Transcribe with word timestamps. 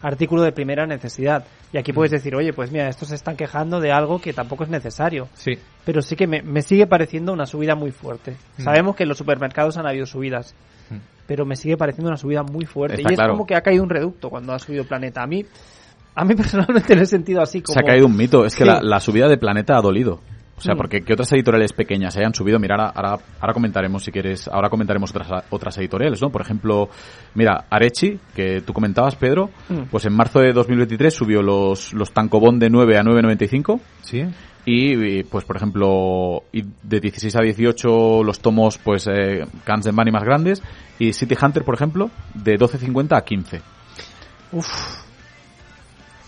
artículo 0.00 0.42
de 0.42 0.52
primera 0.52 0.86
necesidad. 0.86 1.44
Y 1.72 1.78
aquí 1.78 1.92
puedes 1.92 2.10
decir, 2.10 2.34
oye, 2.34 2.52
pues 2.52 2.72
mira, 2.72 2.88
estos 2.88 3.08
se 3.08 3.14
están 3.14 3.36
quejando 3.36 3.80
de 3.80 3.92
algo 3.92 4.20
que 4.20 4.32
tampoco 4.32 4.64
es 4.64 4.70
necesario. 4.70 5.28
Sí. 5.34 5.52
Pero 5.84 6.00
sí 6.02 6.16
que 6.16 6.26
me, 6.26 6.42
me 6.42 6.62
sigue 6.62 6.86
pareciendo 6.86 7.32
una 7.32 7.46
subida 7.46 7.74
muy 7.74 7.90
fuerte. 7.90 8.36
Mm. 8.58 8.62
Sabemos 8.62 8.96
que 8.96 9.02
en 9.04 9.08
los 9.10 9.18
supermercados 9.18 9.76
han 9.76 9.86
habido 9.86 10.06
subidas, 10.06 10.54
Mm. 10.90 10.96
pero 11.26 11.46
me 11.46 11.54
sigue 11.54 11.76
pareciendo 11.76 12.08
una 12.08 12.16
subida 12.16 12.42
muy 12.42 12.64
fuerte. 12.64 12.96
Está 12.96 13.10
y 13.10 13.14
es 13.14 13.18
claro. 13.18 13.34
como 13.34 13.46
que 13.46 13.54
ha 13.54 13.60
caído 13.60 13.84
un 13.84 13.90
reducto 13.90 14.28
cuando 14.28 14.52
ha 14.52 14.58
subido 14.58 14.84
Planeta. 14.84 15.22
A 15.22 15.26
mí, 15.26 15.44
a 16.16 16.24
mí 16.24 16.34
personalmente 16.36 16.96
lo 16.96 17.02
he 17.02 17.06
sentido 17.06 17.40
así 17.42 17.60
como... 17.62 17.74
Se 17.74 17.80
ha 17.80 17.84
caído 17.86 18.06
un 18.06 18.16
mito. 18.16 18.44
Es 18.44 18.56
que 18.56 18.64
Sí. 18.64 18.68
la, 18.70 18.80
la 18.82 18.98
subida 18.98 19.28
de 19.28 19.36
Planeta 19.38 19.76
ha 19.76 19.80
dolido. 19.82 20.20
O 20.60 20.62
sea, 20.62 20.74
Mm. 20.74 20.76
porque 20.76 21.00
que 21.00 21.14
otras 21.14 21.32
editoriales 21.32 21.72
pequeñas 21.72 22.14
hayan 22.18 22.34
subido, 22.34 22.58
mira, 22.58 22.74
ahora, 22.76 22.92
ahora, 22.94 23.22
ahora 23.40 23.54
comentaremos 23.54 24.04
si 24.04 24.12
quieres, 24.12 24.46
ahora 24.46 24.68
comentaremos 24.68 25.08
otras, 25.10 25.44
otras 25.48 25.78
editoriales, 25.78 26.20
¿no? 26.20 26.28
Por 26.28 26.42
ejemplo, 26.42 26.90
mira, 27.34 27.64
Arechi, 27.70 28.18
que 28.34 28.60
tú 28.60 28.74
comentabas, 28.74 29.16
Pedro, 29.16 29.48
Mm. 29.70 29.84
pues 29.90 30.04
en 30.04 30.12
marzo 30.12 30.40
de 30.40 30.52
2023 30.52 31.14
subió 31.14 31.40
los, 31.42 31.94
los 31.94 32.12
Tankobon 32.12 32.58
de 32.58 32.68
9 32.68 32.98
a 32.98 33.02
9.95 33.02 33.80
Sí. 34.02 34.22
y, 34.66 35.18
y, 35.20 35.22
pues, 35.22 35.46
por 35.46 35.56
ejemplo, 35.56 36.42
y 36.52 36.62
de 36.82 37.00
16 37.00 37.34
a 37.36 37.40
18 37.40 38.22
los 38.22 38.40
tomos, 38.40 38.76
pues, 38.76 39.06
eh, 39.10 39.46
Cans 39.64 39.86
de 39.86 39.92
Money 39.92 40.12
más 40.12 40.24
grandes 40.24 40.62
y 40.98 41.14
City 41.14 41.36
Hunter, 41.40 41.64
por 41.64 41.74
ejemplo, 41.74 42.10
de 42.34 42.58
12.50 42.58 43.16
a 43.16 43.22
15. 43.24 43.62
Uf. 44.52 44.66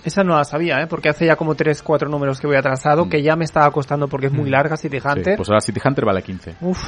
Esa 0.05 0.25
no 0.25 0.35
la 0.37 0.45
sabía, 0.45 0.81
¿eh? 0.83 0.87
Porque 0.89 1.09
hace 1.09 1.27
ya 1.27 1.37
como 1.37 1.55
3, 1.55 1.83
4 1.83 2.09
números 2.09 2.41
que 2.41 2.47
voy 2.47 2.57
atrasado, 2.57 3.05
Mm. 3.07 3.09
que 3.11 3.23
ya 3.23 3.37
me 3.37 3.45
estaba 3.45 3.71
costando 3.71 4.09
porque 4.09 4.27
es 4.27 4.33
muy 4.33 4.49
Mm. 4.49 4.53
larga 4.53 4.77
City 4.77 4.99
Sí, 5.01 5.07
Hunter. 5.09 5.37
pues 5.37 5.49
ahora 5.49 5.61
City 5.61 5.81
Hunter 5.85 6.05
vale 6.05 6.23
15. 6.23 6.57
Uf. 6.61 6.83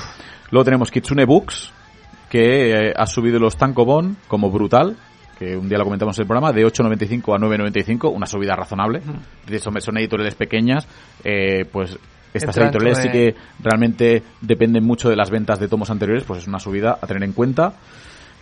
Luego 0.50 0.64
tenemos 0.64 0.90
Kitsune 0.90 1.24
Books, 1.24 1.72
que 2.28 2.88
eh, 2.88 2.92
ha 2.96 3.06
subido 3.06 3.38
los 3.38 3.56
Tankobon 3.56 4.16
como 4.26 4.50
brutal, 4.50 4.96
que 5.38 5.56
un 5.56 5.68
día 5.68 5.78
lo 5.78 5.84
comentamos 5.84 6.16
en 6.18 6.22
el 6.22 6.26
programa, 6.28 6.52
de 6.52 6.64
8.95 6.64 7.34
a 7.34 7.38
9.95, 7.38 8.08
una 8.10 8.26
subida 8.26 8.54
razonable. 8.56 9.00
De 9.46 9.56
eso 9.56 9.70
son 9.80 9.98
editoriales 9.98 10.34
pequeñas, 10.34 10.86
eh, 11.24 11.64
pues 11.70 11.96
estas 12.32 12.56
Entra 12.56 12.64
editoriales 12.66 12.98
sí 12.98 13.08
que 13.10 13.34
realmente 13.60 14.22
dependen 14.40 14.84
mucho 14.84 15.08
de 15.08 15.14
las 15.16 15.30
ventas 15.30 15.60
de 15.60 15.68
tomos 15.68 15.90
anteriores, 15.90 16.24
pues 16.24 16.40
es 16.42 16.48
una 16.48 16.58
subida 16.58 16.98
a 17.00 17.06
tener 17.06 17.22
en 17.22 17.32
cuenta. 17.32 17.74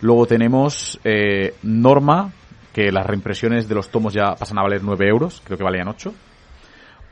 Luego 0.01 0.25
tenemos 0.25 0.99
eh, 1.03 1.53
Norma, 1.63 2.31
que 2.73 2.91
las 2.91 3.05
reimpresiones 3.05 3.67
de 3.69 3.75
los 3.75 3.89
tomos 3.89 4.13
ya 4.13 4.33
pasan 4.35 4.57
a 4.59 4.63
valer 4.63 4.81
9 4.83 5.07
euros, 5.07 5.41
creo 5.45 5.57
que 5.57 5.63
valían 5.63 5.87
8. 5.87 6.13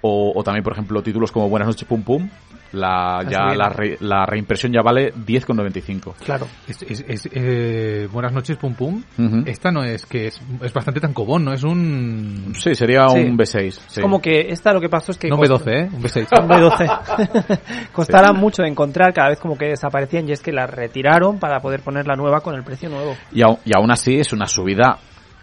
O, 0.03 0.33
o 0.35 0.43
también, 0.43 0.63
por 0.63 0.73
ejemplo, 0.73 1.03
títulos 1.03 1.31
como 1.31 1.47
Buenas 1.47 1.67
noches, 1.67 1.87
Pum 1.87 2.01
Pum, 2.01 2.27
la, 2.71 3.19
ya 3.29 3.49
subida. 3.49 3.55
la, 3.55 3.69
re- 3.69 3.97
la 3.99 4.25
reimpresión 4.25 4.73
ya 4.73 4.81
vale 4.81 5.13
10,95. 5.13 6.15
Claro. 6.25 6.47
Es, 6.67 6.81
es- 6.81 7.05
es, 7.07 7.29
eh, 7.31 8.07
buenas 8.11 8.33
noches, 8.33 8.57
Pum 8.57 8.73
Pum. 8.73 9.03
Esta 9.45 9.71
no 9.71 9.83
es 9.83 10.07
que 10.07 10.25
es, 10.25 10.41
es 10.63 10.73
bastante 10.73 10.99
tan 10.99 11.13
cobón, 11.13 11.45
¿no? 11.45 11.53
Es 11.53 11.63
un... 11.63 12.51
Sí, 12.57 12.73
sería 12.73 13.07
Sí. 13.09 13.19
un 13.19 13.37
B6. 13.37 13.57
Es 13.67 13.81
sí. 13.89 14.01
como 14.01 14.19
que 14.19 14.47
esta 14.49 14.73
lo 14.73 14.81
que 14.81 14.89
pasó 14.89 15.11
es 15.11 15.19
que... 15.19 15.27
No 15.29 15.35
un 15.35 15.41
cost- 15.43 15.65
B12, 15.67 15.71
¿eh? 15.71 15.89
Un 15.93 16.01
B6. 16.01 16.27
Un 16.41 16.49
B12. 16.49 17.59
Costará 17.93 18.33
mucho 18.33 18.63
de 18.63 18.69
encontrar 18.69 19.13
cada 19.13 19.29
vez 19.29 19.39
como 19.39 19.55
que 19.55 19.65
desaparecían 19.65 20.27
y 20.27 20.31
es 20.31 20.41
que 20.41 20.51
la 20.51 20.65
retiraron 20.65 21.37
para 21.37 21.59
poder 21.59 21.81
poner 21.81 22.07
la 22.07 22.15
nueva 22.15 22.41
con 22.41 22.55
el 22.55 22.63
precio 22.63 22.89
nuevo. 22.89 23.15
Y, 23.31 23.41
au- 23.41 23.59
y 23.65 23.71
aún 23.77 23.91
así 23.91 24.15
es 24.15 24.33
una 24.33 24.47
subida 24.47 24.97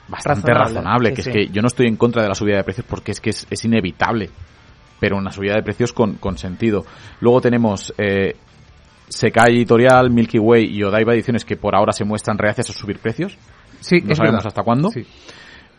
bastante 0.09 0.53
Razonable, 0.53 1.13
que 1.13 1.23
sí. 1.23 1.31
es 1.31 1.35
que 1.37 1.47
yo 1.49 1.63
no 1.63 1.69
estoy 1.69 1.87
en 1.87 1.97
contra 1.97 2.23
de 2.23 2.29
la 2.29 2.35
subida 2.35 2.57
de 2.57 2.65
precios 2.65 2.87
porque 2.89 3.13
es 3.13 3.21
que 3.21 3.31
es, 3.31 3.47
es 3.51 3.65
inevitable, 3.65 4.31
pero 5.01 5.17
una 5.17 5.31
subida 5.31 5.55
de 5.55 5.63
precios 5.63 5.93
con, 5.93 6.15
con 6.15 6.39
sentido. 6.39 6.85
Luego 7.21 7.41
tenemos 7.41 7.93
eh, 7.99 8.35
Sekai 9.09 9.57
Editorial, 9.57 10.11
Milky 10.11 10.39
Way 10.39 10.67
y 10.77 10.83
Odaiba 10.83 11.15
Ediciones 11.15 11.45
que 11.45 11.57
por 11.57 11.75
ahora 11.75 11.93
se 11.93 12.05
muestran 12.05 12.39
reacias 12.39 12.71
a 12.71 12.73
subir 12.73 12.99
precios, 12.99 13.39
Sí, 13.81 14.01
no 14.01 14.15
sabemos 14.15 14.39
verdad. 14.39 14.47
hasta 14.49 14.63
cuándo. 14.63 14.91
Sí. 14.91 15.07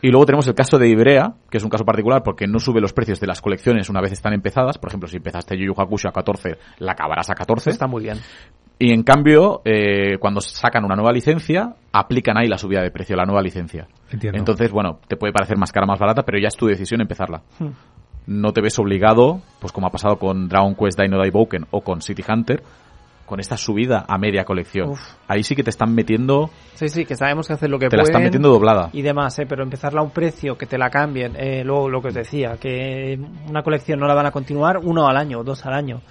Y 0.02 0.08
luego 0.12 0.26
tenemos 0.26 0.48
el 0.48 0.56
caso 0.56 0.78
de 0.78 0.88
Ibrea, 0.88 1.34
que 1.52 1.58
es 1.58 1.64
un 1.66 1.70
caso 1.70 1.84
particular 1.84 2.24
porque 2.24 2.48
no 2.48 2.60
sube 2.60 2.80
los 2.80 2.94
precios 2.94 3.20
de 3.20 3.28
las 3.28 3.42
colecciones 3.42 3.90
una 3.90 4.00
vez 4.00 4.14
están 4.14 4.32
empezadas. 4.32 4.78
Por 4.78 4.90
ejemplo, 4.90 5.10
si 5.10 5.18
empezaste 5.18 5.58
Yu 5.58 5.66
Yu 5.66 5.74
Hakusho 5.78 6.08
a 6.08 6.14
14, 6.14 6.58
la 6.78 6.94
acabarás 6.94 7.30
a 7.30 7.36
14. 7.36 7.70
Está 7.72 7.88
muy 7.88 8.04
bien. 8.04 8.18
Y 8.82 8.94
en 8.94 9.04
cambio, 9.04 9.62
eh, 9.66 10.18
cuando 10.20 10.40
sacan 10.40 10.86
una 10.86 10.96
nueva 10.96 11.12
licencia, 11.12 11.76
aplican 11.92 12.38
ahí 12.38 12.48
la 12.48 12.58
subida 12.58 12.82
de 12.82 12.92
precio, 12.92 13.18
la 13.18 13.26
nueva 13.26 13.42
licencia. 13.42 13.88
Entiendo. 14.10 14.40
Entonces, 14.40 14.72
bueno, 14.72 15.00
te 15.06 15.18
puede 15.18 15.34
parecer 15.34 15.58
más 15.58 15.74
cara, 15.74 15.86
más 15.86 16.00
barata, 16.00 16.24
pero 16.24 16.40
ya 16.40 16.48
es 16.48 16.56
tu 16.56 16.66
decisión 16.66 17.02
empezarla. 17.02 17.42
Hmm. 17.60 17.72
No 18.28 18.54
te 18.54 18.62
ves 18.62 18.80
obligado, 18.80 19.42
pues 19.60 19.74
como 19.74 19.88
ha 19.88 19.90
pasado 19.90 20.18
con 20.18 20.48
Dragon 20.48 20.76
Quest 20.76 20.98
Dino 20.98 21.18
Daiboken 21.18 21.66
o 21.72 21.82
con 21.82 22.02
City 22.02 22.24
Hunter, 22.26 22.64
con 23.26 23.42
esta 23.42 23.58
subida 23.58 24.06
a 24.08 24.18
media 24.18 24.46
colección. 24.46 24.92
Uf. 24.92 25.02
Ahí 25.28 25.44
sí 25.44 25.56
que 25.56 25.64
te 25.64 25.72
están 25.72 25.94
metiendo, 25.94 26.50
Sí, 26.76 26.88
sí, 26.88 27.06
que 27.06 27.16
sabemos 27.16 27.48
que 27.48 27.54
hacer 27.54 27.70
lo 27.70 27.78
que 27.80 27.90
te 27.90 27.98
la 27.98 28.04
pueden 28.04 28.12
están 28.12 28.24
metiendo 28.24 28.50
doblada. 28.50 28.90
y 28.94 29.02
demás, 29.02 29.38
¿eh? 29.40 29.46
pero 29.48 29.62
empezarla 29.62 30.00
a 30.00 30.04
un 30.04 30.12
precio, 30.12 30.58
que 30.58 30.66
te 30.66 30.78
la 30.78 30.90
cambien, 30.90 31.36
eh, 31.36 31.64
luego 31.66 31.90
lo 31.90 32.02
que 32.02 32.08
os 32.08 32.14
decía, 32.14 32.58
que 32.60 33.20
una 33.48 33.62
colección 33.62 34.00
no 34.00 34.08
la 34.08 34.16
van 34.16 34.28
a 34.28 34.32
continuar 34.32 34.78
uno 34.82 35.08
al 35.08 35.18
año, 35.18 35.44
dos 35.44 35.66
al 35.66 35.74
año, 35.74 36.02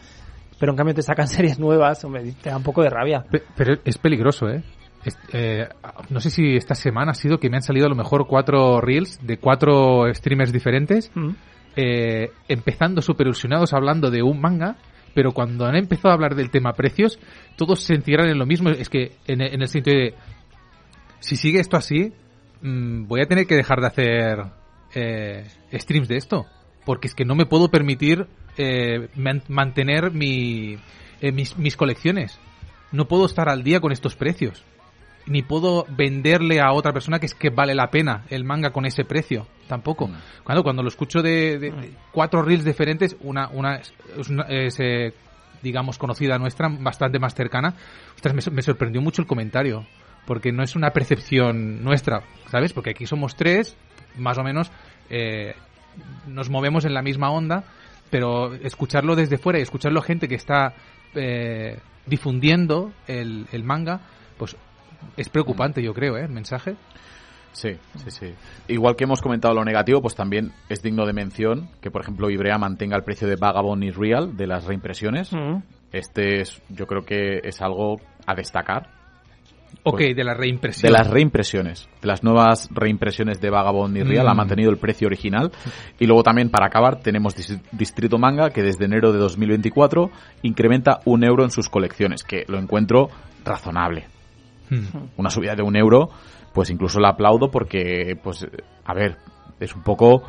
pero 0.59 0.73
en 0.73 0.77
cambio 0.77 0.95
te 0.95 1.03
sacan 1.03 1.29
series 1.29 1.59
nuevas, 1.59 2.05
hombre, 2.05 2.33
te 2.43 2.51
da 2.51 2.57
un 2.57 2.63
poco 2.63 2.83
de 2.83 2.91
rabia. 2.91 3.25
Pe- 3.31 3.43
Pero 3.57 3.75
es 3.85 3.99
peligroso, 3.99 4.49
¿eh? 4.49 4.63
Es- 5.05 5.19
eh, 5.33 5.69
no 6.11 6.21
sé 6.21 6.31
si 6.31 6.57
esta 6.57 6.75
semana 6.75 7.13
ha 7.13 7.15
sido 7.15 7.39
que 7.39 7.49
me 7.51 7.57
han 7.57 7.63
salido 7.63 7.87
a 7.87 7.89
lo 7.89 7.95
mejor 7.95 8.27
cuatro 8.27 8.81
reels 8.81 9.19
de 9.27 9.39
cuatro 9.39 10.13
streamers 10.13 10.53
diferentes, 10.53 11.11
Mm. 11.15 11.31
eh, 11.77 12.31
empezando 12.49 13.01
super 13.03 13.27
ilusionados 13.27 13.73
hablando 13.73 14.11
de 14.11 14.23
un 14.23 14.41
manga, 14.41 14.77
pero 15.15 15.33
cuando 15.33 15.65
han 15.67 15.77
empezado 15.77 16.11
a 16.11 16.15
hablar 16.15 16.35
del 16.35 16.51
tema 16.51 16.73
precios, 16.73 17.19
todos 17.57 17.81
se 17.81 17.95
encierran 17.95 18.29
en 18.29 18.39
lo 18.39 18.47
mismo. 18.47 18.71
Es 18.71 18.89
que 18.89 19.13
en, 19.27 19.41
en 19.41 19.63
el 19.63 19.69
sentido 19.69 19.97
de, 19.97 20.15
si 21.21 21.37
sigue 21.37 21.61
esto 21.61 21.77
así, 21.77 22.13
mm, 22.63 23.07
voy 23.07 23.21
a 23.21 23.27
tener 23.27 23.47
que 23.47 23.55
dejar 23.57 23.81
de 23.81 23.87
hacer 23.87 24.39
eh, 24.95 25.47
streams 25.73 26.09
de 26.09 26.17
esto, 26.17 26.47
porque 26.85 27.09
es 27.09 27.15
que 27.15 27.25
no 27.25 27.35
me 27.35 27.47
puedo 27.47 27.69
permitir 27.71 28.27
eh, 28.59 29.09
man- 29.17 29.43
mantener 29.49 30.11
mi, 30.13 30.77
eh, 31.21 31.33
mis, 31.33 31.57
mis 31.57 31.77
colecciones. 31.77 32.39
No 32.93 33.07
puedo 33.09 33.25
estar 33.27 33.49
al 33.49 33.63
día 33.63 33.81
con 33.81 33.93
estos 33.93 34.15
precios. 34.17 34.65
Ni 35.27 35.43
puedo 35.43 35.85
venderle 35.91 36.61
a 36.61 36.73
otra 36.73 36.93
persona 36.93 37.19
que 37.19 37.27
es 37.27 37.35
que 37.35 37.51
vale 37.51 37.75
la 37.75 37.91
pena 37.91 38.25
el 38.31 38.45
manga 38.45 38.71
con 38.71 38.87
ese 38.87 39.05
precio. 39.05 39.47
Tampoco. 39.69 40.09
Mm. 40.09 40.15
Cuando, 40.45 40.63
cuando 40.63 40.83
lo 40.83 40.89
escucho 40.89 41.21
de, 41.23 41.59
de- 41.59 41.71
de 41.71 41.91
cuatro 42.13 42.43
reels 42.43 42.65
diferentes, 42.65 43.17
una, 43.21 43.49
una 43.49 43.77
es, 43.77 43.93
una- 44.31 44.45
es, 44.49 44.77
eh, 44.81 45.13
digamos, 45.63 45.99
conocida 45.99 46.39
nuestra, 46.39 46.69
bastante 46.69 47.19
más 47.19 47.35
cercana, 47.35 47.75
ostras, 48.15 48.35
me, 48.35 48.55
me 48.55 48.63
sorprendió 48.63 49.01
mucho 49.03 49.21
el 49.23 49.29
comentario. 49.29 49.87
Porque 50.27 50.53
no 50.53 50.63
es 50.63 50.77
una 50.77 50.91
percepción 50.91 51.83
nuestra, 51.83 52.23
¿sabes? 52.51 52.75
Porque 52.75 52.91
aquí 52.91 53.07
somos 53.07 53.35
tres, 53.35 53.77
más 54.19 54.37
o 54.37 54.43
menos, 54.43 54.71
eh, 55.09 55.55
nos 56.27 56.51
movemos 56.51 56.85
en 56.85 56.93
la 56.93 57.01
misma 57.01 57.31
onda, 57.31 57.65
pero 58.11 58.55
escucharlo 58.55 59.17
desde 59.17 59.39
fuera 59.39 59.59
y 59.59 59.63
escucharlo 59.63 60.01
a 60.01 60.05
gente 60.05 60.29
que 60.29 60.35
está 60.35 60.75
eh, 61.15 61.79
difundiendo 62.07 62.93
el, 63.07 63.47
el 63.53 63.65
manga, 63.65 64.01
pues 64.37 64.57
es 65.17 65.29
preocupante, 65.29 65.83
yo 65.83 65.95
creo, 65.95 66.17
¿eh? 66.17 66.25
El 66.25 66.33
mensaje. 66.33 66.77
Sí, 67.53 67.77
sí, 67.97 68.11
sí. 68.11 68.35
Igual 68.69 68.95
que 68.95 69.05
hemos 69.05 69.21
comentado 69.21 69.55
lo 69.55 69.65
negativo, 69.65 70.01
pues 70.01 70.15
también 70.15 70.53
es 70.69 70.83
digno 70.83 71.07
de 71.07 71.13
mención 71.13 71.69
que, 71.81 71.91
por 71.91 72.03
ejemplo, 72.03 72.31
Ibrea 72.31 72.59
mantenga 72.59 72.97
el 72.97 73.03
precio 73.03 73.27
de 73.27 73.37
Vagabond 73.37 73.83
y 73.83 73.91
Real 73.91 74.37
de 74.37 74.47
las 74.47 74.65
reimpresiones. 74.65 75.33
Mm. 75.33 75.63
Este 75.93 76.41
es, 76.41 76.63
yo 76.69 76.87
creo 76.87 77.03
que 77.03 77.41
es 77.43 77.61
algo 77.61 78.01
a 78.27 78.35
destacar. 78.35 78.98
Ok, 79.85 79.99
Pues, 79.99 80.17
de 80.17 80.25
la 80.25 80.35
reimpresión. 80.35 80.93
De 80.93 80.99
las 80.99 81.09
reimpresiones, 81.09 81.89
de 82.03 82.09
las 82.09 82.23
nuevas 82.23 82.69
reimpresiones 82.73 83.41
de 83.41 83.49
Vagabond 83.51 83.97
y 83.97 84.03
Real, 84.03 84.27
Mm. 84.27 84.29
ha 84.31 84.35
mantenido 84.35 84.71
el 84.71 84.77
precio 84.77 85.07
original. 85.07 85.51
Y 85.99 86.07
luego 86.07 86.23
también, 86.23 86.51
para 86.51 86.67
acabar, 86.67 87.01
tenemos 87.01 87.37
Dis- 87.37 87.61
Distrito 87.73 88.19
Manga, 88.19 88.51
que 88.51 88.63
desde 88.63 88.85
enero 88.85 89.13
de 89.13 89.19
2024 89.19 90.11
incrementa 90.43 91.01
un 91.07 91.25
euro 91.25 91.45
en 91.45 91.51
sus 91.51 91.69
colecciones, 91.71 92.23
que 92.25 92.45
lo 92.49 92.59
encuentro 92.59 93.09
razonable. 93.45 94.07
Hmm. 94.69 94.85
Una 95.17 95.31
subida 95.31 95.55
de 95.55 95.63
un 95.63 95.77
euro, 95.77 96.11
pues 96.53 96.69
incluso 96.71 97.01
la 97.01 97.11
aplaudo 97.11 97.51
porque, 97.51 98.19
pues, 98.23 98.47
a 98.85 98.95
ver, 98.95 99.17
es 99.61 99.75
un 99.75 99.83
poco 99.83 100.23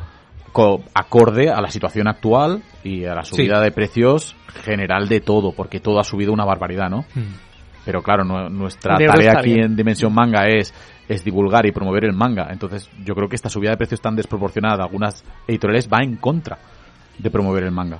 co- 0.52 0.82
acorde 0.94 1.50
a 1.50 1.60
la 1.60 1.70
situación 1.70 2.08
actual 2.08 2.62
y 2.82 3.04
a 3.04 3.14
la 3.14 3.24
subida 3.24 3.58
Sí. 3.58 3.64
de 3.64 3.70
precios 3.72 4.36
general 4.64 5.08
de 5.08 5.20
todo, 5.20 5.52
porque 5.52 5.80
todo 5.80 6.00
ha 6.00 6.04
subido 6.04 6.32
una 6.32 6.44
barbaridad, 6.44 6.88
¿no? 6.88 7.04
Hmm. 7.14 7.49
Pero 7.84 8.02
claro, 8.02 8.24
nu- 8.24 8.48
nuestra 8.50 8.96
tarea 9.14 9.32
aquí 9.38 9.54
bien. 9.54 9.64
en 9.66 9.76
Dimensión 9.76 10.12
Manga 10.14 10.46
es, 10.46 10.72
es 11.08 11.24
divulgar 11.24 11.64
y 11.66 11.72
promover 11.72 12.04
el 12.04 12.12
manga. 12.12 12.48
Entonces, 12.50 12.90
yo 13.04 13.14
creo 13.14 13.28
que 13.28 13.36
esta 13.36 13.48
subida 13.48 13.70
de 13.70 13.76
precios 13.76 14.00
tan 14.00 14.14
desproporcionada 14.16 14.76
de 14.76 14.82
algunas 14.82 15.24
editoriales 15.46 15.88
va 15.88 15.98
en 16.02 16.16
contra 16.16 16.58
de 17.18 17.30
promover 17.30 17.64
el 17.64 17.70
manga. 17.72 17.98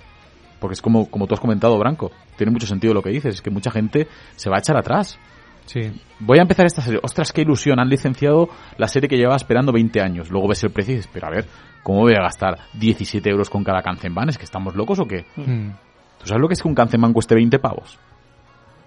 Porque 0.59 0.75
es 0.75 0.83
como, 0.83 1.11
como 1.11 1.27
tú 1.27 1.35
has 1.35 1.41
comentado, 1.41 1.79
Branco. 1.79 2.11
Tiene 2.37 2.53
mucho 2.53 2.67
sentido 2.67 2.93
lo 2.93 3.03
que 3.03 3.09
dices. 3.11 3.37
Es 3.37 3.43
que 3.43 3.51
mucha 3.51 3.71
gente 3.71 4.07
se 4.37 4.51
va 4.51 4.57
a 4.57 4.59
echar 4.59 4.77
atrás. 4.77 5.19
Sí. 5.65 5.81
Voy 6.19 6.39
a 6.39 6.43
empezar 6.43 6.67
esta 6.67 6.83
serie. 6.83 7.01
Ostras, 7.03 7.33
qué 7.33 7.41
ilusión. 7.43 7.81
Han 7.81 7.89
licenciado 7.89 8.51
la 8.77 8.87
serie 8.89 9.09
que 9.09 9.17
llevaba 9.17 9.37
esperando 9.37 9.73
20 9.73 10.01
años. 10.03 10.31
Luego 10.31 10.49
ves 10.49 10.63
el 10.65 10.71
precio 10.71 10.93
y 10.93 10.97
dices, 10.97 11.11
pero 11.13 11.29
a 11.29 11.31
ver, 11.31 11.47
¿cómo 11.83 12.01
voy 12.01 12.13
a 12.13 12.21
gastar 12.23 12.59
17 12.75 13.31
euros 13.31 13.49
con 13.49 13.65
cada 13.65 13.81
Kanzenban? 13.81 14.29
¿Es 14.29 14.37
que 14.37 14.45
estamos 14.45 14.75
locos 14.77 14.99
o 14.99 15.07
qué? 15.07 15.25
Hmm. 15.37 15.71
¿Tú 16.19 16.27
sabes 16.27 16.41
lo 16.43 16.49
que 16.49 16.55
es 16.55 16.63
que 16.63 16.69
un 16.69 16.75
Kanzenban 16.75 17.15
cueste 17.15 17.35
20 17.35 17.59
pavos? 17.59 17.99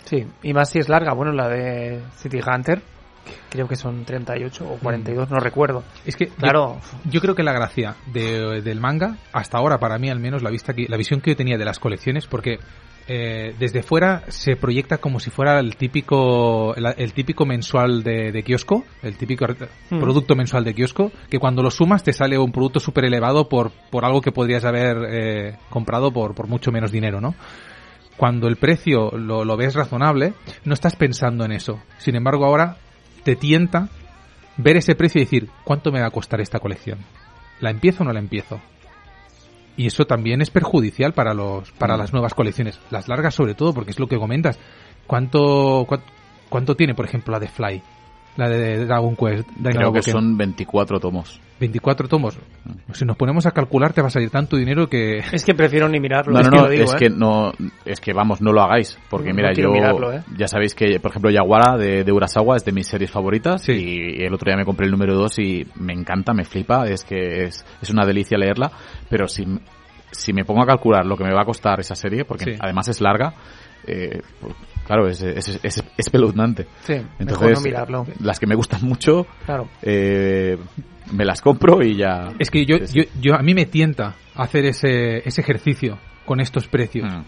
Sí, 0.05 0.25
y 0.43 0.53
más 0.53 0.69
si 0.69 0.79
es 0.79 0.89
larga. 0.89 1.13
Bueno, 1.13 1.31
la 1.31 1.47
de 1.49 2.01
City 2.17 2.39
Hunter 2.45 2.81
creo 3.49 3.67
que 3.69 3.75
son 3.77 4.03
38 4.03 4.65
o 4.69 4.77
42, 4.79 5.29
no 5.29 5.39
recuerdo. 5.39 5.83
Es 6.05 6.15
que 6.17 6.27
Claro. 6.27 6.79
yo, 7.05 7.11
yo 7.11 7.21
creo 7.21 7.35
que 7.35 7.43
la 7.43 7.53
gracia 7.53 7.95
de- 8.11 8.61
del 8.61 8.81
manga, 8.81 9.15
hasta 9.31 9.57
ahora 9.57 9.77
para 9.77 9.97
mí 9.97 10.09
al 10.09 10.19
menos, 10.19 10.43
la 10.43 10.49
vista 10.49 10.73
que, 10.73 10.87
la 10.89 10.97
visión 10.97 11.21
que 11.21 11.31
yo 11.31 11.37
tenía 11.37 11.57
de 11.57 11.63
las 11.65 11.79
colecciones, 11.79 12.27
porque 12.27 12.59
eh, 13.07 13.53
desde 13.59 13.83
fuera 13.83 14.23
se 14.29 14.55
proyecta 14.55 14.97
como 14.97 15.19
si 15.19 15.29
fuera 15.29 15.59
el 15.59 15.75
típico 15.75 16.73
el, 16.75 16.85
el 16.97 17.13
típico 17.13 17.45
mensual 17.45 18.01
de, 18.03 18.31
de 18.31 18.43
kiosco, 18.43 18.83
el 19.01 19.15
típico 19.17 19.45
Hmm. 19.89 19.99
producto 19.99 20.35
mensual 20.35 20.63
de 20.65 20.73
kiosco, 20.73 21.11
que 21.29 21.39
cuando 21.39 21.61
lo 21.63 21.71
sumas 21.71 22.03
te 22.03 22.11
sale 22.13 22.37
un 22.37 22.51
producto 22.51 22.79
súper 22.81 23.05
elevado 23.05 23.47
por, 23.47 23.71
por 23.89 24.03
algo 24.05 24.19
que 24.21 24.31
podrías 24.31 24.65
haber 24.65 24.97
eh, 25.09 25.55
comprado 25.69 26.11
por, 26.11 26.33
por 26.33 26.47
mucho 26.47 26.71
menos 26.71 26.91
dinero, 26.91 27.21
¿no? 27.21 27.35
Cuando 28.17 28.47
el 28.47 28.57
precio 28.57 29.11
lo, 29.17 29.43
lo 29.43 29.57
ves 29.57 29.73
razonable, 29.73 30.33
no 30.65 30.73
estás 30.73 30.95
pensando 30.95 31.45
en 31.45 31.51
eso. 31.51 31.79
Sin 31.97 32.15
embargo, 32.15 32.45
ahora 32.45 32.77
te 33.23 33.35
tienta 33.35 33.89
ver 34.57 34.77
ese 34.77 34.95
precio 34.95 35.19
y 35.21 35.25
decir, 35.25 35.49
¿cuánto 35.63 35.91
me 35.91 35.99
va 36.01 36.07
a 36.07 36.11
costar 36.11 36.39
esta 36.41 36.59
colección? 36.59 36.99
¿La 37.59 37.69
empiezo 37.71 38.03
o 38.03 38.05
no 38.05 38.13
la 38.13 38.19
empiezo? 38.19 38.59
Y 39.75 39.87
eso 39.87 40.05
también 40.05 40.41
es 40.41 40.51
perjudicial 40.51 41.13
para 41.13 41.33
los 41.33 41.71
para 41.71 41.95
Mm. 41.95 41.99
las 41.99 42.13
nuevas 42.13 42.33
colecciones, 42.33 42.79
las 42.91 43.07
largas 43.07 43.33
sobre 43.33 43.55
todo, 43.55 43.73
porque 43.73 43.91
es 43.91 43.99
lo 43.99 44.07
que 44.07 44.17
comentas. 44.17 44.59
¿Cuánto 45.07 45.85
cuánto, 45.87 46.05
cuánto 46.49 46.75
tiene, 46.75 46.93
por 46.93 47.05
ejemplo, 47.05 47.31
la 47.31 47.39
de 47.39 47.47
Fly? 47.47 47.81
La 48.35 48.49
de 48.49 48.85
Dragon 48.85 49.15
Quest. 49.15 49.47
Creo 49.47 49.91
que 49.93 49.99
Dynamo 49.99 50.01
son 50.01 50.37
24 50.37 50.99
tomos. 50.99 51.39
24 51.59 52.07
tomos. 52.07 52.37
Si 52.93 53.05
nos 53.05 53.15
ponemos 53.15 53.45
a 53.45 53.51
calcular 53.51 53.93
te 53.93 54.01
va 54.01 54.07
a 54.07 54.09
salir 54.09 54.29
tanto 54.31 54.57
dinero 54.57 54.87
que 54.89 55.19
Es 55.31 55.45
que 55.45 55.53
prefiero 55.53 55.87
ni 55.87 55.99
mirarlo. 55.99 56.33
No, 56.33 56.39
es 56.41 56.45
no, 56.47 56.51
que 56.51 56.57
no, 56.57 56.63
lo 56.63 56.69
digo, 56.71 56.83
es 56.85 56.93
¿eh? 56.93 56.97
que 56.97 57.09
no, 57.09 57.51
es 57.85 58.01
que 58.01 58.11
vamos, 58.11 58.41
no 58.41 58.51
lo 58.51 58.61
hagáis, 58.63 58.97
porque 59.09 59.29
No 59.29 59.35
mira, 59.35 59.51
quiero 59.53 59.69
yo, 59.69 59.73
mirarlo, 59.75 60.11
¿eh? 60.13 60.23
ya 60.35 60.47
sabéis 60.47 60.73
que, 60.75 60.99
por 60.99 61.11
ejemplo, 61.11 61.29
Yaguara 61.31 61.77
de, 61.77 62.03
de 62.03 62.11
Urasawa 62.11 62.57
es 62.57 62.65
de 62.65 62.71
mis 62.71 62.87
series 62.87 63.11
favoritas 63.11 63.61
Sí. 63.61 63.71
y 63.71 64.23
el 64.25 64.33
otro 64.33 64.49
día 64.49 64.57
me 64.57 64.65
compré 64.65 64.87
el 64.87 64.91
número 64.91 65.13
2 65.15 65.39
y 65.39 65.67
me 65.75 65.93
encanta, 65.93 66.33
me 66.33 66.43
flipa, 66.43 66.85
es 66.87 67.03
que 67.05 67.43
es, 67.45 67.63
es 67.81 67.89
una 67.91 68.05
delicia 68.05 68.37
leerla, 68.37 68.71
pero 69.09 69.27
si, 69.27 69.45
si 70.11 70.33
me 70.33 70.43
pongo 70.43 70.63
a 70.63 70.67
calcular 70.67 71.05
lo 71.05 71.15
que 71.15 71.23
me 71.23 71.33
va 71.33 71.43
a 71.43 71.45
costar 71.45 71.79
esa 71.79 71.95
serie, 71.95 72.25
porque 72.25 72.53
Sí. 72.55 72.57
además 72.59 72.87
es 72.89 72.99
larga, 72.99 73.33
eh, 73.87 74.21
pues, 74.41 74.53
claro, 74.85 75.07
es, 75.07 75.21
es, 75.21 75.47
es, 75.47 75.59
es. 75.63 75.83
Sí, 76.83 76.93
mejor 76.93 77.05
Entonces, 77.19 77.57
no 77.57 77.61
mirarlo. 77.61 78.05
las 78.19 78.39
que 78.39 78.47
me 78.47 78.55
gustan 78.55 78.81
mucho, 78.83 79.25
Claro. 79.45 79.67
eh, 79.81 80.57
me 81.11 81.25
las 81.25 81.41
compro 81.41 81.83
y 81.83 81.95
ya. 81.97 82.31
es 82.39 82.49
que 82.49 82.65
yo, 82.65 82.77
yo, 82.77 83.03
yo 83.21 83.35
a 83.35 83.41
mí 83.43 83.53
me 83.53 83.65
tienta 83.65 84.15
hacer 84.35 84.65
ese, 84.65 85.27
ese 85.27 85.41
ejercicio 85.41 85.97
con 86.25 86.39
estos 86.39 86.67
precios 86.67 87.11
Mm, 87.11 87.23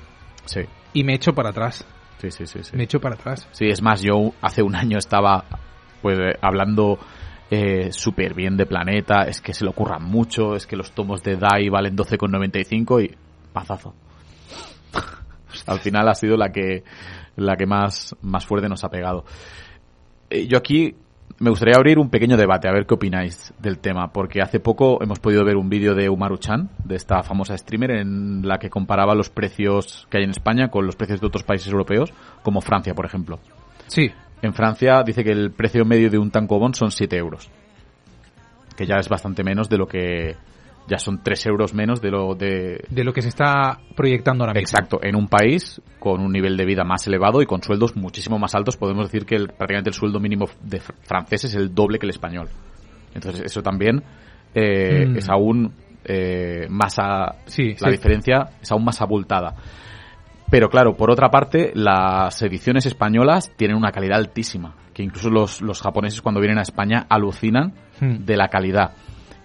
Sí, 0.46 0.62
y 0.94 1.04
me 1.04 1.16
echo 1.16 1.34
para 1.34 1.50
atrás. 1.50 1.86
sí, 2.20 2.30
sí, 2.32 2.46
sí. 2.46 2.60
sí. 2.64 2.76
Me 2.76 2.84
echo 2.84 3.00
para 3.02 3.16
atrás. 3.16 3.48
Sí, 3.52 3.66
es 3.68 3.82
más, 3.82 4.02
yo 4.02 4.32
hace 4.42 4.62
un 4.62 4.76
año 4.76 4.98
estaba 4.98 5.44
pues 6.02 6.18
eh, 6.20 6.38
hablando 6.42 7.00
eh, 7.52 7.92
súper 7.92 8.34
bien 8.36 8.56
de 8.58 8.66
Planeta, 8.66 9.24
es 9.24 9.42
que 9.42 9.54
se 9.54 9.64
le 9.66 9.72
ocurran 9.72 10.04
mucho, 10.04 10.56
es 10.56 10.66
que 10.68 10.76
los 10.76 10.92
tomos 10.92 11.22
de 11.24 11.36
DAI 11.36 11.70
valen 11.70 11.96
12,95 11.98 13.04
y 13.06 13.16
pazazo. 13.54 13.94
Al 15.68 15.80
final 15.80 16.08
ha 16.10 16.16
sido 16.16 16.38
la 16.38 16.52
que 16.52 16.84
la 17.36 17.56
que 17.56 17.66
más, 17.66 18.16
más 18.22 18.46
fuerte 18.46 18.70
nos 18.70 18.84
ha 18.84 18.90
pegado. 18.90 19.26
Eh, 20.30 20.48
yo 20.48 20.58
aquí 20.58 20.96
me 21.40 21.50
gustaría 21.50 21.76
abrir 21.76 22.00
un 22.00 22.10
pequeño 22.10 22.38
debate, 22.38 22.68
a 22.68 22.72
ver 22.72 22.86
qué 22.86 22.94
opináis 22.94 23.54
del 23.60 23.80
tema, 23.80 24.12
porque 24.14 24.42
hace 24.42 24.60
poco 24.60 25.04
hemos 25.04 25.20
podido 25.20 25.44
ver 25.44 25.58
un 25.58 25.70
vídeo 25.70 25.94
de 25.94 26.10
Umaru-chan, 26.10 26.70
de 26.84 26.96
esta 26.96 27.24
famosa 27.24 27.58
streamer, 27.58 27.92
en 27.92 28.48
la 28.48 28.58
que 28.58 28.70
comparaba 28.70 29.16
los 29.16 29.30
precios 29.30 30.08
que 30.10 30.18
hay 30.18 30.24
en 30.24 30.30
España 30.30 30.70
con 30.70 30.86
los 30.86 30.96
precios 30.96 31.20
de 31.20 31.28
otros 31.28 31.44
países 31.44 31.72
europeos, 31.72 32.14
como 32.42 32.62
Francia, 32.62 32.94
por 32.94 33.06
ejemplo. 33.06 33.40
Sí, 33.88 34.12
En 34.42 34.54
Francia 34.54 35.04
dice 35.04 35.24
que 35.24 35.32
el 35.32 35.52
precio 35.52 35.86
medio 35.86 36.10
de 36.10 36.18
un 36.18 36.32
tancobón 36.32 36.74
son 36.74 36.92
7 36.92 37.18
euros. 37.18 37.50
Que 38.76 38.86
ya 38.86 38.96
es 38.96 39.10
bastante 39.10 39.44
menos 39.44 39.70
de 39.70 39.78
lo 39.78 39.88
que... 39.88 40.36
Ya 40.88 41.00
son 41.00 41.24
3 41.24 41.46
euros 41.48 41.74
menos 41.74 42.00
de 42.02 42.12
lo 42.12 42.36
de... 42.36 42.84
de 42.90 43.04
lo 43.04 43.12
que 43.12 43.22
se 43.24 43.30
está 43.30 43.80
proyectando 43.96 44.44
ahora 44.44 44.54
mismo. 44.54 44.62
Exacto, 44.62 45.00
en 45.02 45.16
un 45.16 45.28
país 45.28 45.82
con 46.00 46.22
un 46.22 46.32
nivel 46.32 46.56
de 46.58 46.66
vida 46.66 46.84
más 46.84 47.08
elevado 47.08 47.42
y 47.42 47.48
con 47.48 47.64
sueldos 47.64 47.96
muchísimo 47.96 48.38
más 48.38 48.54
altos, 48.54 48.78
podemos 48.78 49.06
decir 49.12 49.26
que 49.26 49.36
el- 49.36 49.48
prácticamente 49.48 49.90
el 49.90 49.96
sueldo 49.96 50.20
mínimo 50.20 50.46
de 50.62 50.80
fr- 50.80 50.94
francés 51.02 51.46
es 51.46 51.56
el 51.56 51.74
doble 51.74 51.98
que 51.98 52.06
el 52.06 52.12
español. 52.12 52.50
Entonces 53.16 53.42
eso 53.46 53.62
también 53.64 54.04
eh, 54.54 55.06
Mm. 55.08 55.18
es 55.18 55.28
aún 55.30 55.74
eh, 56.06 56.68
más... 56.70 57.00
a- 57.00 57.36
Sí, 57.46 57.70
la 57.80 57.88
sí. 57.88 57.92
diferencia 57.92 58.50
es 58.62 58.72
aún 58.72 58.86
más 58.86 59.02
abultada. 59.02 59.56
Pero 60.52 60.70
claro, 60.70 60.96
por 60.96 61.10
otra 61.10 61.30
parte, 61.30 61.72
las 61.74 62.40
ediciones 62.44 62.86
españolas 62.86 63.52
tienen 63.58 63.76
una 63.76 63.92
calidad 63.92 64.18
altísima, 64.20 64.76
que 64.94 65.02
incluso 65.02 65.30
los, 65.32 65.62
los 65.62 65.82
japoneses 65.82 66.22
cuando 66.22 66.40
vienen 66.40 66.60
a 66.60 66.62
España 66.62 67.06
alucinan 67.10 67.74
Hmm. 68.00 68.26
de 68.26 68.36
la 68.38 68.50
calidad. 68.50 68.92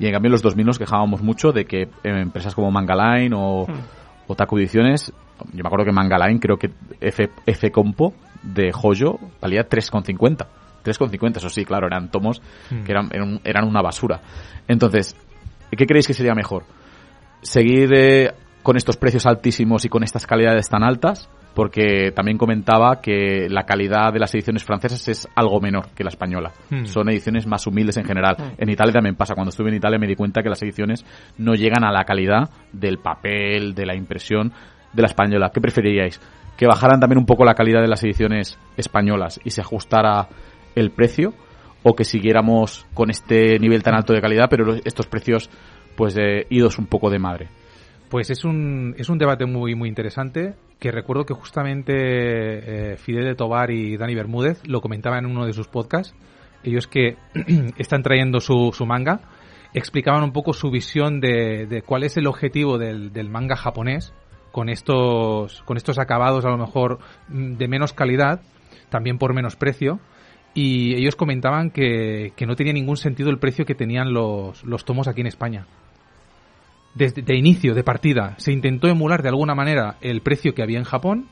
Y 0.00 0.06
en 0.06 0.12
cambio 0.12 0.29
en 0.29 0.32
los 0.32 0.43
2000 0.43 0.67
nos 0.67 0.79
quejábamos 0.79 1.23
mucho 1.23 1.52
de 1.52 1.67
que 1.67 1.82
eh, 1.82 1.88
empresas 2.05 2.55
como 2.55 2.70
Mangaline 2.70 3.35
o, 3.37 3.67
o 4.26 4.35
Taku 4.35 4.56
Ediciones, 4.58 5.12
yo 5.52 5.62
me 5.62 5.69
acuerdo 5.69 5.85
que 5.85 5.93
Mangaline 5.93 6.41
creo 6.41 6.56
que 6.56 6.70
F, 7.00 7.31
F 7.47 7.70
Compo 7.70 8.14
de 8.43 8.73
Joyo 8.73 9.19
valía 9.43 9.69
3,50. 9.69 10.47
3,50, 10.82 11.37
eso 11.37 11.50
sí, 11.50 11.67
claro, 11.67 11.87
eran 11.87 12.11
tomos 12.11 12.41
Hmm. 12.70 12.85
que 12.85 12.93
eran, 12.93 13.11
eran, 13.12 13.41
eran 13.44 13.69
una 13.69 13.82
basura. 13.82 14.20
Entonces, 14.67 15.14
¿qué 15.70 15.87
creéis 15.87 16.06
que 16.06 16.14
sería 16.14 16.35
mejor? 16.35 16.64
¿Seguir 17.43 17.93
eh, 17.94 18.32
con 18.62 18.79
estos 18.79 18.97
precios 18.97 19.26
altísimos 19.26 19.85
y 19.85 19.91
con 19.91 20.02
estas 20.02 20.26
calidades 20.26 20.69
tan 20.70 20.82
altas? 20.82 21.29
Porque 21.55 22.12
también 22.14 22.38
comentaba 22.38 23.00
que 23.00 23.49
la 23.49 23.64
calidad 23.64 24.12
de 24.12 24.20
las 24.20 24.32
ediciones 24.35 24.64
francesas 24.64 25.08
es 25.08 25.29
algo 25.35 25.61
menor 25.61 25.88
que 25.94 26.05
la 26.05 26.11
española. 26.11 26.52
Hmm. 26.70 26.85
Son 26.85 27.08
ediciones 27.08 27.47
más 27.47 27.67
humildes 27.67 27.97
en 27.97 28.05
general. 28.05 28.37
En 28.56 28.69
Italia 28.69 28.93
también 28.93 29.17
pasa. 29.17 29.35
Cuando 29.35 29.50
estuve 29.50 29.69
en 29.69 29.76
Italia 29.76 29.99
me 29.99 30.06
di 30.06 30.14
cuenta 30.14 30.43
que 30.43 30.49
las 30.49 30.62
ediciones 30.62 31.05
no 31.38 31.55
llegan 31.55 31.85
a 31.85 31.91
la 31.91 32.05
calidad 32.05 32.50
del 32.73 32.99
papel, 32.99 33.75
de 33.75 33.85
la 33.85 33.97
impresión 33.97 34.52
de 34.93 35.02
la 35.02 35.06
española. 35.06 35.50
¿Qué 35.52 35.61
preferiríais? 35.61 36.20
¿Que 36.56 36.67
bajaran 36.67 37.00
también 37.00 37.19
un 37.19 37.26
poco 37.26 37.44
la 37.44 37.55
calidad 37.55 37.81
de 37.81 37.88
las 37.88 38.02
ediciones 38.05 38.58
españolas 38.76 39.41
y 39.44 39.50
se 39.50 39.61
ajustara 39.61 40.29
el 40.75 40.91
precio? 40.91 41.35
¿O 41.82 41.94
que 41.94 42.05
siguiéramos 42.05 42.87
con 42.93 43.11
este 43.11 43.58
nivel 43.58 43.82
tan 43.82 43.94
alto 43.94 44.12
de 44.12 44.20
calidad, 44.20 44.49
pero 44.50 44.75
estos 44.85 45.06
precios 45.06 45.50
pues 45.97 46.17
eh, 46.19 46.47
idos 46.50 46.79
un 46.79 46.87
poco 46.87 47.11
de 47.11 47.19
madre? 47.19 47.49
Pues 48.11 48.29
es 48.29 48.45
un, 48.45 48.97
es 48.99 49.09
un 49.09 49.19
debate 49.19 49.47
muy, 49.47 49.77
muy 49.77 49.89
interesante 49.89 50.55
que 50.81 50.91
recuerdo 50.91 51.25
que 51.25 51.33
justamente 51.33 51.93
eh, 51.95 52.97
Fidel 52.97 53.25
de 53.25 53.37
Tobar 53.37 53.71
y 53.71 53.97
Dani 53.97 54.17
Bermúdez 54.17 54.67
lo 54.67 54.81
comentaban 54.81 55.25
en 55.25 55.31
uno 55.31 55.47
de 55.47 55.53
sus 55.53 55.69
podcasts. 55.69 56.12
Ellos 56.65 56.89
que 56.89 57.17
están 57.79 58.03
trayendo 58.03 58.41
su, 58.41 58.73
su 58.73 58.85
manga 58.85 59.21
explicaban 59.75 60.25
un 60.25 60.33
poco 60.33 60.53
su 60.53 60.73
visión 60.73 61.21
de, 61.21 61.67
de 61.67 61.83
cuál 61.83 62.03
es 62.03 62.17
el 62.17 62.26
objetivo 62.26 62.79
del, 62.79 63.12
del 63.12 63.31
manga 63.31 63.55
japonés 63.55 64.12
con 64.50 64.69
estos, 64.69 65.62
con 65.62 65.76
estos 65.76 66.00
acabados 66.00 66.45
a 66.45 66.50
lo 66.50 66.59
mejor 66.59 66.99
mm, 67.29 67.52
de 67.59 67.69
menos 67.69 67.93
calidad, 67.93 68.40
también 68.88 69.19
por 69.19 69.35
menos 69.35 69.55
precio. 69.55 70.00
Y 70.52 70.95
ellos 70.97 71.14
comentaban 71.14 71.71
que, 71.71 72.33
que 72.35 72.45
no 72.45 72.57
tenía 72.57 72.73
ningún 72.73 72.97
sentido 72.97 73.31
el 73.31 73.38
precio 73.38 73.64
que 73.64 73.76
tenían 73.76 74.12
los, 74.12 74.64
los 74.64 74.85
tomos 74.85 75.07
aquí 75.07 75.21
en 75.21 75.29
España 75.29 75.69
desde 76.94 77.23
de 77.23 77.37
inicio, 77.37 77.75
de 77.75 77.85
partida, 77.85 78.35
se 78.38 78.52
intentó 78.52 78.88
emular 78.88 79.23
de 79.23 79.28
alguna 79.28 79.54
manera 79.54 79.97
el 80.00 80.23
precio 80.23 80.54
que 80.54 80.62
había 80.62 80.78
en 80.78 80.85
Japón, 80.85 81.28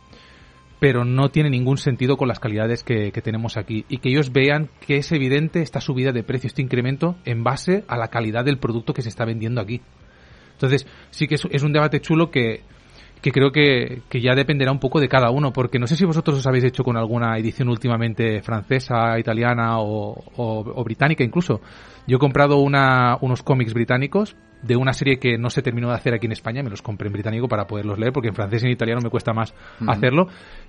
pero 0.79 1.05
no 1.05 1.31
tiene 1.31 1.51
ningún 1.51 1.79
sentido 1.79 2.17
con 2.17 2.29
las 2.29 2.39
calidades 2.39 2.85
que, 2.85 3.11
tenemos 3.23 3.57
aquí. 3.57 3.85
Y 3.89 3.99
que 3.99 4.11
ellos 4.11 4.33
vean 4.33 4.69
que 4.87 4.97
es 4.97 5.11
evidente 5.11 5.61
esta 5.63 5.81
subida 5.81 6.13
de 6.13 6.23
precio, 6.23 6.47
este 6.47 6.63
incremento, 6.63 7.17
en 7.25 7.43
base 7.43 7.85
a 7.89 7.97
la 7.97 8.09
calidad 8.09 8.45
del 8.45 8.59
producto 8.59 8.95
que 8.95 9.03
se 9.03 9.09
está 9.09 9.25
vendiendo 9.25 9.61
aquí. 9.61 9.81
Entonces, 10.53 10.87
sí 11.11 11.27
que 11.27 11.35
es 11.35 11.63
un 11.63 11.73
debate 11.73 12.01
chulo 12.01 12.31
que, 12.31 12.63
que 13.21 13.33
creo 13.33 13.51
que, 13.51 14.03
que 14.09 14.21
ya 14.21 14.35
dependerá 14.35 14.71
un 14.73 14.79
poco 14.79 15.01
de 15.01 15.09
cada 15.09 15.31
uno, 15.31 15.53
porque 15.53 15.79
no 15.79 15.87
sé 15.87 15.97
si 15.97 16.05
vosotros 16.05 16.39
os 16.39 16.47
habéis 16.47 16.65
hecho 16.65 16.85
con 16.85 16.97
alguna 16.97 17.37
edición 17.39 17.69
últimamente 17.69 18.43
francesa, 18.43 19.19
italiana 19.19 19.79
o, 19.81 20.13
o- 20.37 20.73
o 20.75 20.85
británica 20.85 21.25
incluso. 21.25 21.61
Yo 22.07 22.17
he 22.17 22.21
comprado 22.21 22.57
una, 22.59 23.19
unos 23.21 23.43
cómics 23.43 23.75
británicos 23.75 24.37
de 24.63 24.77
una 24.77 24.93
serie 24.93 25.19
que 25.19 25.37
no 25.39 25.51
se 25.51 25.63
terminó 25.63 25.89
de 25.89 25.95
hacer 25.95 26.15
aquí 26.15 26.27
en 26.27 26.33
España, 26.33 26.63
me 26.63 26.71
los 26.71 26.81
compré 26.83 27.07
en 27.09 27.13
británico 27.13 27.49
para 27.49 27.67
poderlos 27.67 27.99
leer, 27.99 28.13
porque 28.13 28.29
en 28.29 28.35
francés 28.35 28.63
y 28.63 28.67
en 28.67 28.73
italiano 28.73 29.01
me 29.03 29.11
cuesta 29.11 29.33
más 29.33 29.53
Ujú. 29.81 29.91
hacerlo. 29.91 30.29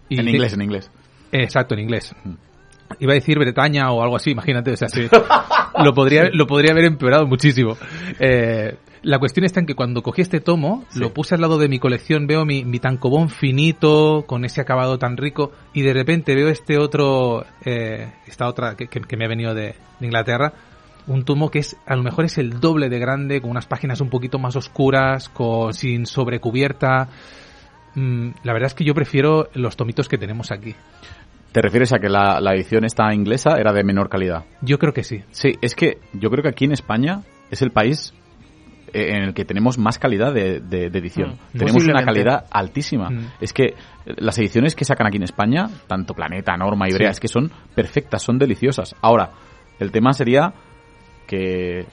Y 0.09 0.19
en 0.19 0.25
te- 0.25 0.31
inglés, 0.31 0.53
en 0.53 0.61
inglés. 0.61 0.91
Exacto, 1.31 1.75
en 1.75 1.81
inglés. 1.81 2.15
Iba 2.99 3.11
a 3.11 3.15
decir 3.15 3.37
Bretaña 3.37 3.91
o 3.91 4.01
algo 4.01 4.15
así, 4.15 4.31
imagínate, 4.31 4.71
o 4.71 4.75
sea, 4.75 4.89
sí, 4.89 5.01
lo 5.83 5.93
podría 5.93 6.29
lo 6.33 6.47
podría 6.47 6.71
haber 6.71 6.85
empeorado 6.85 7.27
muchísimo. 7.27 7.77
Eh, 8.19 8.75
la 9.01 9.19
cuestión 9.19 9.45
está 9.45 9.59
en 9.59 9.65
que 9.65 9.75
cuando 9.75 10.01
cogí 10.03 10.21
este 10.21 10.39
tomo, 10.41 10.85
Sí. 10.89 10.99
lo 10.99 11.13
puse 11.13 11.35
al 11.35 11.41
lado 11.41 11.57
de 11.57 11.67
mi 11.69 11.79
colección, 11.79 12.27
veo 12.27 12.45
mi, 12.45 12.63
mi 12.65 12.79
tancobón 12.79 13.29
finito, 13.29 14.25
con 14.27 14.45
ese 14.45 14.61
acabado 14.61 14.97
tan 14.99 15.17
rico, 15.17 15.51
y 15.73 15.81
de 15.83 15.93
repente 15.93 16.35
veo 16.35 16.49
este 16.49 16.77
otro, 16.77 17.45
eh, 17.65 18.11
esta 18.27 18.47
otra 18.47 18.75
que, 18.75 18.87
que- 18.87 19.01
que 19.01 19.17
me 19.17 19.25
ha 19.25 19.29
venido 19.29 19.53
de, 19.53 19.75
de 19.99 20.05
Inglaterra, 20.05 20.53
un 21.07 21.23
tomo 21.25 21.49
que 21.49 21.59
es, 21.59 21.75
a 21.87 21.95
lo 21.95 22.03
mejor 22.03 22.25
es 22.25 22.37
el 22.37 22.59
doble 22.59 22.89
de 22.89 22.99
grande, 22.99 23.41
con 23.41 23.49
unas 23.51 23.65
páginas 23.65 23.99
un 24.01 24.09
poquito 24.09 24.37
más 24.37 24.55
oscuras, 24.55 25.29
con, 25.29 25.73
sin 25.73 26.05
sobrecubierta. 26.05 27.07
Mm, 27.95 28.29
la 28.43 28.53
verdad 28.53 28.67
es 28.67 28.73
que 28.75 28.83
yo 28.83 28.93
prefiero 28.93 29.49
los 29.53 29.75
tomitos 29.75 30.07
que 30.07 30.17
tenemos 30.17 30.51
aquí. 30.51 30.75
¿Te 31.51 31.61
refieres 31.63 31.91
a 31.93 31.99
que 31.99 32.09
la, 32.09 32.39
la 32.39 32.53
edición 32.53 32.85
esta 32.85 33.11
inglesa 33.13 33.57
era 33.57 33.73
de 33.73 33.83
menor 33.83 34.07
calidad? 34.09 34.43
Yo 34.61 34.77
creo 34.77 34.93
que 34.93 35.03
sí. 35.03 35.23
Sí, 35.31 35.53
es 35.61 35.73
que 35.73 35.97
yo 36.13 36.29
creo 36.29 36.43
que 36.43 36.49
aquí 36.49 36.65
en 36.65 36.73
España 36.73 37.21
es 37.49 37.63
el 37.63 37.71
país 37.71 38.13
eh, 38.93 39.15
en 39.15 39.23
el 39.23 39.33
que 39.33 39.45
tenemos 39.45 39.77
más 39.77 39.97
calidad 39.99 40.33
de, 40.33 40.59
de- 40.59 40.89
de 40.89 40.99
edición. 40.99 41.37
Mm, 41.53 41.57
tenemos 41.57 41.83
una 41.85 42.03
calidad 42.03 42.45
altísima. 42.51 43.09
Mm. 43.09 43.31
Es 43.41 43.53
que 43.53 43.75
las 44.05 44.37
ediciones 44.39 44.75
que 44.75 44.85
sacan 44.85 45.07
aquí 45.07 45.17
en 45.17 45.23
España, 45.23 45.67
tanto 45.87 46.13
Planeta, 46.13 46.55
Norma 46.57 46.87
y 46.89 46.93
Brea, 46.93 47.09
Sí. 47.09 47.11
es 47.13 47.19
que 47.19 47.27
son 47.27 47.51
perfectas, 47.75 48.21
son 48.21 48.37
deliciosas. 48.37 48.95
Ahora, 49.01 49.31
el 49.79 49.91
tema 49.91 50.13
sería 50.13 50.53
que 51.27 51.85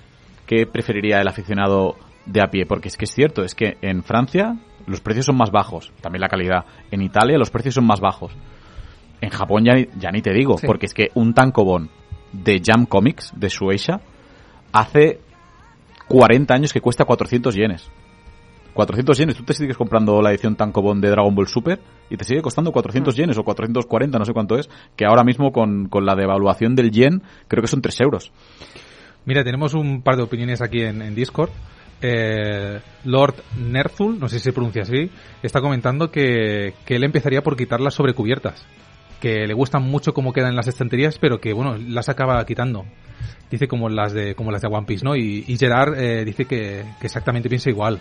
¿qué 0.46 0.66
preferiría 0.66 1.20
el 1.20 1.28
aficionado 1.28 1.96
de 2.24 2.40
a 2.40 2.46
pie? 2.46 2.66
Porque 2.66 2.88
es 2.88 2.96
que 2.96 3.04
es 3.04 3.12
cierto, 3.14 3.42
es 3.42 3.54
que 3.54 3.76
en 3.82 4.02
Francia 4.02 4.56
los 4.86 5.00
precios 5.00 5.26
son 5.26 5.36
más 5.36 5.50
bajos, 5.50 5.92
también 6.00 6.20
la 6.20 6.28
calidad. 6.28 6.64
En 6.90 7.02
Italia 7.02 7.38
los 7.38 7.50
precios 7.50 7.74
son 7.74 7.86
más 7.86 8.00
bajos. 8.00 8.32
En 9.20 9.30
Japón 9.30 9.64
ya 9.64 9.74
ni, 9.74 9.86
ya 9.98 10.10
ni 10.10 10.22
te 10.22 10.32
digo, 10.32 10.58
Sí. 10.58 10.66
porque 10.66 10.86
es 10.86 10.94
que 10.94 11.08
un 11.14 11.34
tankobon 11.34 11.90
de 12.32 12.60
Jam 12.64 12.86
Comics, 12.86 13.32
de 13.34 13.48
Shueisha, 13.48 14.00
hace 14.72 15.20
40 16.08 16.54
años 16.54 16.72
que 16.72 16.80
cuesta 16.80 17.04
400 17.04 17.54
yenes. 17.54 17.90
400 18.75 19.16
yenes, 19.16 19.36
tú 19.36 19.42
te 19.42 19.54
sigues 19.54 19.76
comprando 19.76 20.20
la 20.20 20.30
edición 20.30 20.54
tankobon 20.54 21.00
de 21.00 21.08
Dragon 21.08 21.34
Ball 21.34 21.48
Super 21.48 21.80
y 22.10 22.16
te 22.18 22.25
sigue 22.25 22.42
costando 22.42 22.72
400 22.72 23.14
Mm. 23.14 23.16
yenes 23.16 23.38
o 23.38 23.42
440, 23.42 24.18
no 24.18 24.25
sé 24.26 24.34
cuánto 24.34 24.58
es, 24.58 24.68
que 24.94 25.06
ahora 25.06 25.25
mismo 25.25 25.50
con, 25.50 25.88
con 25.88 26.04
la 26.04 26.14
devaluación 26.14 26.76
del 26.76 26.90
yen 26.90 27.22
creo 27.48 27.62
que 27.62 27.68
son 27.68 27.80
3 27.80 28.00
euros. 28.02 28.32
Mira, 29.25 29.42
tenemos 29.42 29.75
un 29.75 30.02
par 30.02 30.16
de 30.16 30.22
opiniones 30.22 30.60
aquí 30.60 30.82
en, 30.82 31.00
en 31.02 31.14
Discord. 31.14 31.50
Eh, 32.02 32.78
Lord 33.04 33.36
Nerzul, 33.58 34.20
no 34.20 34.28
sé 34.28 34.38
si 34.38 34.44
se 34.44 34.52
pronuncia 34.52 34.82
así, 34.82 35.10
está 35.42 35.62
comentando 35.62 36.10
que, 36.10 36.75
que 36.84 36.96
él 36.96 37.04
empezaría 37.04 37.42
por 37.42 37.56
quitar 37.56 37.80
las 37.80 37.94
sobrecubiertas. 37.94 38.66
Que 39.20 39.46
le 39.46 39.54
gustan 39.54 39.82
mucho 39.82 40.12
cómo 40.12 40.34
quedan 40.34 40.50
en 40.50 40.56
las 40.56 40.68
estanterías, 40.68 41.18
pero 41.18 41.40
que 41.40 41.54
bueno, 41.54 41.76
las 41.78 42.10
acaba 42.10 42.44
quitando. 42.44 42.84
Dice 43.50 43.68
como 43.68 43.88
las 43.88 44.12
de 44.12 44.34
como 44.34 44.50
las 44.50 44.60
de 44.62 44.68
One 44.68 44.86
Piece, 44.86 45.04
¿no? 45.04 45.14
Y, 45.16 45.44
y 45.46 45.56
Gerard 45.56 45.94
eh, 45.98 46.24
dice 46.24 46.44
que, 46.46 46.84
que 47.00 47.06
exactamente 47.06 47.48
piensa 47.48 47.70
igual. 47.70 48.00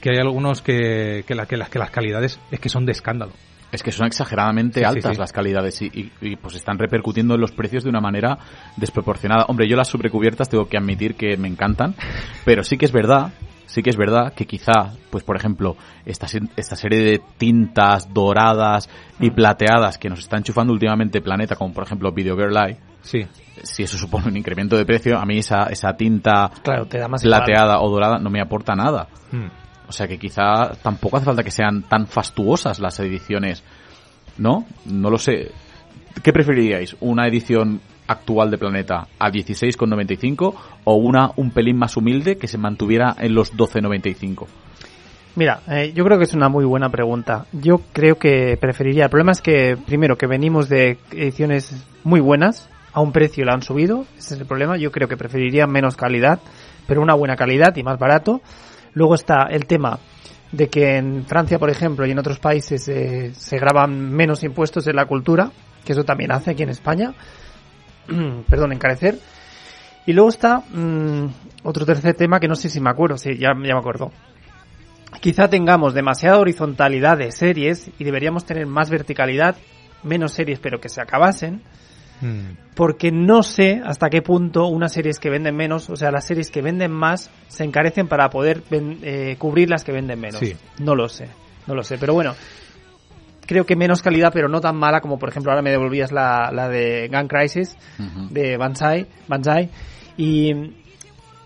Que 0.00 0.10
hay 0.10 0.18
algunos 0.18 0.60
que, 0.60 1.24
que, 1.26 1.34
la- 1.34 1.46
que 1.46 1.56
las, 1.56 1.70
que 1.70 1.78
las 1.78 1.90
calidades 1.90 2.38
es 2.50 2.60
que 2.60 2.68
son 2.68 2.84
de 2.84 2.92
escándalo. 2.92 3.32
Es 3.72 3.82
que 3.82 3.90
son 3.90 4.06
exageradamente 4.06 4.80
Sí, 4.80 4.86
sí, 4.86 4.86
altas 4.96 5.14
sí. 5.14 5.18
las 5.18 5.32
calidades 5.32 5.82
y, 5.82 5.86
y- 5.86 6.12
y, 6.20 6.36
pues 6.36 6.54
están 6.54 6.78
repercutiendo 6.78 7.34
en 7.34 7.40
los 7.40 7.52
precios 7.52 7.82
de 7.84 7.90
una 7.90 8.00
manera 8.00 8.38
desproporcionada. 8.76 9.46
Hombre, 9.48 9.66
yo 9.68 9.76
las 9.76 9.88
sobrecubiertas 9.88 10.48
tengo 10.48 10.68
que 10.68 10.76
admitir 10.76 11.14
que 11.14 11.36
me 11.36 11.48
encantan, 11.48 11.94
pero 12.44 12.62
sí 12.62 12.76
que 12.76 12.84
es 12.84 12.92
verdad, 12.92 13.32
sí 13.66 13.82
que 13.82 13.90
es 13.90 13.96
verdad 13.96 14.32
que 14.34 14.46
quizá, 14.46 14.92
pues 15.10 15.22
por 15.24 15.36
ejemplo, 15.36 15.76
esta, 16.04 16.26
esta 16.56 16.76
serie 16.76 17.00
de 17.04 17.20
tintas 17.38 18.12
doradas 18.12 18.88
y 19.20 19.30
plateadas 19.30 19.98
que 19.98 20.08
nos 20.08 20.20
está 20.20 20.36
enchufando 20.36 20.72
últimamente 20.72 21.20
Planeta, 21.20 21.56
como 21.56 21.72
por 21.74 21.84
ejemplo 21.84 22.12
Video 22.12 22.36
Girl 22.36 22.56
Eye, 22.56 22.76
Sí. 23.02 23.20
si 23.62 23.84
eso 23.84 23.96
supone 23.98 24.26
un 24.28 24.36
incremento 24.36 24.76
de 24.76 24.84
precio, 24.84 25.16
a 25.18 25.24
mí 25.24 25.38
esa, 25.38 25.64
esa 25.64 25.96
tinta 25.96 26.50
Claro, 26.62 26.86
te 26.86 26.98
da 26.98 27.06
más 27.08 27.22
igual. 27.24 27.40
plateada 27.44 27.80
o 27.80 27.88
dorada 27.90 28.18
no 28.18 28.30
me 28.30 28.40
aporta 28.40 28.74
nada. 28.74 29.06
Mm. 29.30 29.46
O 29.88 29.92
sea 29.92 30.08
que 30.08 30.18
quizá 30.18 30.72
tampoco 30.82 31.16
hace 31.16 31.26
falta 31.26 31.44
que 31.44 31.52
sean 31.52 31.82
tan 31.84 32.08
fastuosas 32.08 32.80
las 32.80 32.98
ediciones, 32.98 33.62
¿no? 34.38 34.66
No 34.86 35.10
lo 35.10 35.18
sé. 35.18 35.52
¿Qué 36.22 36.32
preferiríais? 36.32 36.96
¿Una 37.00 37.28
edición 37.28 37.80
actual 38.06 38.50
de 38.50 38.58
Planeta 38.58 39.08
a 39.18 39.30
16,95 39.30 40.54
o 40.84 40.94
una 40.94 41.30
un 41.36 41.50
pelín 41.50 41.78
más 41.78 41.96
humilde 41.96 42.36
que 42.36 42.48
se 42.48 42.58
mantuviera 42.58 43.14
en 43.18 43.34
los 43.34 43.54
12,95? 43.54 44.46
Mira, 45.36 45.60
eh, 45.68 45.92
yo 45.94 46.02
creo 46.04 46.16
que 46.16 46.24
es 46.24 46.32
una 46.32 46.48
muy 46.48 46.64
buena 46.64 46.88
pregunta. 46.88 47.44
Yo 47.52 47.82
creo 47.92 48.16
que 48.16 48.56
preferiría. 48.58 49.04
El 49.04 49.10
problema 49.10 49.32
es 49.32 49.42
que, 49.42 49.76
primero, 49.76 50.16
que 50.16 50.26
venimos 50.26 50.70
de 50.70 50.98
ediciones 51.12 51.86
muy 52.04 52.20
buenas, 52.20 52.70
a 52.94 53.02
un 53.02 53.12
precio 53.12 53.44
la 53.44 53.52
han 53.52 53.60
subido, 53.60 54.06
ese 54.16 54.34
es 54.34 54.40
el 54.40 54.46
problema. 54.46 54.78
Yo 54.78 54.90
creo 54.90 55.08
que 55.08 55.18
preferiría 55.18 55.66
menos 55.66 55.94
calidad, 55.96 56.40
pero 56.86 57.02
una 57.02 57.12
buena 57.12 57.36
calidad 57.36 57.76
y 57.76 57.82
más 57.82 57.98
barato. 57.98 58.40
Luego 58.94 59.14
está 59.14 59.48
el 59.50 59.66
tema 59.66 59.98
de 60.52 60.68
que 60.68 60.96
en 60.96 61.26
Francia, 61.26 61.58
por 61.58 61.68
ejemplo, 61.68 62.06
y 62.06 62.12
en 62.12 62.18
otros 62.18 62.38
países 62.38 62.88
eh, 62.88 63.32
se 63.34 63.58
graban 63.58 64.10
menos 64.10 64.42
impuestos 64.42 64.86
en 64.86 64.96
la 64.96 65.04
cultura, 65.04 65.50
que 65.84 65.92
eso 65.92 66.04
también 66.04 66.32
hace 66.32 66.52
aquí 66.52 66.62
en 66.62 66.70
España. 66.70 67.12
Perdón, 68.48 68.72
encarecer. 68.72 69.18
Y 70.06 70.12
luego 70.12 70.28
está 70.28 70.58
mm, 70.58 71.26
otro 71.64 71.84
tercer 71.84 72.14
tema 72.14 72.38
que 72.40 72.48
no 72.48 72.54
sé 72.54 72.70
si 72.70 72.80
me 72.80 72.90
acuerdo, 72.90 73.18
sí, 73.18 73.36
ya, 73.36 73.48
ya 73.54 73.74
me 73.74 73.78
acuerdo. 73.78 74.12
Quizá 75.20 75.48
tengamos 75.48 75.94
demasiada 75.94 76.38
horizontalidad 76.38 77.16
de 77.18 77.32
series 77.32 77.90
y 77.98 78.04
deberíamos 78.04 78.44
tener 78.44 78.66
más 78.66 78.90
verticalidad, 78.90 79.56
menos 80.02 80.32
series 80.32 80.58
pero 80.60 80.80
que 80.80 80.88
se 80.88 81.00
acabasen, 81.00 81.62
Mm. 82.18 82.56
porque 82.74 83.12
no 83.12 83.42
sé 83.42 83.82
hasta 83.84 84.08
qué 84.08 84.22
punto 84.22 84.68
unas 84.68 84.90
series 84.94 85.18
que 85.18 85.28
venden 85.28 85.54
menos, 85.54 85.90
o 85.90 85.96
sea, 85.96 86.10
las 86.10 86.26
series 86.26 86.50
que 86.50 86.62
venden 86.62 86.90
más, 86.90 87.30
se 87.48 87.62
encarecen 87.62 88.08
para 88.08 88.30
poder 88.30 88.62
ven- 88.70 89.00
eh, 89.02 89.36
cubrir 89.38 89.68
las 89.68 89.84
que 89.84 89.92
venden 89.92 90.18
menos. 90.18 90.40
Sí. 90.40 90.56
No 90.78 90.94
lo 90.94 91.10
sé, 91.10 91.28
no 91.66 91.74
lo 91.74 91.82
sé, 91.82 91.98
pero 91.98 92.14
bueno, 92.14 92.34
creo 93.46 93.64
que 93.64 93.76
menos 93.76 94.02
calidad 94.02 94.30
pero 94.32 94.48
no 94.48 94.60
tan 94.60 94.76
mala 94.76 95.00
como 95.00 95.18
por 95.18 95.28
ejemplo 95.28 95.50
ahora 95.52 95.62
me 95.62 95.70
devolvías 95.70 96.12
la, 96.12 96.50
la 96.52 96.68
de 96.68 97.08
Gun 97.12 97.28
Crisis 97.28 97.76
de 98.30 98.56
Banzai, 98.56 99.06
Banzai 99.28 99.70
y 100.16 100.52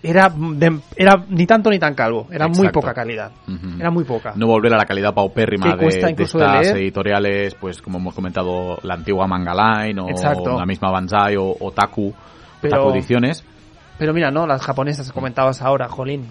era, 0.03 0.29
de- 0.29 0.79
era 0.95 1.23
ni 1.29 1.45
tanto 1.45 1.69
ni 1.69 1.77
tan 1.77 1.93
calvo, 1.93 2.25
era 2.31 2.47
muy 2.47 2.69
poca 2.69 2.91
calidad, 2.91 3.31
era 3.79 3.91
muy 3.91 4.03
poca. 4.03 4.33
No 4.35 4.47
volver 4.47 4.73
a 4.73 4.77
la 4.77 4.85
calidad 4.85 5.13
paupérrima 5.13 5.75
de, 5.75 5.85
de 5.85 6.13
de 6.15 6.23
estas 6.23 6.61
leer. 6.63 6.77
editoriales, 6.77 7.53
pues 7.53 7.83
como 7.83 7.99
hemos 7.99 8.15
comentado, 8.15 8.79
la 8.81 8.95
antigua 8.95 9.27
Manga 9.27 9.53
Line 9.53 10.01
o 10.01 10.09
Exacto. 10.09 10.57
la 10.57 10.65
misma 10.65 10.89
Banzai 10.89 11.35
o 11.37 11.55
Otaku, 11.59 12.11
Pero- 12.61 12.77
Otaku 12.77 12.95
Ediciones. 12.97 13.45
Pero 13.99 14.11
mira, 14.15 14.31
no, 14.31 14.47
las 14.47 14.63
japonesas 14.63 15.05
que 15.07 15.13
comentabas 15.13 15.61
ahora, 15.61 15.87
jolín, 15.87 16.25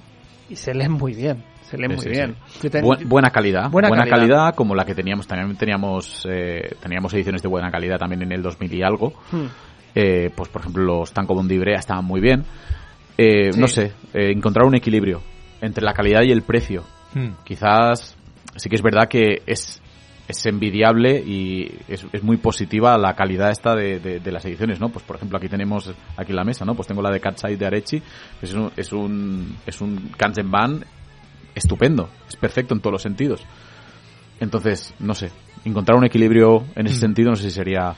y 0.49 0.57
se 0.57 0.75
leen 0.75 0.91
muy 0.91 1.15
bien, 1.15 1.45
se 1.71 1.79
leen 1.79 1.91
Sí, 1.93 1.97
muy 1.97 2.05
sí, 2.05 2.11
bien. 2.11 2.37
sí. 2.49 2.59
Yo 2.65 2.71
ten- 2.71 2.85
Bu- 2.85 3.05
buena 3.07 3.31
calidad, 3.31 3.71
Buena 3.71 3.89
buena, 3.89 4.05
calidad. 4.05 4.19
calidad. 4.37 4.55
como 4.55 4.75
la 4.75 4.85
que 4.85 4.95
teníamos, 4.95 5.27
también 5.27 5.57
teníamos 5.57 6.27
eh, 6.29 6.75
teníamos 6.83 7.13
ediciones 7.15 7.43
de 7.43 7.49
buena 7.49 7.71
calidad 7.71 7.99
también 7.99 8.23
en 8.23 8.33
el 8.33 8.43
2000 8.43 8.75
y 8.75 8.83
algo. 8.83 9.13
Hmm. 9.33 9.47
Eh, 9.95 10.31
pues 10.35 10.49
por 10.49 10.61
ejemplo 10.63 10.83
los 10.85 11.13
Tanko 11.13 11.35
Bondi 11.35 11.59
Brea 11.59 11.79
estaban 11.79 12.05
muy 12.05 12.21
bien. 12.21 12.45
Eh, 13.19 13.53
Sí. 13.53 13.61
No 13.61 13.67
sé, 13.69 13.93
eh, 14.15 14.31
encontrar 14.33 14.67
un 14.67 14.75
equilibrio 14.75 15.21
entre 15.61 15.85
la 15.85 15.93
calidad 15.93 16.23
y 16.23 16.31
el 16.33 16.43
precio. 16.43 16.85
Mm. 17.15 17.43
Quizás 17.45 18.17
sí 18.57 18.69
que 18.71 18.77
es 18.77 18.83
verdad 18.83 19.09
que 19.09 19.43
es, 19.47 19.83
es 20.29 20.47
envidiable 20.47 21.19
y 21.21 21.71
es, 21.89 22.07
es 22.13 22.23
muy 22.23 22.37
positiva 22.37 22.97
la 22.97 23.15
calidad 23.15 23.51
esta 23.51 23.75
de, 23.75 23.99
de- 23.99 24.21
de 24.21 24.33
las 24.33 24.45
ediciones, 24.45 24.81
¿no? 24.81 24.89
Pues 24.91 25.05
por 25.05 25.17
ejemplo 25.17 25.37
aquí 25.37 25.49
tenemos, 25.49 25.93
aquí 26.17 26.31
en 26.31 26.37
la 26.37 26.45
mesa, 26.45 26.65
¿no? 26.65 26.75
Pues 26.75 26.87
tengo 26.89 27.03
la 27.03 27.11
de 27.11 27.21
Catside 27.21 27.57
de 27.57 27.67
Arechi, 27.67 28.01
pues 28.39 28.53
es 28.53 28.55
un, 28.57 28.71
es 28.77 28.93
un, 28.93 29.57
es 29.67 29.81
un 29.81 30.11
Kanzenban 30.17 30.85
estupendo, 31.55 32.09
es 32.29 32.37
perfecto 32.37 32.75
en 32.75 32.81
todos 32.81 32.93
los 32.93 33.03
sentidos. 33.03 33.43
Entonces, 34.41 34.95
no 34.99 35.15
sé, 35.15 35.31
encontrar 35.65 35.99
un 35.99 36.05
equilibrio 36.05 36.65
en 36.75 36.87
ese 36.87 36.97
Mm. 36.97 37.01
sentido 37.01 37.31
no 37.31 37.37
sé 37.37 37.45
si 37.45 37.51
sería 37.51 37.95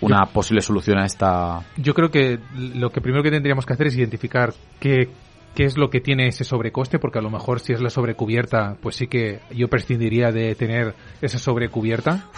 una 0.00 0.26
posible 0.26 0.60
solución 0.60 0.98
a 0.98 1.06
esta... 1.06 1.64
Yo 1.76 1.94
creo 1.94 2.10
que 2.10 2.38
lo 2.56 2.90
que 2.90 3.00
primero 3.00 3.22
que 3.22 3.30
tendríamos 3.30 3.64
que 3.64 3.72
hacer 3.72 3.86
es 3.86 3.96
identificar 3.96 4.52
qué, 4.80 5.08
qué 5.54 5.64
es 5.64 5.78
lo 5.78 5.88
que 5.88 6.00
tiene 6.00 6.28
ese 6.28 6.44
sobrecoste, 6.44 6.98
porque 6.98 7.18
a 7.18 7.22
lo 7.22 7.30
mejor 7.30 7.60
si 7.60 7.72
es 7.72 7.80
la 7.80 7.88
sobrecubierta, 7.88 8.76
pues 8.82 8.96
sí 8.96 9.06
que 9.06 9.40
yo 9.54 9.68
prescindiría 9.68 10.32
de 10.32 10.54
tener 10.54 10.94
esa 11.22 11.38
sobrecubierta. 11.38 12.28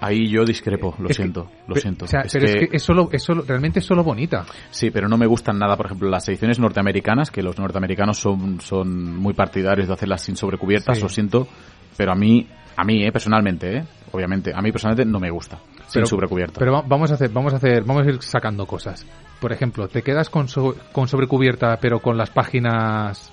Ahí 0.00 0.28
yo 0.28 0.44
discrepo, 0.44 0.94
lo 0.98 1.06
Es 1.08 1.16
que- 1.16 1.22
siento, 1.22 1.50
lo 1.66 1.74
siento. 1.74 2.04
o 2.04 2.08
sea, 2.08 2.20
Es 2.20 2.32
pero 2.32 2.46
que- 2.46 2.52
es 2.64 2.70
que 2.70 2.76
es 2.76 2.82
solo, 2.82 3.08
es 3.12 3.22
solo, 3.22 3.42
realmente 3.46 3.80
es 3.80 3.84
solo 3.84 4.04
bonita. 4.04 4.44
Sí, 4.70 4.90
pero 4.90 5.08
no 5.08 5.16
me 5.18 5.26
gustan 5.26 5.58
nada, 5.58 5.76
por 5.76 5.86
ejemplo, 5.86 6.08
las 6.08 6.28
ediciones 6.28 6.58
norteamericanas, 6.60 7.30
que 7.32 7.42
los 7.42 7.58
norteamericanos 7.58 8.18
son, 8.18 8.60
son 8.60 9.16
muy 9.16 9.34
partidarios 9.34 9.88
de 9.88 9.94
hacerlas 9.94 10.22
sin 10.22 10.36
sobrecubiertas, 10.36 10.98
Sí. 10.98 11.02
lo 11.02 11.08
siento, 11.08 11.48
pero 11.96 12.12
a 12.12 12.14
mí, 12.14 12.46
a 12.76 12.84
mí, 12.84 13.04
eh, 13.04 13.10
personalmente, 13.10 13.78
eh, 13.78 13.84
obviamente, 14.12 14.52
a 14.54 14.60
mí 14.62 14.70
personalmente 14.70 15.10
no 15.10 15.18
me 15.18 15.30
gusta, 15.30 15.58
sin 15.88 15.94
Pero- 15.94 16.06
sobrecubierta. 16.06 16.60
Pero 16.60 16.72
va- 16.74 16.82
vamos 16.86 17.10
a 17.10 17.14
hacer, 17.14 17.30
vamos 17.30 17.52
a 17.52 17.56
hacer, 17.56 17.82
vamos 17.82 18.06
a 18.06 18.10
ir 18.10 18.22
sacando 18.22 18.66
cosas. 18.66 19.04
Por 19.40 19.52
ejemplo, 19.52 19.88
te 19.88 20.02
quedas 20.02 20.30
con, 20.30 20.46
so- 20.48 20.76
con 20.92 21.08
sobrecubierta, 21.08 21.76
pero 21.80 21.98
con 22.00 22.16
las 22.16 22.30
páginas 22.30 23.32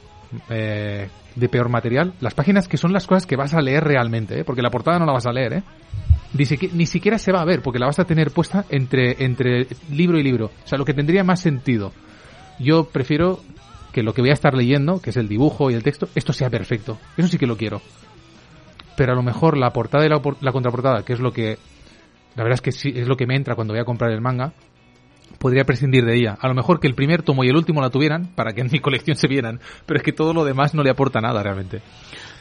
eh, 0.50 1.08
de 1.36 1.50
peor 1.50 1.70
material. 1.70 2.14
Las 2.20 2.34
páginas 2.34 2.68
que 2.68 2.78
son 2.78 2.92
las 2.92 3.06
cosas 3.08 3.26
que 3.28 3.36
vas 3.36 3.54
a 3.54 3.62
leer 3.62 3.84
realmente, 3.84 4.40
¿eh? 4.40 4.44
porque 4.44 4.62
la 4.64 4.70
portada 4.72 4.98
no 5.00 5.06
la 5.06 5.14
vas 5.14 5.26
a 5.28 5.32
leer, 5.32 5.54
¿eh? 5.54 5.64
Ni, 6.38 6.44
siqui- 6.44 6.72
ni 6.74 6.86
siquiera 6.86 7.18
se 7.18 7.32
va 7.32 7.42
a 7.42 7.46
ver, 7.46 7.62
porque 7.62 7.80
la 7.80 7.86
vas 7.86 8.00
a 8.00 8.06
tener 8.06 8.32
puesta 8.32 8.66
entre, 8.70 9.24
entre 9.24 9.68
libro 9.92 10.20
y 10.20 10.24
libro. 10.24 10.48
O 10.64 10.68
sea, 10.68 10.78
lo 10.78 10.86
que 10.86 10.94
tendría 10.94 11.24
más 11.24 11.40
sentido. 11.40 11.94
Yo 12.60 12.86
prefiero 12.86 13.40
que 13.94 14.04
lo 14.04 14.14
que 14.14 14.22
voy 14.22 14.32
a 14.32 14.34
estar 14.34 14.54
leyendo, 14.54 15.02
que 15.02 15.12
es 15.12 15.18
el 15.18 15.28
dibujo 15.28 15.72
y 15.72 15.74
el 15.74 15.84
texto, 15.84 16.10
esto 16.16 16.34
sea 16.34 16.50
perfecto. 16.50 16.98
Eso 17.18 17.28
sí 17.28 17.38
que 17.38 17.48
lo 17.48 17.56
quiero. 17.58 17.82
Pero 18.98 19.14
a 19.14 19.16
lo 19.16 19.24
mejor 19.24 19.58
la 19.58 19.72
portada 19.72 20.06
y 20.06 20.10
la, 20.10 20.22
la 20.42 20.52
contraportada, 20.52 21.04
que 21.04 21.14
es 21.14 21.20
lo 21.20 21.32
que 21.32 21.58
la 22.36 22.44
verdad 22.44 22.56
es 22.56 22.62
que 22.62 22.72
sí, 22.74 22.92
es 22.94 23.08
lo 23.08 23.16
que 23.16 23.26
me 23.26 23.36
entra 23.36 23.56
cuando 23.56 23.74
voy 23.74 23.82
a 23.82 23.86
comprar 23.86 24.12
el 24.12 24.22
manga. 24.22 24.52
Podría 25.40 25.64
prescindir 25.64 26.06
de 26.06 26.16
ella. 26.16 26.38
A 26.40 26.48
lo 26.48 26.54
mejor 26.54 26.80
que 26.80 26.88
el 26.88 26.96
primer 26.96 27.22
tomo 27.24 27.44
y 27.44 27.48
el 27.50 27.56
último 27.56 27.82
la 27.82 27.90
tuvieran 27.90 28.28
para 28.36 28.54
que 28.54 28.62
en 28.62 28.70
mi 28.72 28.80
colección 28.80 29.16
se 29.18 29.28
vieran, 29.28 29.60
pero 29.86 29.98
es 29.98 30.04
que 30.04 30.12
todo 30.14 30.34
lo 30.34 30.44
demás 30.46 30.74
no 30.74 30.84
le 30.84 30.90
aporta 30.90 31.20
nada 31.20 31.42
realmente. 31.44 31.82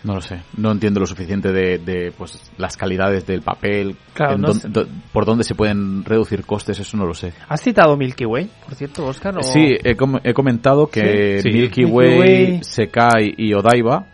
No 0.04 0.14
lo 0.14 0.20
sé. 0.20 0.42
No 0.56 0.70
entiendo 0.70 1.00
lo 1.00 1.06
suficiente 1.06 1.50
de, 1.50 1.78
de 1.78 2.12
pues 2.16 2.52
las 2.58 2.76
calidades 2.76 3.26
del 3.26 3.40
papel, 3.42 3.96
Claro, 4.12 4.37
no 4.38 4.52
do- 4.52 4.87
por 5.12 5.25
dónde 5.25 5.44
se 5.44 5.54
pueden 5.54 6.04
reducir 6.04 6.44
costes, 6.44 6.78
eso 6.78 6.96
no 6.96 7.06
lo 7.06 7.14
sé. 7.14 7.32
¿Has 7.49 7.62
citado 7.62 7.96
Milky 7.96 8.26
Way, 8.26 8.50
por 8.66 8.75
cierto, 8.75 9.06
Oscar? 9.06 9.37
o- 9.38 9.42
Sí, 9.42 9.76
he, 9.82 9.96
com- 9.96 10.20
he 10.23 10.34
comentado 10.34 10.87
que 10.88 11.38
Sí. 11.40 11.50
Sí. 11.50 11.58
Milky, 11.58 11.80
Milky 11.82 11.94
Way, 11.96 12.18
Way. 12.18 12.58
Sekai 12.64 13.34
y 13.38 13.54
Odaiba 13.54 14.06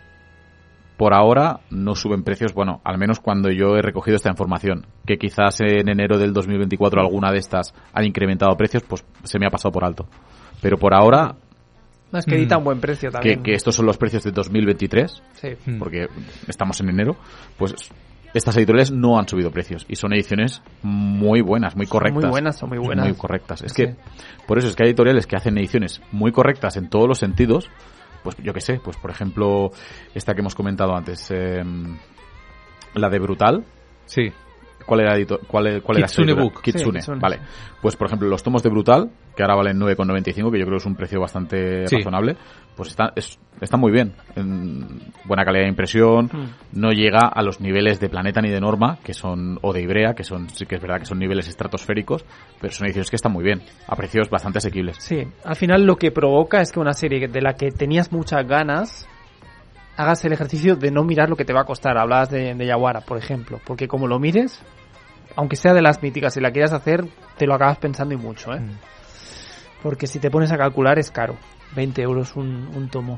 por 0.97 1.13
ahora 1.15 1.61
no 1.71 1.95
suben 1.95 2.23
precios, 2.23 2.53
bueno, 2.53 2.79
al 2.83 2.97
menos 2.99 3.19
cuando 3.19 3.49
yo 3.49 3.75
he 3.75 3.81
recogido 3.81 4.15
esta 4.17 4.29
información, 4.29 4.85
que 5.05 5.17
quizás 5.17 5.59
en 5.61 5.89
enero 5.89 6.19
del 6.19 6.31
2024 6.31 7.01
alguna 7.01 7.31
de 7.31 7.39
estas 7.39 7.73
han 7.91 8.05
incrementado 8.05 8.55
precios, 8.55 8.83
pues 8.87 9.03
se 9.23 9.39
me 9.39 9.47
ha 9.47 9.49
pasado 9.49 9.71
por 9.71 9.83
alto. 9.83 10.05
Pero 10.61 10.77
por 10.77 10.93
ahora, 10.93 11.33
No, 12.11 12.19
es 12.19 12.25
que 12.25 12.35
edita 12.35 12.57
un 12.57 12.63
buen 12.63 12.79
precio 12.81 13.09
también. 13.11 13.41
que 13.43 13.53
estos 13.53 13.75
son 13.75 13.85
los 13.85 13.97
precios 13.97 14.23
de 14.23 14.31
2023, 14.31 15.23
Sí. 15.33 15.49
Mm. 15.65 15.79
porque 15.79 16.07
estamos 16.47 16.79
en 16.81 16.89
enero, 16.89 17.15
pues 17.57 17.73
estas 18.33 18.55
editoriales 18.57 18.91
no 18.91 19.17
han 19.19 19.27
subido 19.27 19.51
precios 19.51 19.85
y 19.89 19.95
son 19.95 20.13
ediciones 20.13 20.61
muy 20.83 21.41
buenas, 21.41 21.75
muy 21.75 21.85
correctas. 21.85 22.21
Muy 22.23 22.29
buenas, 22.29 22.57
son 22.57 22.69
muy 22.69 22.77
buenas. 22.79 23.05
Muy 23.07 23.15
correctas. 23.17 23.61
Es 23.61 23.73
Sí. 23.73 23.83
que, 23.83 23.95
por 24.47 24.57
eso 24.57 24.67
es 24.67 24.75
que 24.75 24.83
hay 24.83 24.89
editoriales 24.89 25.27
que 25.27 25.35
hacen 25.35 25.57
ediciones 25.57 26.01
muy 26.11 26.31
correctas 26.31 26.77
en 26.77 26.89
todos 26.89 27.07
los 27.07 27.17
sentidos. 27.17 27.69
Pues 28.23 28.37
yo 28.37 28.53
que 28.53 28.61
sé, 28.61 28.79
pues 28.83 28.97
por 28.97 29.09
ejemplo, 29.11 29.71
esta 30.13 30.33
que 30.33 30.41
hemos 30.41 30.55
comentado 30.55 30.95
antes, 30.95 31.29
eh, 31.31 31.63
la 32.93 33.09
de 33.09 33.19
Brutal. 33.19 33.65
Sí. 34.05 34.31
¿Cuál 34.85 35.01
era, 35.01 35.15
edito- 35.17 35.39
cuál, 35.47 35.67
e- 35.67 35.81
cuál 35.81 35.97
Kitsune? 35.97 36.33
Book. 36.33 36.61
Kitsune, 36.61 36.99
Sí, 37.01 37.07
Kitsune, 37.07 37.19
vale. 37.19 37.39
Pues 37.81 37.95
por 37.95 38.07
ejemplo, 38.07 38.27
los 38.27 38.43
tomos 38.43 38.61
de 38.63 38.69
Brutal, 38.69 39.09
que 39.35 39.43
ahora 39.43 39.55
valen 39.55 39.79
9,95, 39.79 40.51
que 40.51 40.59
yo 40.59 40.65
creo 40.65 40.77
que 40.77 40.81
es 40.81 40.85
un 40.85 40.95
precio 40.95 41.19
bastante 41.19 41.87
Sí. 41.87 41.97
razonable, 41.97 42.35
pues 42.75 42.89
está, 42.89 43.11
es- 43.15 43.39
está 43.59 43.77
muy 43.77 43.91
bien. 43.91 44.13
En 44.35 45.01
buena 45.25 45.43
calidad 45.45 45.63
de 45.63 45.69
impresión, 45.69 46.25
Mm. 46.31 46.79
no 46.79 46.91
llega 46.91 47.27
a 47.27 47.41
los 47.41 47.59
niveles 47.61 47.99
de 47.99 48.09
Planeta 48.09 48.41
ni 48.41 48.49
de 48.49 48.59
Norma, 48.59 48.97
que 49.03 49.13
son, 49.13 49.57
o 49.61 49.73
de 49.73 49.81
Ibrea, 49.81 50.13
que 50.13 50.23
son, 50.23 50.49
sí 50.49 50.65
que 50.65 50.75
es 50.75 50.81
verdad 50.81 50.99
que 50.99 51.05
son 51.05 51.19
niveles 51.19 51.47
estratosféricos, 51.47 52.25
pero 52.59 52.73
son 52.73 52.87
ediciones 52.87 53.09
que 53.09 53.15
están 53.15 53.31
muy 53.31 53.43
bien, 53.43 53.61
a 53.87 53.95
precios 53.95 54.29
bastante 54.29 54.57
asequibles. 54.59 54.97
Sí, 54.99 55.23
al 55.43 55.55
final 55.55 55.85
lo 55.85 55.95
que 55.95 56.11
provoca 56.11 56.61
es 56.61 56.71
que 56.71 56.79
una 56.79 56.93
serie 56.93 57.27
de 57.27 57.41
la 57.41 57.53
que 57.53 57.71
tenías 57.71 58.11
muchas 58.11 58.47
ganas 58.47 59.07
hagas 59.97 60.23
el 60.25 60.33
ejercicio 60.33 60.75
de 60.75 60.91
no 60.91 61.03
mirar 61.03 61.29
lo 61.29 61.35
que 61.35 61.45
te 61.45 61.53
va 61.53 61.61
a 61.61 61.65
costar. 61.65 61.97
Hablabas 61.97 62.29
de, 62.29 62.53
de 62.55 62.65
Yaguara, 62.65 63.01
por 63.01 63.17
ejemplo, 63.17 63.59
porque 63.65 63.87
como 63.87 64.07
lo 64.07 64.19
mires, 64.19 64.61
aunque 65.35 65.55
sea 65.55 65.73
de 65.73 65.81
las 65.81 66.01
míticas, 66.01 66.33
si 66.33 66.41
la 66.41 66.51
quieras 66.51 66.73
hacer, 66.73 67.05
te 67.37 67.45
lo 67.47 67.53
acabas 67.55 67.77
pensando 67.77 68.13
y 68.13 68.17
mucho, 68.17 68.53
¿eh? 68.53 68.59
Mm. 68.59 68.77
Porque 69.83 70.07
si 70.07 70.19
te 70.19 70.29
pones 70.29 70.51
a 70.51 70.57
calcular 70.57 70.99
es 70.99 71.11
caro. 71.11 71.35
20 71.75 72.01
euros 72.01 72.35
un, 72.35 72.69
un 72.75 72.89
tomo. 72.89 73.17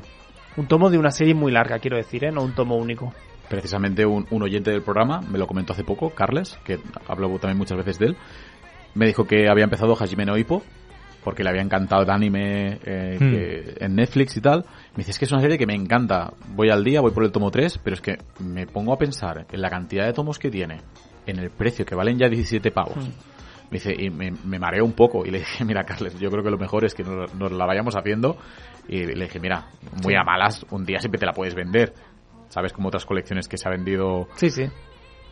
Un 0.56 0.66
tomo 0.68 0.88
de 0.88 0.96
una 0.98 1.10
serie 1.10 1.34
muy 1.34 1.50
larga, 1.50 1.78
quiero 1.80 1.96
decir, 1.96 2.24
¿eh? 2.24 2.30
No 2.30 2.42
un 2.42 2.54
tomo 2.54 2.76
único. 2.76 3.12
Precisamente 3.48 4.06
un, 4.06 4.26
un 4.30 4.42
oyente 4.42 4.70
del 4.70 4.82
programa 4.82 5.20
me 5.20 5.38
lo 5.38 5.46
comentó 5.46 5.72
hace 5.72 5.84
poco, 5.84 6.10
Carles, 6.10 6.58
que 6.64 6.78
hablo 7.08 7.28
también 7.38 7.58
muchas 7.58 7.76
veces 7.76 7.98
de 7.98 8.06
él, 8.06 8.16
me 8.94 9.06
dijo 9.06 9.26
que 9.26 9.48
había 9.50 9.64
empezado 9.64 9.94
Hajime 10.00 10.24
no 10.24 10.36
Ippo 10.38 10.62
porque 11.24 11.42
le 11.42 11.50
había 11.50 11.62
encantado 11.62 12.02
el 12.04 12.10
anime 12.10 12.78
eh, 12.84 13.16
Hmm. 13.20 13.30
que- 13.30 13.74
en 13.84 13.96
Netflix 13.96 14.36
y 14.36 14.40
tal. 14.40 14.64
Me 14.94 14.98
dice, 14.98 15.10
es 15.10 15.18
que 15.18 15.24
es 15.24 15.32
una 15.32 15.40
serie 15.40 15.58
que 15.58 15.66
me 15.66 15.74
encanta. 15.74 16.32
Voy 16.50 16.70
al 16.70 16.84
día, 16.84 17.00
voy 17.00 17.10
por 17.10 17.24
el 17.24 17.32
tomo 17.32 17.50
3, 17.50 17.80
pero 17.82 17.94
es 17.94 18.00
que 18.00 18.18
me 18.38 18.66
pongo 18.66 18.92
a 18.92 18.98
pensar 18.98 19.46
en 19.50 19.60
la 19.60 19.68
cantidad 19.68 20.06
de 20.06 20.12
tomos 20.12 20.38
que 20.38 20.50
tiene, 20.50 20.82
en 21.26 21.38
el 21.38 21.50
precio, 21.50 21.84
que 21.84 21.96
valen 21.96 22.16
ya 22.16 22.28
17 22.28 22.70
pavos. 22.70 22.96
Hmm. 22.96 23.12
Me 23.70 23.78
dice, 23.78 23.92
y 23.98 24.10
me, 24.10 24.30
me 24.30 24.58
mareo 24.60 24.84
un 24.84 24.92
poco. 24.92 25.26
Y 25.26 25.30
le 25.30 25.38
dije, 25.38 25.64
mira, 25.64 25.82
Carles, 25.82 26.18
yo 26.20 26.30
creo 26.30 26.44
que 26.44 26.50
lo 26.50 26.58
mejor 26.58 26.84
es 26.84 26.94
que 26.94 27.02
nos, 27.02 27.34
nos 27.34 27.50
la 27.50 27.66
vayamos 27.66 27.96
haciendo. 27.96 28.36
Y 28.88 29.04
le 29.04 29.24
dije, 29.24 29.40
mira, 29.40 29.66
muy 30.04 30.14
a 30.14 30.22
malas, 30.22 30.64
un 30.70 30.84
día 30.84 31.00
siempre 31.00 31.18
te 31.18 31.26
la 31.26 31.32
puedes 31.32 31.56
vender. 31.56 31.92
¿Sabes? 32.48 32.72
Como 32.72 32.86
otras 32.86 33.04
colecciones 33.04 33.48
que 33.48 33.56
se 33.56 33.66
ha 33.68 33.72
vendido. 33.72 34.28
Sí, 34.36 34.48
sí. 34.48 34.68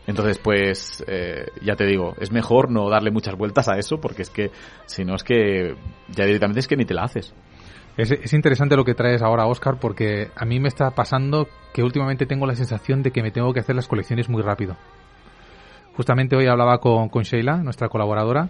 Entonces, 0.06 0.38
pues, 0.38 1.04
eh, 1.06 1.46
ya 1.62 1.76
te 1.76 1.86
digo, 1.86 2.14
es 2.18 2.32
mejor 2.32 2.70
no 2.70 2.90
darle 2.90 3.12
muchas 3.12 3.36
vueltas 3.36 3.68
a 3.68 3.78
eso, 3.78 4.00
porque 4.00 4.22
es 4.22 4.30
que, 4.30 4.50
si 4.86 5.04
no 5.04 5.14
es 5.14 5.22
que, 5.22 5.76
ya 6.08 6.24
directamente 6.24 6.60
es 6.60 6.66
que 6.66 6.76
ni 6.76 6.84
te 6.84 6.94
la 6.94 7.04
haces. 7.04 7.32
Es, 7.96 8.10
es 8.10 8.32
interesante 8.32 8.76
lo 8.76 8.84
que 8.84 8.94
traes 8.94 9.22
ahora, 9.22 9.46
Oscar, 9.46 9.76
porque 9.78 10.30
a 10.34 10.44
mí 10.44 10.60
me 10.60 10.68
está 10.68 10.90
pasando 10.90 11.48
que 11.72 11.82
últimamente 11.82 12.26
tengo 12.26 12.46
la 12.46 12.54
sensación 12.54 13.02
de 13.02 13.10
que 13.10 13.22
me 13.22 13.30
tengo 13.30 13.52
que 13.52 13.60
hacer 13.60 13.76
las 13.76 13.88
colecciones 13.88 14.28
muy 14.28 14.42
rápido. 14.42 14.76
Justamente 15.96 16.36
hoy 16.36 16.46
hablaba 16.46 16.78
con, 16.78 17.08
con 17.10 17.22
Sheila, 17.22 17.58
nuestra 17.58 17.88
colaboradora, 17.88 18.48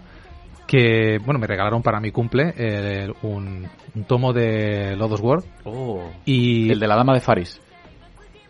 que, 0.65 1.19
bueno, 1.25 1.39
me 1.39 1.47
regalaron 1.47 1.81
para 1.81 1.99
mi 1.99 2.11
cumple 2.11 2.53
eh, 2.57 3.11
un, 3.21 3.67
un 3.95 4.03
tomo 4.05 4.31
de 4.31 4.95
Lodos 4.95 5.19
World 5.19 5.45
Oh. 5.65 6.09
y... 6.25 6.71
El 6.71 6.79
de 6.79 6.87
la 6.87 6.95
dama 6.95 7.13
de 7.13 7.19
Faris. 7.19 7.59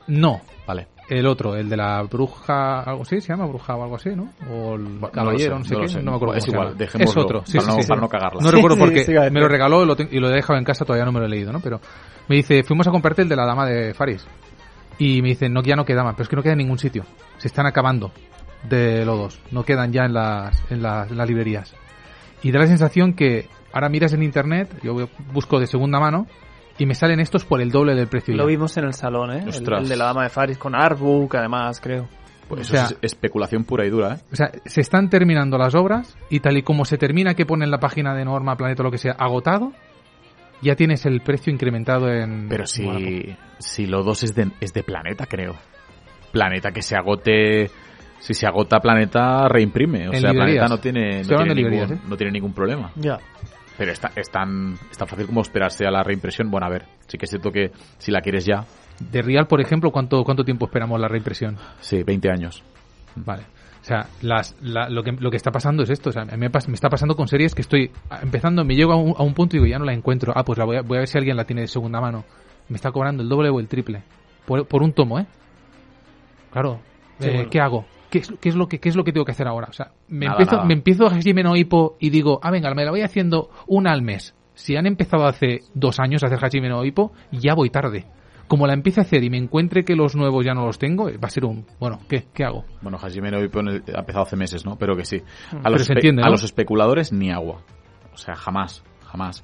No, 0.07 0.41
Vale. 0.65 0.87
El 1.09 1.27
otro, 1.27 1.55
el 1.55 1.69
de 1.69 1.77
la 1.77 2.01
bruja, 2.03 2.81
algo 2.81 3.01
así, 3.03 3.19
se 3.21 3.29
llama 3.29 3.45
bruja 3.45 3.75
o 3.75 3.83
algo 3.83 3.95
así, 3.95 4.09
¿no? 4.15 4.29
O 4.49 4.75
el 4.75 4.99
caballero, 5.11 5.55
sé, 5.55 5.59
no 5.59 5.65
sé 5.65 5.73
no 5.75 5.79
qué, 5.81 5.87
sé. 5.89 6.01
no 6.03 6.11
me 6.11 6.17
acuerdo 6.17 6.35
Es 6.35 6.47
igual, 6.47 6.77
dejémoslo, 6.77 7.11
Es 7.21 7.25
otro, 7.25 7.43
sí, 7.45 7.57
para 7.57 7.71
sí, 7.71 7.75
no- 7.77 7.81
sí. 7.83 7.87
para 7.89 8.01
no 8.01 8.09
cagarla. 8.09 8.41
No 8.41 8.49
Sí, 8.49 8.55
recuerdo 8.55 8.75
sí, 8.77 8.81
por 8.81 8.93
qué, 8.93 9.03
sí, 9.03 9.11
iba 9.11 9.25
a 9.25 9.29
me 9.29 9.39
lo 9.41 9.47
regaló 9.47 9.83
y 9.83 9.85
lo, 9.87 9.95
y 9.99 10.19
lo 10.19 10.29
he 10.29 10.33
dejado 10.33 10.57
en 10.57 10.65
casa, 10.65 10.85
todavía 10.85 11.05
no 11.05 11.11
me 11.11 11.19
lo 11.19 11.25
he 11.25 11.29
leído, 11.29 11.51
¿no? 11.51 11.59
Pero 11.59 11.79
me 12.29 12.35
dice, 12.37 12.63
fuimos 12.63 12.87
a 12.87 12.91
comprarte 12.91 13.21
el 13.21 13.29
de 13.29 13.35
la 13.35 13.45
dama 13.45 13.65
de 13.65 13.93
Faris. 13.93 14.25
Y 14.97 15.21
me 15.21 15.29
dice, 15.29 15.49
no, 15.49 15.61
ya 15.63 15.75
no 15.75 15.85
queda 15.85 16.03
más, 16.03 16.13
pero 16.13 16.23
es 16.23 16.29
que 16.29 16.35
no 16.35 16.43
queda 16.43 16.53
en 16.53 16.59
ningún 16.59 16.77
sitio. 16.79 17.03
Se 17.37 17.47
están 17.47 17.65
acabando 17.65 18.11
de 18.69 19.03
lodos, 19.05 19.39
no 19.51 19.63
quedan 19.63 19.91
ya 19.91 20.05
en 20.05 20.13
las, 20.13 20.61
en 20.71 20.81
las, 20.83 21.09
en 21.11 21.17
las 21.17 21.27
librerías. 21.27 21.75
Y 22.43 22.51
da 22.51 22.59
la 22.59 22.67
sensación 22.67 23.13
que 23.13 23.49
ahora 23.73 23.89
miras 23.89 24.13
en 24.13 24.23
internet, 24.23 24.69
yo 24.83 25.09
busco 25.33 25.59
de 25.59 25.67
segunda 25.67 25.99
mano, 25.99 26.27
y 26.77 26.85
me 26.85 26.95
salen 26.95 27.19
estos 27.19 27.45
por 27.45 27.61
el 27.61 27.69
doble 27.71 27.93
del 27.95 28.07
precio. 28.07 28.35
Lo 28.35 28.43
ya. 28.43 28.47
vimos 28.49 28.75
en 28.77 28.85
el 28.85 28.93
salón, 28.93 29.31
¿eh? 29.31 29.45
El, 29.45 29.87
de 29.87 29.95
la 29.95 30.05
dama 30.05 30.23
de 30.23 30.29
Faris 30.29 30.57
con 30.57 30.75
Artbook, 30.75 31.35
además, 31.35 31.79
creo. 31.79 32.07
Pues 32.47 32.59
O 32.59 32.63
eso 32.63 32.71
sea- 32.73 32.97
es 33.01 33.13
especulación 33.13 33.63
pura 33.63 33.85
y 33.85 33.89
dura, 33.89 34.15
¿eh? 34.15 34.17
O 34.31 34.35
sea, 34.35 34.51
se 34.65 34.81
están 34.81 35.09
terminando 35.09 35.57
las 35.57 35.75
obras 35.75 36.17
y 36.29 36.39
tal 36.39 36.57
y 36.57 36.63
como 36.63 36.83
se 36.85 36.97
termina 36.97 37.35
que 37.35 37.45
pone 37.45 37.63
en 37.65 37.71
la 37.71 37.79
página 37.79 38.13
de 38.15 38.25
Norma, 38.25 38.55
Planeta 38.57 38.83
o 38.83 38.85
lo 38.85 38.91
que 38.91 38.97
sea, 38.97 39.13
agotado, 39.13 39.71
ya 40.61 40.75
tienes 40.75 41.05
el 41.05 41.21
precio 41.21 41.53
incrementado 41.53 42.09
en... 42.11 42.47
Pero 42.49 42.63
Bueno, 42.83 42.99
si, 42.99 43.35
si 43.59 43.85
lo 43.85 44.03
dos 44.03 44.23
es 44.23 44.33
de, 44.35 44.49
es 44.59 44.73
de 44.73 44.83
Planeta, 44.83 45.25
creo. 45.25 45.55
Planeta 46.31 46.71
que 46.71 46.81
se 46.81 46.95
agote... 46.95 47.69
Si 48.19 48.33
se 48.33 48.47
agota 48.47 48.79
Planeta, 48.79 49.49
reimprime. 49.49 50.07
O 50.07 50.13
En 50.13 50.21
sea, 50.21 50.31
librerías. 50.31 50.65
Planeta 50.65 50.67
no 50.69 50.77
tiene, 50.79 51.23
no 51.23 51.53
ningún, 51.53 51.73
¿eh? 51.93 51.99
no 52.07 52.15
tiene 52.15 52.31
ningún 52.31 52.53
problema. 52.53 52.91
Ya. 52.95 53.19
Pero 53.77 53.91
está, 53.91 54.11
es, 54.15 54.29
tan, 54.29 54.73
es 54.91 54.97
tan 54.97 55.07
fácil 55.07 55.25
como 55.25 55.41
esperarse 55.41 55.85
a 55.85 55.91
la 55.91 56.03
reimpresión. 56.03 56.51
Bueno, 56.51 56.67
a 56.67 56.69
ver, 56.69 56.85
sí 57.07 57.17
que 57.17 57.25
es 57.25 57.29
cierto 57.29 57.51
que 57.51 57.71
si 57.97 58.11
la 58.11 58.21
quieres 58.21 58.45
ya, 58.45 58.65
De 58.99 59.21
Real, 59.21 59.47
por 59.47 59.59
ejemplo, 59.61 59.91
¿cuánto, 59.91 60.23
¿cuánto 60.23 60.43
tiempo 60.45 60.65
esperamos 60.65 60.99
la 60.99 61.07
reimpresión? 61.07 61.57
sí, 61.81 62.03
20 62.03 62.29
años. 62.29 62.63
Vale. 63.15 63.43
O 63.81 63.85
sea, 63.85 64.05
las, 64.21 64.55
la- 64.61 64.87
lo, 64.89 65.03
que, 65.03 65.11
lo 65.11 65.29
que 65.29 65.35
está 65.37 65.51
pasando 65.51 65.83
es 65.83 65.89
esto. 65.89 66.09
O 66.09 66.13
sea, 66.13 66.23
me, 66.25 66.49
pas- 66.51 66.67
me 66.67 66.75
está 66.75 66.89
pasando 66.89 67.15
con 67.15 67.27
series 67.27 67.53
que 67.55 67.61
estoy 67.61 67.91
empezando, 68.21 68.63
me 68.63 68.75
llego 68.75 68.93
a 68.93 68.95
un, 68.95 69.13
a 69.17 69.23
un 69.23 69.33
punto 69.33 69.55
y 69.55 69.59
digo, 69.59 69.69
ya 69.69 69.77
no 69.79 69.85
la 69.85 69.93
encuentro. 69.93 70.31
Ah, 70.35 70.45
pues 70.45 70.57
la 70.57 70.65
voy 70.65 70.77
a, 70.77 70.81
voy 70.83 70.97
a 70.97 70.99
ver 70.99 71.07
si 71.09 71.17
alguien 71.17 71.35
la 71.35 71.43
tiene 71.45 71.61
de 71.63 71.67
segunda 71.67 71.99
mano. 71.99 72.23
Me 72.69 72.75
está 72.77 72.91
cobrando 72.91 73.23
el 73.23 73.29
doble 73.29 73.49
o 73.49 73.59
el 73.59 73.67
triple. 73.67 74.03
Por, 74.45 74.65
por 74.67 74.83
un 74.83 74.93
tomo, 74.93 75.19
¿eh? 75.19 75.25
Claro. 76.51 76.79
Sí, 77.19 77.27
eh, 77.27 77.33
bueno. 77.33 77.49
¿Qué 77.49 77.59
hago? 77.59 77.85
¿Qué 78.13 78.19
es, 78.19 78.31
qué, 78.39 78.49
es 78.49 78.55
lo 78.55 78.67
que, 78.67 78.79
¿Qué 78.79 78.89
es 78.89 78.95
lo 78.95 79.03
que 79.03 79.11
tengo 79.11 79.25
que 79.25 79.31
hacer 79.31 79.47
ahora? 79.47 79.69
O 79.71 79.73
sea, 79.73 79.91
me 80.07 80.27
Nada, 80.27 80.37
empiezo, 80.37 80.55
nada. 80.57 80.67
me 80.67 80.73
empiezo 80.75 81.07
a 81.07 81.09
Hajime 81.09 81.41
Ippo 81.59 81.97
y 81.99 82.11
digo, 82.11 82.39
ah, 82.43 82.51
venga, 82.51 82.71
me 82.75 82.85
la 82.85 82.91
voy 82.91 83.01
haciendo 83.01 83.49
una 83.65 83.91
al 83.91 84.03
mes. 84.03 84.35
Si 84.53 84.75
han 84.75 84.85
empezado 84.85 85.25
hace 85.25 85.61
dos 85.73 85.99
años 85.99 86.21
a 86.21 86.27
hacer 86.27 86.37
Hajime 86.45 86.69
no 86.69 86.85
Ippo, 86.85 87.11
ya 87.31 87.55
voy 87.55 87.71
tarde. 87.71 88.05
Como 88.47 88.67
la 88.67 88.73
empiece 88.73 88.99
a 88.99 89.03
hacer 89.03 89.23
y 89.23 89.31
me 89.31 89.39
encuentre 89.39 89.83
que 89.83 89.95
los 89.95 90.15
nuevos 90.15 90.45
ya 90.45 90.53
no 90.53 90.67
los 90.67 90.77
tengo, 90.77 91.05
va 91.05 91.27
a 91.27 91.29
ser 91.31 91.43
un, 91.43 91.65
bueno, 91.79 92.01
¿qué, 92.07 92.25
qué 92.31 92.43
hago? 92.43 92.65
Bueno, 92.83 92.99
Hajime 93.01 93.29
el- 93.29 93.83
ha 93.95 93.99
empezado 94.01 94.25
hace 94.25 94.35
meses, 94.35 94.63
¿no? 94.63 94.77
Pero 94.77 94.95
que 94.95 95.05
sí. 95.05 95.23
A 95.63 95.71
los 95.71 96.43
especuladores 96.43 97.11
ni 97.11 97.31
agua. 97.31 97.61
O 98.13 98.17
sea, 98.17 98.35
jamás, 98.35 98.83
jamás. 99.07 99.43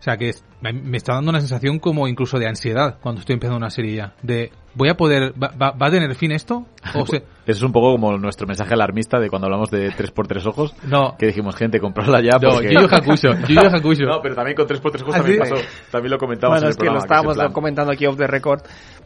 O 0.00 0.02
sea, 0.02 0.16
que 0.16 0.30
es- 0.30 0.42
me 0.62 0.72
me 0.72 0.96
está 0.96 1.14
dando 1.14 1.28
una 1.30 1.40
sensación 1.40 1.78
como 1.78 2.08
incluso 2.08 2.38
de 2.38 2.48
ansiedad 2.48 2.98
cuando 3.02 3.20
estoy 3.20 3.34
empezando 3.34 3.58
una 3.58 3.68
serie 3.70 3.96
ya. 3.96 4.14
De, 4.22 4.50
¿voy 4.74 4.88
a 4.88 4.94
poder, 4.96 5.32
va, 5.40 5.48
va- 5.60 5.72
va 5.72 5.86
a 5.88 5.90
tener 5.90 6.14
fin 6.14 6.32
esto? 6.32 6.66
O 6.94 7.04
sea, 7.06 7.18
Eso 7.18 7.58
es 7.58 7.62
un 7.62 7.72
poco 7.72 7.92
como 7.92 8.16
nuestro 8.16 8.46
mensaje 8.46 8.72
alarmista 8.74 9.18
de 9.18 9.28
cuando 9.28 9.46
hablamos 9.46 9.70
de 9.70 9.90
3x3 9.90 10.46
ojos. 10.46 10.74
no, 10.84 11.16
Que 11.18 11.26
dijimos, 11.26 11.54
gente, 11.56 11.80
comprarla 11.80 12.20
ya. 12.22 12.38
no, 12.40 12.50
porque... 12.50 12.72
Yu 12.72 12.80
Yu 12.80 12.86
Hakusho, 12.90 13.28
Yu 13.48 13.54
Yu 13.54 13.60
Hakusho. 13.76 14.04
No, 14.06 14.22
pero 14.22 14.34
también 14.34 14.56
con 14.56 14.66
3x3 14.66 15.02
ojos 15.02 15.14
¿Ah, 15.14 15.18
también 15.18 15.44
sí? 15.44 15.50
pasó. 15.50 15.62
También 15.90 16.10
lo 16.12 16.18
comentamos 16.18 16.54
Bueno, 16.54 16.60
en 16.60 16.66
el 16.66 16.70
es 16.70 16.76
que 16.76 16.86
lo 16.86 16.98
estábamos 16.98 17.32
es 17.32 17.36
en 17.38 17.42
plan- 17.46 17.52
comentando 17.52 17.92
aquí 17.92 18.06
off 18.06 18.16
the 18.16 18.26
record 18.26 18.60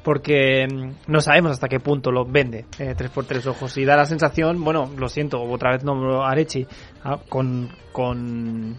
porque 0.04 0.66
mm, 0.70 1.10
no 1.10 1.20
sabemos 1.20 1.50
hasta 1.52 1.66
qué 1.68 1.80
punto 1.80 2.12
lo 2.12 2.24
vende 2.24 2.66
eh, 2.78 2.94
3x3 2.96 3.46
ojos 3.46 3.76
y 3.78 3.84
da 3.84 3.96
la 3.96 4.06
sensación, 4.06 4.62
bueno, 4.62 4.90
lo 4.96 5.08
siento, 5.08 5.40
otra 5.42 5.72
vez 5.72 5.82
no 5.84 6.22
Arechi 6.24 6.66
ah, 7.04 7.18
con, 7.28 7.68
con 7.92 8.76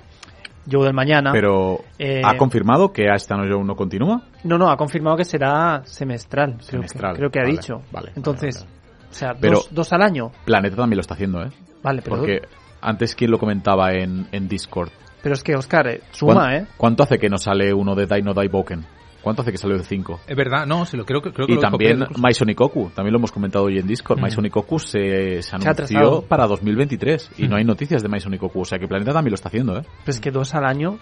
Joe 0.70 0.84
del 0.86 0.94
Mañana. 0.94 1.32
Pero, 1.32 1.80
Eh, 2.00 2.22
¿ha 2.24 2.38
confirmado 2.38 2.92
que 2.92 3.10
Ashton 3.10 3.50
Joe 3.52 3.64
no 3.64 3.76
continúa? 3.76 4.22
No, 4.44 4.58
no, 4.58 4.70
ha 4.70 4.78
confirmado 4.78 5.18
que 5.18 5.26
será 5.26 5.82
semestral. 5.86 6.52
creo 6.54 6.60
que- 6.60 6.66
Semestral, 6.66 7.16
Creo 7.16 7.30
que, 7.30 7.40
ha 7.40 7.44
dicho. 7.46 7.82
vale, 7.92 8.12
Entonces, 8.16 8.64
vale, 8.66 9.08
o 9.10 9.14
sea, 9.14 9.34
Pero- 9.40 9.54
dos, 9.58 9.68
dos 9.72 9.94
al 9.94 10.02
año. 10.02 10.32
Planeta 10.46 10.76
también 10.76 10.98
lo 10.98 11.02
está 11.02 11.14
haciendo, 11.14 11.44
¿eh? 11.44 11.50
Vale, 11.84 12.02
pero, 12.02 12.18
Porque 12.18 12.42
antes, 12.82 13.16
¿quién 13.16 13.32
lo 13.32 13.38
comentaba 13.40 13.94
en, 13.94 14.28
en 14.32 14.48
Discord? 14.48 14.90
pero 15.22 15.34
es 15.34 15.44
que 15.44 15.56
Oscar, 15.56 15.88
eh, 15.88 16.02
suma, 16.12 16.34
¿Cuán- 16.36 16.54
¿eh? 16.54 16.68
¿Cuánto 16.78 17.02
hace 17.04 17.18
que 17.18 17.30
no 17.30 17.38
sale 17.40 17.74
uno 17.74 17.96
de 17.96 18.06
Dino 18.06 18.34
Die 18.34 18.48
Boken? 18.48 18.86
¿Cuánto 19.26 19.42
hace 19.42 19.52
que 19.52 19.58
salió 19.58 19.76
el 19.76 19.84
5? 19.84 20.20
Es 20.28 20.38
verdad, 20.38 20.68
no, 20.68 20.86
se 20.86 20.98
lo 20.98 21.04
creo 21.04 21.20
que 21.20 21.34
creo 21.34 21.48
que 21.48 21.54
Y 21.54 21.56
lo 21.56 21.62
también. 21.62 22.06
Maison 22.22 22.48
Ikoku, 22.48 22.92
también 22.94 23.12
lo 23.12 23.18
hemos 23.18 23.32
comentado 23.32 23.66
hoy 23.66 23.80
en 23.80 23.88
Discord. 23.88 24.20
Mm. 24.20 24.22
Maison 24.22 24.46
Ikoku 24.46 24.78
se, 24.78 25.42
se 25.42 25.50
anunció 25.56 25.72
atrasado. 25.72 26.22
para 26.22 26.46
2023 26.46 27.32
y 27.40 27.46
Mm. 27.46 27.50
no 27.50 27.56
hay 27.56 27.64
noticias 27.64 28.04
de 28.04 28.08
Maison 28.08 28.36
Ikoku. 28.36 28.62
O 28.62 28.66
sea 28.66 28.78
que 28.78 28.88
Planeta 28.88 29.14
también 29.14 29.32
lo 29.32 29.36
está 29.36 29.50
haciendo, 29.50 29.80
¿eh? 29.80 29.82
Pues 30.04 30.20
que 30.20 30.30
dos 30.30 30.54
al 30.54 30.64
año 30.66 31.00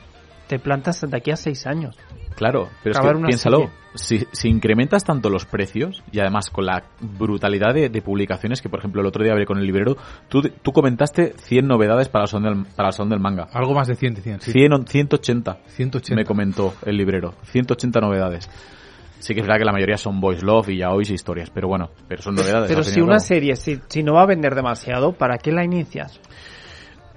te 0.47 0.59
plantas 0.59 1.01
de 1.01 1.15
aquí 1.17 1.31
a 1.31 1.35
seis 1.35 1.65
años. 1.67 1.97
Claro, 2.35 2.69
pero 2.83 2.95
es 2.95 2.99
que 2.99 3.25
piénsalo, 3.27 3.69
si, 3.93 4.25
si 4.31 4.49
incrementas 4.49 5.03
tanto 5.03 5.29
los 5.29 5.45
precios 5.45 6.03
y 6.11 6.19
además 6.19 6.49
con 6.49 6.65
la 6.65 6.83
brutalidad 6.99 7.75
de, 7.75 7.89
de 7.89 8.01
publicaciones 8.01 8.59
que, 8.61 8.69
por 8.69 8.79
ejemplo, 8.79 9.01
el 9.01 9.07
otro 9.07 9.23
día 9.23 9.33
hablé 9.33 9.45
con 9.45 9.59
el 9.59 9.65
librero, 9.67 9.95
tú, 10.29 10.41
tú 10.41 10.71
comentaste 10.71 11.33
100 11.37 11.67
novedades 11.67 12.09
para 12.09 12.23
el 12.23 12.29
son 12.29 12.43
del, 12.43 12.65
para 12.75 12.89
el 12.89 12.93
son 12.93 13.09
del 13.09 13.19
manga. 13.19 13.47
Algo 13.53 13.73
más 13.75 13.87
de 13.87 13.95
100, 13.95 14.15
100, 14.17 14.41
sí. 14.41 14.51
100, 14.51 14.73
o- 14.73 14.83
180 14.87 15.57
180. 15.67 16.15
me 16.15 16.25
comentó 16.25 16.73
el 16.85 16.97
librero. 16.97 17.35
180 17.43 17.99
novedades. 18.01 18.49
Sí 19.19 19.33
que 19.33 19.39
es 19.41 19.45
verdad 19.47 19.59
que 19.59 19.65
la 19.65 19.71
mayoría 19.71 19.97
son 19.97 20.19
voice 20.19 20.43
love 20.43 20.69
y 20.69 20.77
yaois 20.79 21.09
y 21.09 21.13
historias, 21.13 21.49
pero 21.49 21.67
bueno, 21.67 21.91
pero 22.09 22.21
son 22.21 22.35
novedades. 22.35 22.67
Pero 22.69 22.83
si 22.83 22.99
una 22.99 23.19
serie, 23.19 23.55
si, 23.55 23.79
si 23.87 24.03
no 24.03 24.15
va 24.15 24.23
a 24.23 24.25
vender 24.25 24.53
demasiado, 24.55 25.13
¿para 25.13 25.37
qué 25.37 25.51
la 25.51 25.63
inicias? 25.63 26.19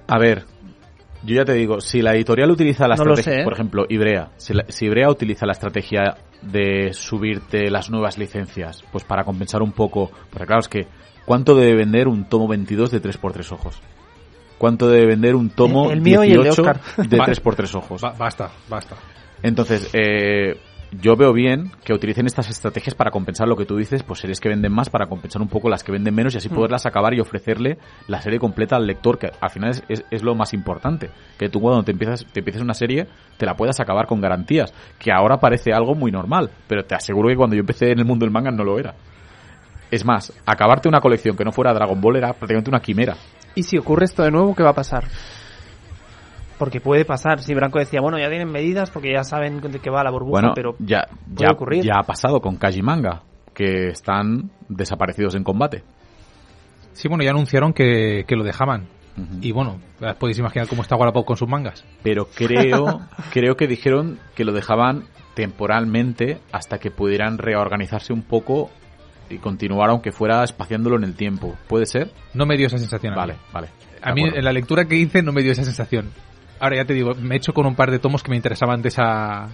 A 0.07 0.17
ver, 0.17 0.45
yo 1.23 1.35
ya 1.35 1.45
te 1.45 1.53
digo, 1.53 1.79
si 1.81 2.01
la 2.01 2.13
editorial 2.15 2.51
utiliza 2.51 2.87
la 2.87 2.95
No 2.95 3.03
estrategia, 3.13 3.41
¿eh? 3.41 3.43
por 3.43 3.53
ejemplo, 3.53 3.85
Ibrea, 3.89 4.29
si, 4.37 4.53
la- 4.53 4.65
si 4.69 4.85
Ibrea 4.85 5.09
utiliza 5.09 5.45
la 5.45 5.53
estrategia 5.53 6.15
de 6.41 6.93
subirte 6.93 7.69
las 7.71 7.89
nuevas 7.89 8.17
licencias, 8.17 8.83
pues 8.91 9.03
para 9.03 9.23
compensar 9.23 9.61
un 9.61 9.71
poco, 9.71 10.11
porque 10.29 10.45
claro, 10.45 10.59
es 10.61 10.67
que, 10.69 10.87
¿cuánto 11.25 11.55
debe 11.55 11.75
vender 11.75 12.07
un 12.07 12.25
tomo 12.29 12.47
22 12.47 12.91
de 12.91 13.01
3x3 13.01 13.51
ojos? 13.51 13.81
¿Cuánto 14.57 14.87
debe 14.89 15.07
vender 15.07 15.35
un 15.35 15.49
tomo 15.49 15.85
El- 15.91 15.97
el 15.97 16.01
mío 16.01 16.23
y 16.23 16.31
el 16.31 16.37
de 16.37 16.43
18 16.45 16.61
Oscar. 16.61 16.81
de 17.09 17.17
Vale. 17.17 17.33
3x3 17.33 17.75
ojos? 17.75 18.01
Ba- 18.01 18.15
basta, 18.17 18.49
basta. 18.69 18.95
Entonces, 19.43 19.89
eh, 19.93 20.55
yo 20.91 21.15
veo 21.15 21.33
bien 21.33 21.71
que 21.83 21.93
utilicen 21.93 22.25
estas 22.27 22.49
estrategias 22.49 22.95
para 22.95 23.11
compensar 23.11 23.47
lo 23.47 23.55
que 23.55 23.65
tú 23.65 23.75
dices, 23.75 24.03
pues 24.03 24.19
series 24.21 24.39
que 24.39 24.49
venden 24.49 24.71
más 24.71 24.89
para 24.89 25.07
compensar 25.07 25.41
un 25.41 25.49
poco 25.49 25.69
las 25.69 25.83
que 25.83 25.91
venden 25.91 26.15
menos 26.15 26.33
y 26.33 26.37
así 26.37 26.47
poderlas 26.49 26.85
acabar 26.85 27.13
y 27.13 27.19
ofrecerle 27.19 27.77
la 28.07 28.21
serie 28.21 28.39
completa 28.39 28.77
al 28.77 28.87
lector, 28.87 29.17
que 29.19 29.31
al 29.39 29.49
final 29.49 29.71
es, 29.71 29.83
es- 29.89 30.05
es 30.09 30.23
lo 30.23 30.33
más 30.35 30.53
importante. 30.53 31.09
Que 31.37 31.49
tú 31.49 31.59
cuando 31.59 31.83
te 31.83 31.91
empiezas, 31.91 32.25
te 32.31 32.39
empieces 32.39 32.61
una 32.61 32.73
serie, 32.73 33.07
te 33.37 33.45
la 33.45 33.55
puedas 33.55 33.79
acabar 33.79 34.07
con 34.07 34.21
garantías, 34.21 34.73
que 34.97 35.11
ahora 35.11 35.37
parece 35.37 35.73
algo 35.73 35.93
muy 35.93 36.11
normal, 36.11 36.49
pero 36.67 36.83
te 36.85 36.95
aseguro 36.95 37.27
que 37.29 37.35
cuando 37.35 37.55
yo 37.55 37.61
empecé 37.61 37.91
en 37.91 37.99
el 37.99 38.05
mundo 38.05 38.25
del 38.25 38.31
manga 38.33 38.51
no 38.51 38.63
lo 38.63 38.79
era. 38.79 38.93
Es 39.91 40.03
más, 40.05 40.33
acabarte 40.45 40.89
una 40.89 40.99
colección 41.01 41.35
que 41.37 41.45
no 41.45 41.51
fuera 41.51 41.73
Dragon 41.73 41.99
Ball 41.99 42.17
era 42.17 42.33
prácticamente 42.33 42.69
una 42.69 42.79
quimera. 42.81 43.15
Y 43.55 43.63
si 43.63 43.77
ocurre 43.77 44.05
esto 44.05 44.21
de 44.23 44.31
nuevo, 44.31 44.53
¿qué 44.55 44.63
va 44.63 44.71
a 44.71 44.75
pasar? 44.75 45.05
Porque 46.57 46.81
puede 46.81 47.05
pasar. 47.05 47.39
Si 47.41 47.53
Branco 47.53 47.79
decía, 47.79 48.01
bueno, 48.01 48.17
ya 48.17 48.29
tienen 48.29 48.49
medidas 48.51 48.89
porque 48.89 49.11
ya 49.13 49.23
saben 49.23 49.61
de 49.61 49.79
qué 49.79 49.89
va 49.89 50.03
la 50.03 50.11
burbuja, 50.11 50.31
Bueno, 50.41 50.51
pero 50.55 50.75
ya, 50.79 51.07
puede 51.35 51.47
ya, 51.47 51.53
ocurrir. 51.53 51.83
ya 51.83 51.93
ha 51.99 52.03
pasado 52.03 52.41
con 52.41 52.57
Kaji 52.57 52.81
Manga, 52.81 53.23
que 53.53 53.89
están 53.89 54.49
desaparecidos 54.69 55.35
en 55.35 55.43
combate. 55.43 55.83
Sí, 56.93 57.07
bueno, 57.07 57.23
ya 57.23 57.29
anunciaron 57.29 57.73
que, 57.73 58.23
que 58.27 58.35
lo 58.35 58.43
dejaban. 58.43 58.87
Y 59.41 59.51
bueno, 59.51 59.79
podéis 60.19 60.37
imaginar 60.37 60.67
cómo 60.67 60.83
está 60.83 60.95
Wallapop 60.95 61.25
con 61.25 61.37
sus 61.37 61.47
mangas. 61.49 61.83
pero 62.03 62.27
creo 62.35 63.01
creo 63.33 63.55
que 63.55 63.65
dijeron 63.67 64.19
que 64.35 64.43
lo 64.45 64.53
dejaban 64.53 65.05
temporalmente 65.33 66.37
hasta 66.51 66.77
que 66.77 66.91
pudieran 66.91 67.39
reorganizarse 67.39 68.13
un 68.13 68.21
poco 68.21 68.69
y 69.29 69.37
continuar 69.39 69.89
aunque 69.89 70.11
fuera 70.11 70.43
espaciándolo 70.43 70.97
en 70.97 71.03
el 71.03 71.15
tiempo. 71.15 71.55
¿Puede 71.67 71.87
ser? 71.87 72.11
No 72.35 72.45
me 72.45 72.57
dio 72.57 72.67
esa 72.67 72.77
sensación. 72.77 73.13
a 73.13 73.15
mí. 73.15 73.19
Vale, 73.19 73.35
vale. 73.51 73.67
A 74.01 74.13
mí, 74.13 74.21
en 74.23 74.43
la 74.45 74.53
lectura 74.53 74.85
que 74.85 74.95
hice, 74.95 75.23
no 75.23 75.31
me 75.31 75.41
dio 75.41 75.51
esa 75.51 75.63
sensación. 75.63 76.11
Ahora 76.59 76.77
ya 76.77 76.85
te 76.85 76.93
digo, 76.93 77.13
me 77.15 77.35
he 77.35 77.37
hecho 77.37 77.53
con 77.53 77.65
un 77.65 77.75
par 77.75 77.91
de 77.91 77.99
tomos 77.99 78.23
que 78.23 78.29
me 78.29 78.35
interesaban 78.35 78.75
antes 78.75 78.97
a 78.99 79.47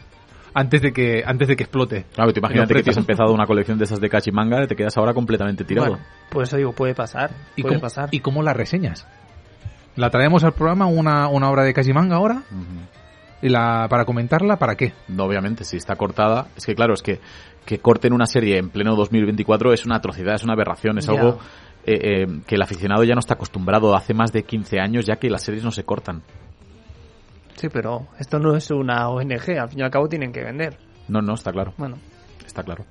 antes 0.53 0.81
de 0.81 0.93
que 0.93 1.23
antes 1.25 1.47
de 1.47 1.55
que 1.55 1.63
explote. 1.63 2.05
Claro, 2.13 2.31
tú 2.31 2.39
imagínate 2.39 2.73
que 2.73 2.83
te 2.83 2.89
has 2.91 2.97
empezado 2.97 3.33
una 3.33 3.45
colección 3.45 3.77
de 3.77 3.85
esas 3.85 3.99
de 3.99 4.09
Kachi 4.09 4.31
Manga 4.31 4.63
y 4.63 4.67
te 4.67 4.75
quedas 4.75 4.95
ahora 4.97 5.13
completamente 5.13 5.63
tirado. 5.63 5.89
bueno, 5.89 6.05
por 6.29 6.43
eso 6.43 6.57
digo, 6.57 6.73
puede 6.73 6.93
pasar. 6.93 7.31
¿Y 7.55 7.63
puede 7.63 7.75
cómo, 7.75 7.81
pasar. 7.81 8.09
¿Y 8.11 8.19
cómo 8.19 8.43
la 8.43 8.53
reseñas? 8.53 9.07
¿La 9.95 10.09
traemos 10.09 10.43
al 10.43 10.53
programa 10.53 10.85
una, 10.85 11.27
una 11.27 11.49
obra 11.49 11.63
de 11.63 11.73
Kajimanga 11.73 12.15
ahora? 12.15 12.43
Ujú. 12.51 13.43
¿Y 13.43 13.49
la, 13.49 13.87
para 13.89 14.05
comentarla? 14.05 14.57
¿Para 14.57 14.75
qué? 14.75 14.93
No, 15.07 15.25
obviamente, 15.25 15.65
si 15.65 15.77
está 15.77 15.95
cortada, 15.95 16.47
es 16.55 16.65
que 16.65 16.75
claro, 16.75 16.93
es 16.93 17.01
que 17.01 17.19
que 17.65 17.79
corten 17.79 18.13
una 18.13 18.25
serie 18.25 18.57
en 18.57 18.69
pleno 18.69 18.95
2024 18.95 19.73
es 19.73 19.85
una 19.85 19.97
atrocidad, 19.97 20.35
es 20.35 20.43
una 20.43 20.53
aberración, 20.53 20.97
es 20.97 21.07
algo 21.07 21.39
eh, 21.85 22.23
eh, 22.23 22.41
que 22.45 22.55
el 22.55 22.61
aficionado 22.61 23.03
ya 23.03 23.13
no 23.13 23.19
está 23.19 23.35
acostumbrado 23.35 23.95
hace 23.95 24.13
más 24.13 24.31
de 24.31 24.43
15 24.43 24.79
años 24.79 25.05
ya 25.05 25.15
que 25.15 25.29
las 25.29 25.43
series 25.43 25.63
no 25.63 25.71
se 25.71 25.83
cortan. 25.83 26.23
Sí, 27.55 27.69
pero 27.69 28.07
esto 28.19 28.39
no 28.39 28.55
es 28.55 28.69
una 28.71 29.07
ONG, 29.09 29.57
al 29.59 29.69
fin 29.69 29.79
y 29.79 29.81
al 29.83 29.91
cabo 29.91 30.07
tienen 30.09 30.31
que 30.31 30.43
vender. 30.43 30.77
No, 31.07 31.21
no, 31.21 31.33
está 31.33 31.51
claro, 31.51 31.73
Bueno, 31.77 31.97
está 32.45 32.63
claro. 32.63 32.85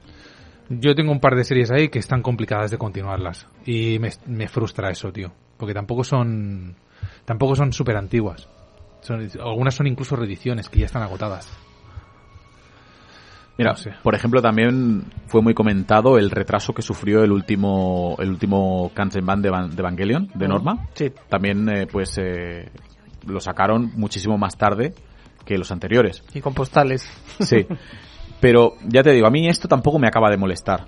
Yo 0.68 0.94
tengo 0.94 1.12
un 1.12 1.20
par 1.20 1.34
de 1.34 1.44
series 1.44 1.70
ahí 1.70 1.88
que 1.88 1.98
están 1.98 2.22
complicadas 2.22 2.70
de 2.70 2.78
continuarlas. 2.78 3.46
Y 3.66 3.98
me, 3.98 4.10
me 4.26 4.48
frustra 4.48 4.90
eso, 4.90 5.12
tío. 5.12 5.30
Porque 5.58 5.74
tampoco 5.74 6.02
son. 6.04 6.76
Tampoco 7.24 7.54
son 7.56 7.72
súper 7.72 7.96
antiguas. 7.96 8.48
Son, 9.00 9.20
algunas 9.40 9.74
son 9.74 9.86
incluso 9.88 10.16
reediciones 10.16 10.68
que 10.68 10.78
ya 10.78 10.86
están 10.86 11.02
agotadas. 11.02 11.50
Mira, 13.58 13.72
No 13.72 13.76
sé. 13.76 13.92
por 14.02 14.14
ejemplo, 14.14 14.40
también 14.40 15.04
fue 15.26 15.42
muy 15.42 15.52
comentado 15.52 16.16
el 16.16 16.30
retraso 16.30 16.72
que 16.72 16.80
sufrió 16.80 17.22
el 17.22 17.32
último 17.32 18.16
el 18.18 18.30
último 18.30 18.90
Kansenban 18.94 19.42
de, 19.42 19.50
Van- 19.50 19.70
de 19.70 19.80
Evangelion, 19.80 20.30
de 20.34 20.48
Norma. 20.48 20.86
sí. 20.94 21.12
También, 21.28 21.68
eh, 21.68 21.86
pues, 21.86 22.16
eh, 22.18 22.70
lo 23.26 23.40
sacaron 23.40 23.92
muchísimo 23.96 24.38
más 24.38 24.56
tarde 24.56 24.94
que 25.44 25.58
los 25.58 25.70
anteriores. 25.72 26.22
Y 26.34 26.40
con 26.40 26.54
postales. 26.54 27.02
Sí. 27.40 27.66
Pero, 28.40 28.74
ya 28.88 29.02
te 29.02 29.10
digo, 29.12 29.26
a 29.26 29.30
mí 29.30 29.48
esto 29.48 29.68
tampoco 29.68 29.98
me 29.98 30.08
acaba 30.08 30.30
de 30.30 30.36
molestar. 30.36 30.86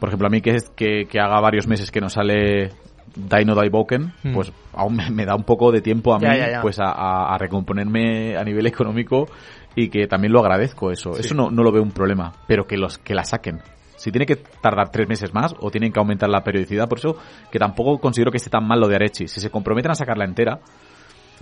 Por 0.00 0.08
ejemplo, 0.08 0.28
a 0.28 0.30
mí 0.30 0.40
que, 0.40 0.50
es, 0.50 0.70
que, 0.70 1.06
que 1.08 1.20
haga 1.20 1.40
varios 1.40 1.66
meses 1.66 1.90
que 1.90 2.00
no 2.00 2.08
sale 2.08 2.70
Dino 3.14 3.54
Daiboken, 3.54 4.12
Mm. 4.24 4.34
pues 4.34 4.52
aún 4.74 4.96
me, 4.96 5.10
me 5.10 5.24
da 5.26 5.34
un 5.34 5.44
poco 5.44 5.72
de 5.72 5.80
tiempo 5.80 6.14
a 6.14 6.18
mí, 6.18 6.26
Ya, 6.26 6.36
ya, 6.36 6.50
ya. 6.52 6.60
pues 6.62 6.78
a, 6.78 6.90
a- 6.90 7.34
a 7.34 7.38
recomponerme 7.38 8.36
a 8.36 8.44
nivel 8.44 8.66
económico 8.66 9.26
y 9.74 9.88
que 9.88 10.06
también 10.06 10.32
lo 10.32 10.40
agradezco 10.40 10.90
eso. 10.90 11.12
Sí. 11.14 11.20
Eso 11.20 11.34
no, 11.34 11.50
no 11.50 11.62
lo 11.62 11.72
veo 11.72 11.82
un 11.82 11.92
problema, 11.92 12.32
pero 12.46 12.66
que 12.66 12.76
los 12.76 12.98
que 12.98 13.14
la 13.14 13.24
saquen. 13.24 13.60
Si 13.96 14.10
tiene 14.10 14.26
que 14.26 14.36
tardar 14.36 14.90
tres 14.90 15.08
meses 15.08 15.32
más 15.32 15.54
o 15.60 15.70
tienen 15.70 15.92
que 15.92 15.98
aumentar 15.98 16.28
la 16.28 16.42
periodicidad, 16.44 16.88
por 16.88 16.98
eso 16.98 17.16
que 17.50 17.58
tampoco 17.58 17.98
considero 17.98 18.30
que 18.30 18.36
esté 18.36 18.50
tan 18.50 18.66
mal 18.66 18.78
lo 18.80 18.88
de 18.88 18.96
Arechi. 18.96 19.28
Si 19.28 19.40
se 19.40 19.50
comprometen 19.50 19.90
a 19.90 19.94
sacarla 19.94 20.24
entera, 20.26 20.60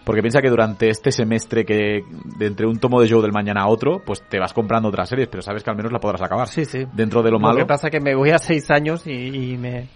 porque 0.04 0.20
piensa 0.20 0.40
que 0.42 0.50
durante 0.50 0.88
este 0.88 1.10
semestre 1.10 1.64
que 1.64 2.02
de 2.38 2.46
entre 2.46 2.66
un 2.66 2.78
tomo 2.78 3.00
de 3.00 3.08
Joe 3.08 3.22
del 3.22 3.32
mañana 3.32 3.62
a 3.62 3.68
otro, 3.68 4.02
pues 4.04 4.22
te 4.28 4.38
vas 4.38 4.52
comprando 4.52 4.88
otras 4.88 5.08
series, 5.08 5.28
pero 5.28 5.42
sabes 5.42 5.62
que 5.62 5.70
al 5.70 5.76
menos 5.76 5.92
la 5.92 5.98
podrás 5.98 6.22
acabar. 6.22 6.48
Sí, 6.48 6.64
sí. 6.64 6.84
Dentro 6.92 7.22
de 7.22 7.30
lo 7.30 7.38
Lo 7.38 7.40
malo. 7.40 7.58
que 7.58 7.66
pasa 7.66 7.88
es 7.88 7.90
que 7.90 8.00
me 8.00 8.14
voy 8.14 8.30
a 8.30 8.38
seis 8.38 8.70
años 8.70 9.06
y, 9.06 9.52
y 9.52 9.58
me... 9.58 9.88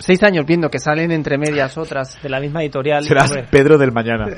Seis 0.00 0.22
años 0.22 0.46
viendo 0.46 0.70
que 0.70 0.78
salen 0.78 1.10
entre 1.10 1.38
medias 1.38 1.76
otras 1.76 2.22
de 2.22 2.28
la 2.28 2.38
misma 2.38 2.62
editorial. 2.62 3.02
Serás 3.02 3.32
hombre, 3.32 3.48
Pedro 3.50 3.78
del 3.78 3.90
mañana. 3.90 4.26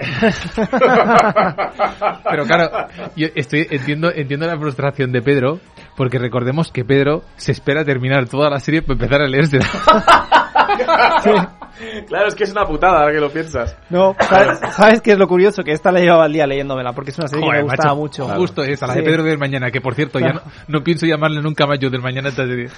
Pero 2.31 2.47
claro, 2.47 2.87
yo 3.15 3.29
estoy, 3.35 3.67
entiendo, 3.71 4.11
entiendo 4.11 4.47
la 4.47 4.59
frustración 4.59 5.13
de 5.13 5.21
Pedro, 5.21 5.61
porque 5.97 6.19
recordemos 6.19 6.73
que 6.73 6.87
Pedro 6.87 7.25
se 7.37 7.53
espera 7.53 7.85
terminar 7.85 8.27
toda 8.27 8.49
la 8.49 8.59
serie 8.59 8.81
para 8.81 8.95
empezar 8.95 9.21
a 9.21 9.29
leérsela. 9.29 9.67
claro, 12.07 12.29
es 12.29 12.35
que 12.35 12.45
es 12.45 12.53
una 12.53 12.67
putada 12.67 13.01
ahora 13.01 13.13
que 13.13 13.21
lo 13.21 13.31
piensas. 13.31 13.77
No, 13.89 14.17
¿sabes, 14.21 14.61
¿sabes 14.75 15.01
qué 15.01 15.13
es 15.13 15.19
lo 15.19 15.27
curioso? 15.29 15.63
Que 15.63 15.73
esta 15.73 15.93
la 15.93 16.01
llevaba 16.01 16.25
al 16.25 16.33
día 16.33 16.47
leyéndomela, 16.47 16.93
porque 16.93 17.11
es 17.11 17.19
una 17.19 17.29
serie 17.29 17.45
que 17.45 17.57
me 17.57 17.63
gustaba 17.63 17.95
macho, 17.95 18.01
mucho. 18.01 18.29
Justo 18.29 18.63
esa, 18.63 18.87
la 18.87 18.95
de. 18.95 19.03
Pedro 19.03 19.23
del 19.25 19.39
Mañana, 19.39 19.71
que 19.71 19.81
por 19.81 19.95
cierto, 19.95 20.19
ya 20.19 20.33
no, 20.33 20.41
no 20.69 20.83
pienso 20.83 21.07
llamarle 21.07 21.41
nunca 21.43 21.67
más 21.67 21.79
yo 21.79 21.91
del 21.91 22.03
Mañana 22.03 22.29
esta 22.29 22.47
serie. 22.47 22.69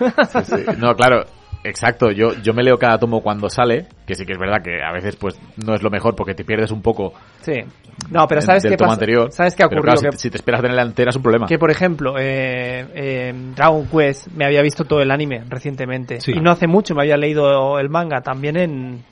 No, 0.78 0.94
claro. 0.94 1.24
Exacto, 1.64 2.10
yo, 2.10 2.34
yo 2.42 2.52
me 2.54 2.62
leo 2.62 2.76
cada 2.76 2.98
tomo 2.98 3.20
cuando 3.20 3.48
sale, 3.48 3.86
que 4.04 4.14
sí 4.14 4.26
que 4.26 4.32
es 4.32 4.38
verdad 4.38 4.62
que 4.62 4.82
a 4.82 4.92
veces 4.92 5.14
pues 5.16 5.38
no 5.64 5.74
es 5.74 5.82
lo 5.82 5.90
mejor 5.90 6.16
porque 6.16 6.34
te 6.34 6.44
pierdes 6.44 6.72
un 6.72 6.82
poco 6.82 7.12
Sí. 7.40 7.60
No, 8.10 8.26
pero 8.26 8.40
¿sabes 8.40 8.64
qué 8.64 8.76
pasa? 8.76 8.94
anterior. 8.94 9.30
¿Sabes 9.32 9.54
qué 9.54 9.62
ha 9.62 9.66
ocurrido? 9.66 9.94
claro, 9.94 10.10
que, 10.10 10.16
si, 10.16 10.22
si 10.22 10.30
te 10.30 10.38
esperas 10.38 10.60
a 10.60 10.62
tenerla 10.62 10.82
entera 10.82 11.10
es 11.10 11.16
un 11.16 11.22
problema. 11.22 11.46
que, 11.46 11.58
por 11.58 11.70
ejemplo, 11.70 12.18
eh, 12.18 12.86
eh, 12.94 13.34
Dragon 13.54 13.86
Quest 13.86 14.28
me 14.28 14.44
había 14.44 14.62
visto 14.62 14.84
todo 14.84 15.02
el 15.02 15.10
anime 15.10 15.44
recientemente. 15.48 16.20
Sí. 16.20 16.32
Y 16.32 16.40
no 16.40 16.50
hace 16.50 16.66
mucho 16.66 16.94
me 16.94 17.02
había 17.02 17.16
leído 17.16 17.78
el 17.78 17.90
manga 17.90 18.22
también 18.22 18.56
en, 18.56 19.04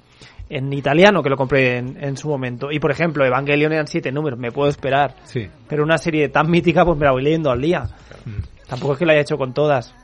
en 0.48 0.72
italiano, 0.72 1.22
que 1.22 1.28
lo 1.28 1.36
compré 1.36 1.78
en, 1.78 2.02
en 2.02 2.16
su 2.16 2.28
momento. 2.28 2.72
Y, 2.72 2.80
por 2.80 2.90
ejemplo, 2.90 3.24
Evangelion 3.24 3.72
eran 3.72 3.86
siete 3.86 4.10
números, 4.10 4.38
me 4.38 4.50
puedo 4.50 4.68
esperar. 4.68 5.14
Sí. 5.24 5.46
Pero 5.68 5.84
una 5.84 5.98
serie 5.98 6.28
tan 6.30 6.50
mítica, 6.50 6.84
pues 6.84 6.98
me 6.98 7.04
la 7.04 7.12
voy 7.12 7.22
leyendo 7.22 7.50
al 7.50 7.60
día. 7.60 7.84
Mm. 8.24 8.66
Tampoco 8.68 8.94
es 8.94 8.98
que 8.98 9.04
lo 9.04 9.12
haya 9.12 9.20
hecho 9.20 9.36
con 9.36 9.52
todas. 9.52 9.94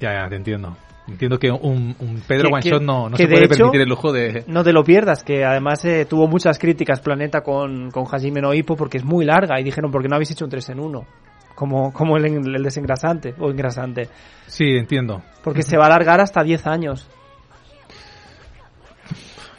Ya, 0.00 0.12
ya, 0.12 0.28
te 0.28 0.36
entiendo. 0.36 0.76
Entiendo 1.08 1.38
que 1.38 1.50
un, 1.50 1.94
un 2.00 2.22
Pedro 2.26 2.50
Shot 2.60 2.82
no, 2.82 3.08
no 3.08 3.16
se 3.16 3.24
de 3.24 3.28
puede 3.28 3.44
hecho- 3.44 3.56
permitir 3.56 3.80
el 3.80 3.88
lujo 3.88 4.12
de... 4.12 4.44
No 4.48 4.64
te 4.64 4.72
lo 4.72 4.82
pierdas, 4.82 5.22
que 5.22 5.44
además 5.44 5.84
eh, 5.84 6.04
tuvo 6.04 6.26
muchas 6.26 6.58
críticas 6.58 7.00
Planeta 7.00 7.42
con, 7.42 7.90
con 7.92 8.04
Hajime 8.10 8.40
no 8.40 8.52
Ippo 8.52 8.74
porque 8.76 8.98
es 8.98 9.04
muy 9.04 9.24
larga 9.24 9.60
y 9.60 9.64
dijeron, 9.64 9.90
¿por 9.90 10.02
qué 10.02 10.08
no 10.08 10.16
habéis 10.16 10.32
hecho 10.32 10.44
un 10.44 10.50
3 10.50 10.70
en 10.70 10.80
1? 10.80 11.06
Como, 11.54 11.92
como 11.92 12.16
el, 12.16 12.24
el 12.26 12.62
desengrasante 12.62 13.34
o 13.38 13.50
engrasante. 13.50 14.08
Sí, 14.46 14.76
entiendo. 14.76 15.22
Porque 15.42 15.62
se 15.62 15.76
va 15.78 15.84
a 15.84 15.86
alargar 15.86 16.20
hasta 16.20 16.42
10 16.42 16.66
años. 16.66 17.08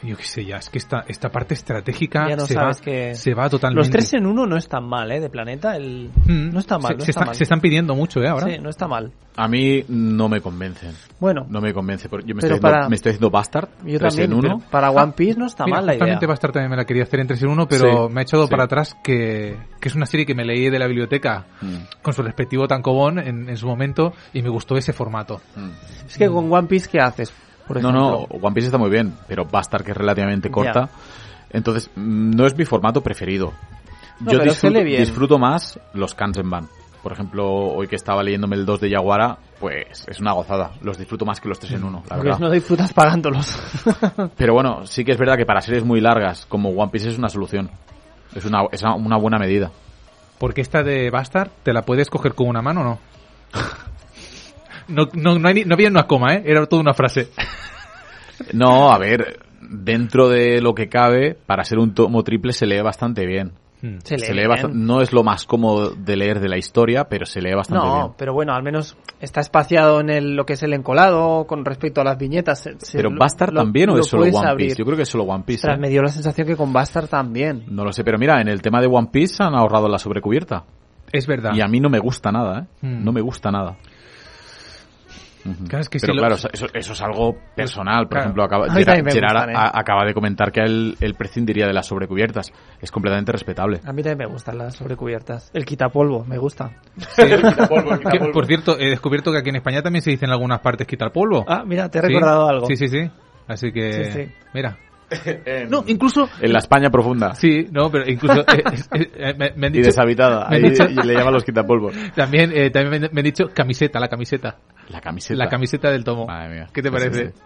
Yo 0.02 0.16
qué 0.16 0.22
sé, 0.24 0.44
ya, 0.44 0.56
es 0.58 0.70
que 0.70 0.78
esta, 0.78 1.04
esta 1.08 1.28
parte 1.30 1.54
estratégica 1.54 2.28
no 2.36 2.46
se, 2.46 2.54
va, 2.54 2.62
sabes 2.62 2.80
que- 2.80 3.14
se 3.14 3.34
va 3.34 3.48
totalmente. 3.50 3.80
Los 3.80 3.90
tres 3.90 4.12
en 4.14 4.26
uno 4.26 4.46
no 4.46 4.56
están 4.56 4.84
mal, 4.88 5.10
¿eh? 5.10 5.20
De 5.20 5.28
planeta. 5.28 5.76
El... 5.76 6.10
Mm, 6.26 6.50
No 6.52 6.60
está 6.60 6.78
mal, 6.78 6.92
Se, 6.92 6.98
no 6.98 7.04
se 7.04 7.10
está 7.10 7.20
está- 7.20 7.26
mal. 7.26 7.34
se 7.34 7.42
están 7.44 7.60
pidiendo 7.60 7.94
mucho, 7.94 8.20
¿eh? 8.22 8.28
Ahora. 8.28 8.46
Sí, 8.46 8.58
no 8.60 8.70
está 8.70 8.86
mal. 8.86 9.10
A 9.36 9.46
mí 9.46 9.84
no 9.88 10.28
me 10.28 10.40
convencen. 10.40 10.92
Bueno, 11.20 11.46
No 11.48 11.60
me 11.60 11.72
convence. 11.72 12.08
porque 12.08 12.26
Yo 12.26 12.34
me, 12.34 12.40
Pero 12.40 12.54
estoy, 12.56 12.66
haciendo, 12.68 12.78
para- 12.80 12.88
me 12.88 12.96
estoy 12.96 13.10
haciendo 13.10 13.30
Bastard. 13.30 13.68
yo 13.84 13.98
tres 13.98 14.16
también. 14.16 14.32
en 14.32 14.38
uno. 14.38 14.62
Para 14.70 14.90
One 14.90 15.12
Piece 15.16 15.38
no 15.38 15.46
está 15.46 15.64
Ah, 15.64 15.66
Mira, 15.66 15.76
mal 15.78 15.86
la 15.86 15.92
idea. 15.92 15.98
justamente 16.00 16.26
Bastard 16.26 16.52
también 16.52 16.70
me 16.70 16.76
la 16.76 16.84
quería 16.84 17.02
hacer 17.04 17.20
en 17.20 17.26
3 17.28 17.42
en 17.42 17.48
1, 17.48 17.68
pero 17.68 18.08
Sí, 18.08 18.14
me 18.14 18.20
ha 18.20 18.22
echado 18.22 18.44
sí. 18.46 18.50
para 18.50 18.64
atrás 18.64 18.96
que, 19.02 19.56
que 19.80 19.88
es 19.88 19.94
una 19.94 20.06
serie 20.06 20.26
que 20.26 20.34
me 20.34 20.44
leí 20.44 20.70
de 20.70 20.78
la 20.78 20.86
biblioteca 20.86 21.46
Mm, 21.60 22.02
con 22.02 22.14
su 22.14 22.22
respectivo 22.22 22.66
tancobón 22.68 23.18
en, 23.18 23.48
en 23.48 23.56
su 23.56 23.66
momento 23.66 24.12
y 24.32 24.42
me 24.42 24.48
gustó 24.48 24.76
ese 24.76 24.92
formato. 24.92 25.40
mm. 25.56 25.70
Es 26.08 26.18
que 26.18 26.28
con 26.28 26.52
One 26.52 26.66
Piece, 26.68 26.88
¿qué 26.90 26.98
haces? 27.00 27.32
Por 27.68 27.80
No, 27.82 27.90
ejemplo? 27.90 28.26
no, 28.32 28.38
One 28.46 28.54
Piece 28.54 28.66
está 28.66 28.78
muy 28.78 28.90
bien, 28.90 29.14
pero 29.28 29.44
Bastard, 29.44 29.84
que 29.84 29.92
es 29.92 29.96
relativamente 29.96 30.50
corta. 30.50 30.88
Entonces, 31.50 31.90
mm, 31.94 32.30
no 32.34 32.46
es 32.46 32.56
mi 32.56 32.64
formato 32.64 33.02
preferido. 33.02 33.52
No, 34.20 34.32
Yo 34.32 34.38
disfruto, 34.40 35.38
más 35.38 35.78
los 35.94 36.14
Kansenban. 36.14 36.66
Por 37.02 37.12
ejemplo, 37.12 37.46
hoy 37.48 37.86
que 37.86 37.94
estaba 37.94 38.22
leyéndome 38.24 38.56
el 38.56 38.66
2 38.66 38.80
de 38.80 38.90
Yaguara, 38.90 39.38
pues 39.60 40.04
es 40.08 40.18
una 40.18 40.32
gozada. 40.32 40.72
Los 40.82 40.98
disfruto 40.98 41.24
más 41.24 41.40
que 41.40 41.48
los 41.48 41.60
3 41.60 41.74
en 41.74 41.84
1, 41.84 42.02
la 42.08 42.16
Porque 42.16 42.22
verdad. 42.30 42.40
no 42.40 42.50
disfrutas 42.50 42.92
pagándolos. 42.92 43.56
Pero 44.36 44.54
bueno, 44.54 44.84
sí 44.86 45.04
que 45.04 45.12
es 45.12 45.18
verdad 45.18 45.36
que 45.36 45.46
para 45.46 45.60
series 45.60 45.84
muy 45.84 46.00
largas, 46.00 46.44
como 46.46 46.70
One 46.70 46.90
Piece, 46.90 47.10
es 47.10 47.18
una 47.18 47.28
solución. 47.28 47.70
Es 48.34 48.44
una, 48.44 48.64
es 48.72 48.82
una- 48.82 48.96
una 48.96 49.16
buena 49.16 49.38
medida. 49.38 49.70
Porque 50.38 50.60
esta 50.60 50.82
de 50.82 51.10
Bastard, 51.10 51.50
¿te 51.62 51.72
la 51.72 51.82
puedes 51.82 52.10
coger 52.10 52.34
con 52.34 52.48
una 52.48 52.62
mano 52.62 52.80
o 52.80 52.84
no? 52.84 52.98
No, 54.88 55.04
no, 55.14 55.38
no, 55.38 55.48
hay 55.48 55.54
ni- 55.54 55.64
no 55.64 55.74
había 55.74 55.88
una 55.88 56.06
coma, 56.06 56.34
¿eh? 56.34 56.42
Era 56.46 56.66
toda 56.66 56.82
una 56.82 56.94
frase. 56.94 57.28
No, 58.52 58.90
a 58.92 58.98
ver, 58.98 59.40
dentro 59.60 60.28
de 60.28 60.60
lo 60.60 60.74
que 60.74 60.88
cabe, 60.88 61.36
para 61.46 61.64
ser 61.64 61.78
un 61.78 61.92
tomo 61.92 62.22
triple 62.22 62.52
se 62.52 62.66
lee 62.66 62.80
bastante 62.80 63.26
bien. 63.26 63.52
Mm. 63.82 63.98
Se 64.04 64.14
lee 64.16 64.26
Se 64.26 64.34
lee 64.34 64.46
bien. 64.46 64.50
bast- 64.50 64.72
no 64.72 65.00
es 65.00 65.12
lo 65.12 65.22
más 65.24 65.44
cómodo 65.44 65.90
de 65.90 66.16
leer 66.16 66.40
de 66.40 66.48
la 66.48 66.56
historia, 66.56 67.04
pero 67.08 67.26
se 67.26 67.40
lee 67.42 67.54
bastante 67.54 67.84
No, 67.86 67.94
bien. 67.94 68.12
pero 68.16 68.32
bueno, 68.32 68.52
al 68.54 68.62
menos 68.62 68.96
está 69.20 69.40
espaciado 69.40 70.00
en 70.00 70.10
el, 70.10 70.34
lo 70.36 70.46
que 70.46 70.52
es 70.54 70.62
el 70.62 70.72
encolado 70.72 71.46
con 71.46 71.64
respecto 71.64 72.00
a 72.00 72.04
las 72.04 72.16
viñetas. 72.18 72.60
Se- 72.62 72.78
se- 72.78 72.96
Pero 72.96 73.10
Bastard 73.16 73.52
lo- 73.52 73.60
también 73.62 73.90
o 73.90 73.98
es 73.98 74.06
solo 74.06 74.22
One 74.24 74.48
abrir. 74.48 74.68
Piece? 74.68 74.78
Yo 74.78 74.84
creo 74.84 74.96
que 74.96 75.02
es 75.02 75.08
solo 75.08 75.24
One 75.24 75.44
Piece. 75.44 75.58
Ostras, 75.66 75.78
¿eh? 75.78 75.80
me 75.80 75.88
dio 75.90 76.02
la 76.02 76.08
sensación 76.08 76.46
que 76.46 76.56
con 76.56 76.72
Bastard 76.72 77.08
también. 77.08 77.64
No 77.68 77.84
lo 77.84 77.92
sé, 77.92 78.04
pero 78.04 78.18
mira, 78.18 78.40
en 78.40 78.48
el 78.48 78.62
tema 78.62 78.80
de 78.80 78.86
One 78.86 79.08
Piece 79.12 79.42
han 79.42 79.54
ahorrado 79.54 79.88
la 79.88 79.98
sobrecubierta. 79.98 80.64
Es 81.12 81.26
verdad. 81.26 81.52
Y 81.54 81.60
a 81.60 81.66
mí 81.66 81.80
no 81.80 81.88
me 81.88 81.98
gusta 81.98 82.30
nada, 82.30 82.60
¿eh? 82.82 82.86
Mm. 82.86 83.04
No 83.04 83.12
me 83.12 83.20
gusta 83.20 83.50
nada. 83.50 83.76
Claro, 85.68 85.80
es 85.80 85.88
que 85.88 85.98
pero 86.00 86.12
si 86.12 86.16
lo- 86.16 86.22
claro, 86.22 86.34
eso, 86.34 86.66
eso 86.72 86.92
es 86.92 87.00
algo 87.02 87.36
personal. 87.54 88.00
Por 88.04 88.08
Claro. 88.08 88.22
ejemplo, 88.24 88.44
acaba, 88.44 88.70
Gerard, 88.72 89.10
Gerard 89.10 89.50
¿eh? 89.50 89.54
a- 89.56 89.78
acaba 89.78 90.04
de 90.04 90.14
comentar 90.14 90.52
que 90.52 90.60
él, 90.60 90.96
él 91.00 91.14
prescindiría 91.14 91.66
de 91.66 91.72
las 91.72 91.86
sobrecubiertas. 91.86 92.52
Es 92.80 92.90
completamente 92.90 93.32
respetable. 93.32 93.80
A 93.84 93.92
mí 93.92 94.02
también 94.02 94.18
me 94.18 94.26
gustan 94.32 94.58
las 94.58 94.74
sobrecubiertas. 94.76 95.50
El 95.54 95.64
quitapolvo, 95.64 96.24
me 96.24 96.38
gusta. 96.38 96.70
Sí. 96.96 97.22
Que, 98.12 98.18
por 98.32 98.46
cierto, 98.46 98.78
he 98.78 98.90
descubierto 98.90 99.32
que 99.32 99.38
aquí 99.38 99.50
en 99.50 99.56
España 99.56 99.82
también 99.82 100.02
se 100.02 100.10
dice 100.10 100.24
en 100.24 100.30
algunas 100.32 100.60
partes 100.60 100.86
quitar 100.86 101.12
polvo. 101.12 101.44
Ah, 101.48 101.62
mira, 101.66 101.88
te 101.88 101.98
he 101.98 102.02
Sí. 102.02 102.08
recordado 102.08 102.48
algo. 102.48 102.66
Sí, 102.66 102.76
sí, 102.76 102.88
sí. 102.88 103.10
Así 103.46 103.72
que, 103.72 103.92
Sí, 103.92 104.12
sí. 104.12 104.32
mira. 105.46 105.66
No, 105.68 105.84
incluso... 105.86 106.28
En 106.40 106.52
la 106.52 106.58
España 106.58 106.90
profunda. 106.90 107.34
Sí, 107.34 107.66
no, 107.70 107.90
pero 107.90 108.08
incluso... 108.10 108.40
eh, 108.40 108.62
eh, 108.94 109.10
eh, 109.14 109.34
me, 109.36 109.52
me 109.56 109.66
han 109.68 109.74
Y 109.74 109.78
dicho, 109.78 109.86
deshabitada. 109.86 110.48
me 110.50 110.56
han 110.56 110.64
Ahí 110.64 110.70
dicho- 110.70 110.86
le 110.88 111.14
llaman 111.14 111.34
los 111.34 111.44
quitapolvos. 111.44 111.94
también, 112.14 112.52
eh, 112.54 112.70
también 112.70 113.02
me, 113.02 113.08
me 113.10 113.20
han 113.20 113.24
dicho 113.24 113.46
camiseta, 113.54 113.98
la 114.00 114.08
camiseta. 114.08 114.56
La 114.90 115.00
camiseta. 115.00 115.38
La 115.44 115.48
camiseta 115.48 115.90
del 115.90 116.04
tomo. 116.04 116.26
Madre 116.26 116.54
mía. 116.54 116.66
¿Qué 116.72 116.82
te 116.82 116.90
parece? 116.90 117.26
sí, 117.26 117.32
sí. 117.34 117.42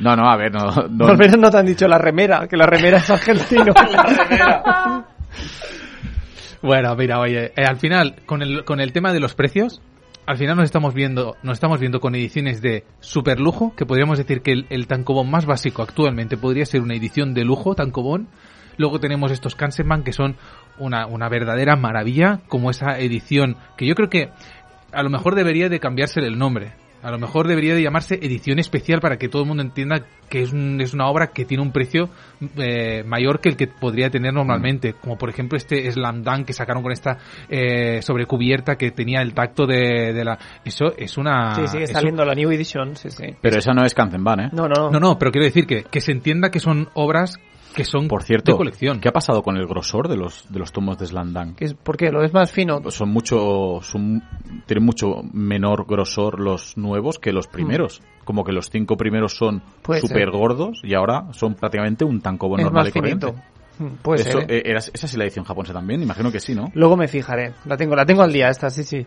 No, 0.00 0.16
no, 0.16 0.28
a 0.28 0.36
ver, 0.36 0.52
no. 0.52 0.66
no 0.90 1.06
Al 1.06 1.16
menos 1.16 1.38
no 1.38 1.48
te 1.48 1.58
han 1.58 1.66
dicho 1.66 1.86
la 1.86 1.96
remera, 1.98 2.48
que 2.48 2.56
la 2.56 2.66
remera 2.66 2.96
es 2.98 3.08
argentino. 3.08 3.72
Bueno, 6.62 6.96
mira, 6.96 7.20
oye, 7.20 7.52
eh, 7.56 7.64
al 7.64 7.76
final, 7.76 8.16
con 8.26 8.42
el, 8.42 8.64
con 8.64 8.80
el 8.80 8.92
tema 8.92 9.12
de 9.12 9.20
los 9.20 9.34
precios, 9.34 9.80
al 10.26 10.38
final 10.38 10.56
nos 10.56 10.64
estamos 10.64 10.92
viendo, 10.92 11.36
nos 11.42 11.54
estamos 11.54 11.78
viendo 11.78 12.00
con 12.00 12.14
ediciones 12.14 12.60
de 12.60 12.84
super 13.00 13.38
lujo, 13.38 13.74
que 13.76 13.86
podríamos 13.86 14.18
decir 14.18 14.42
que 14.42 14.52
el, 14.52 14.66
el 14.70 14.88
tankobon 14.88 15.30
más 15.30 15.46
básico 15.46 15.82
actualmente 15.82 16.36
podría 16.36 16.66
ser 16.66 16.80
una 16.80 16.94
edición 16.94 17.32
de 17.32 17.44
lujo 17.44 17.74
tankobon. 17.74 18.28
Luego 18.76 19.00
tenemos 19.00 19.30
estos 19.30 19.54
Kansenban 19.54 20.02
que 20.02 20.12
son 20.12 20.36
una, 20.78 21.06
una 21.06 21.28
verdadera 21.28 21.76
maravilla, 21.76 22.40
como 22.48 22.70
esa 22.70 22.98
edición 22.98 23.56
que 23.76 23.86
yo 23.86 23.94
creo 23.94 24.10
que 24.10 24.30
a 24.92 25.02
lo 25.02 25.10
mejor 25.10 25.34
debería 25.36 25.68
de 25.68 25.80
cambiarse 25.80 26.20
el 26.20 26.38
nombre. 26.38 26.72
A 27.06 27.10
lo 27.12 27.18
mejor 27.18 27.46
debería 27.46 27.74
de 27.74 27.82
llamarse 27.82 28.16
edición 28.16 28.58
especial 28.58 29.00
para 29.00 29.16
que 29.16 29.28
todo 29.28 29.42
el 29.42 29.48
mundo 29.48 29.62
entienda 29.62 30.02
que 30.28 30.42
es, 30.42 30.52
un- 30.52 30.80
es 30.80 30.92
una 30.92 31.06
obra 31.06 31.28
que 31.28 31.44
tiene 31.44 31.62
un 31.62 31.70
precio 31.70 32.08
eh, 32.56 33.04
mayor 33.06 33.40
que 33.40 33.48
el 33.48 33.56
que 33.56 33.68
podría 33.68 34.10
tener 34.10 34.32
normalmente. 34.34 34.94
Como 34.94 35.16
por 35.16 35.30
ejemplo 35.30 35.56
este 35.56 35.88
Slam 35.92 36.22
Dunk 36.24 36.46
que 36.46 36.52
sacaron 36.52 36.82
con 36.82 36.90
esta 36.90 37.18
eh, 37.48 38.00
sobrecubierta 38.02 38.74
que 38.76 38.90
tenía 38.90 39.20
el 39.22 39.34
tacto 39.34 39.66
de, 39.66 40.12
de 40.12 40.24
la... 40.24 40.36
Eso 40.64 40.92
es 40.96 41.16
una... 41.16 41.54
sí, 41.54 41.68
sigue 41.68 41.84
eso- 41.84 41.92
saliendo 41.92 42.24
la 42.24 42.34
New 42.34 42.50
Edition, 42.50 42.96
sí, 42.96 43.08
sí. 43.10 43.26
Pero 43.40 43.58
esa 43.58 43.72
no 43.72 43.84
es 43.84 43.94
Kanzenban, 43.94 44.40
¿eh? 44.40 44.48
No, 44.52 44.66
no, 44.68 44.90
No, 44.90 44.98
no, 44.98 45.16
pero 45.16 45.30
quiero 45.30 45.44
decir 45.44 45.64
que, 45.66 45.84
que 45.84 46.00
se 46.00 46.10
entienda 46.10 46.50
que 46.50 46.58
son 46.58 46.88
obras 46.94 47.38
que 47.76 47.84
son 47.84 48.08
Por 48.08 48.22
cierto, 48.22 48.52
de 48.52 48.56
colección. 48.58 49.00
¿qué 49.00 49.08
ha 49.08 49.12
pasado 49.12 49.42
con 49.42 49.56
el 49.58 49.66
grosor 49.66 50.08
de 50.08 50.16
los, 50.16 50.50
de 50.50 50.58
los 50.58 50.72
tomos 50.72 50.98
de 50.98 51.04
es- 51.60 51.74
¿Por 51.74 51.96
qué? 51.96 52.10
¿Lo 52.10 52.20
ves 52.20 52.32
más 52.32 52.50
fino? 52.50 52.80
Son 52.90 53.10
mucho, 53.10 53.80
son, 53.82 54.22
tienen 54.66 54.84
mucho 54.84 55.22
menor 55.32 55.84
grosor 55.86 56.40
los 56.40 56.76
nuevos 56.78 57.18
que 57.18 57.32
los 57.32 57.46
primeros. 57.46 58.00
Como 58.24 58.44
que 58.44 58.52
los 58.52 58.70
cinco 58.70 58.96
primeros 58.96 59.36
son 59.36 59.62
súper 60.00 60.30
gordos 60.30 60.80
y 60.82 60.94
ahora 60.94 61.32
son 61.32 61.54
prácticamente 61.54 62.04
un 62.04 62.20
tankobon 62.20 62.60
es 62.60 62.64
normal 62.64 62.84
más 62.84 62.88
y 62.88 62.92
corriente. 62.92 63.32
Mm, 63.78 63.86
Puede 64.02 64.22
Eso, 64.22 64.40
ser, 64.40 64.50
¿eh? 64.50 64.56
eh, 64.58 64.62
era- 64.64 64.78
esa 64.78 65.06
sí 65.06 65.16
la 65.18 65.24
edición 65.24 65.44
japonesa 65.44 65.74
también, 65.74 66.02
imagino 66.02 66.32
que 66.32 66.40
sí, 66.40 66.54
¿no? 66.54 66.70
Luego 66.74 66.96
me 66.96 67.08
fijaré. 67.08 67.52
La 67.66 67.76
tengo, 67.76 67.94
la 67.94 68.06
tengo 68.06 68.22
al 68.22 68.32
día 68.32 68.48
esta, 68.48 68.70
sí, 68.70 68.82
sí. 68.84 69.06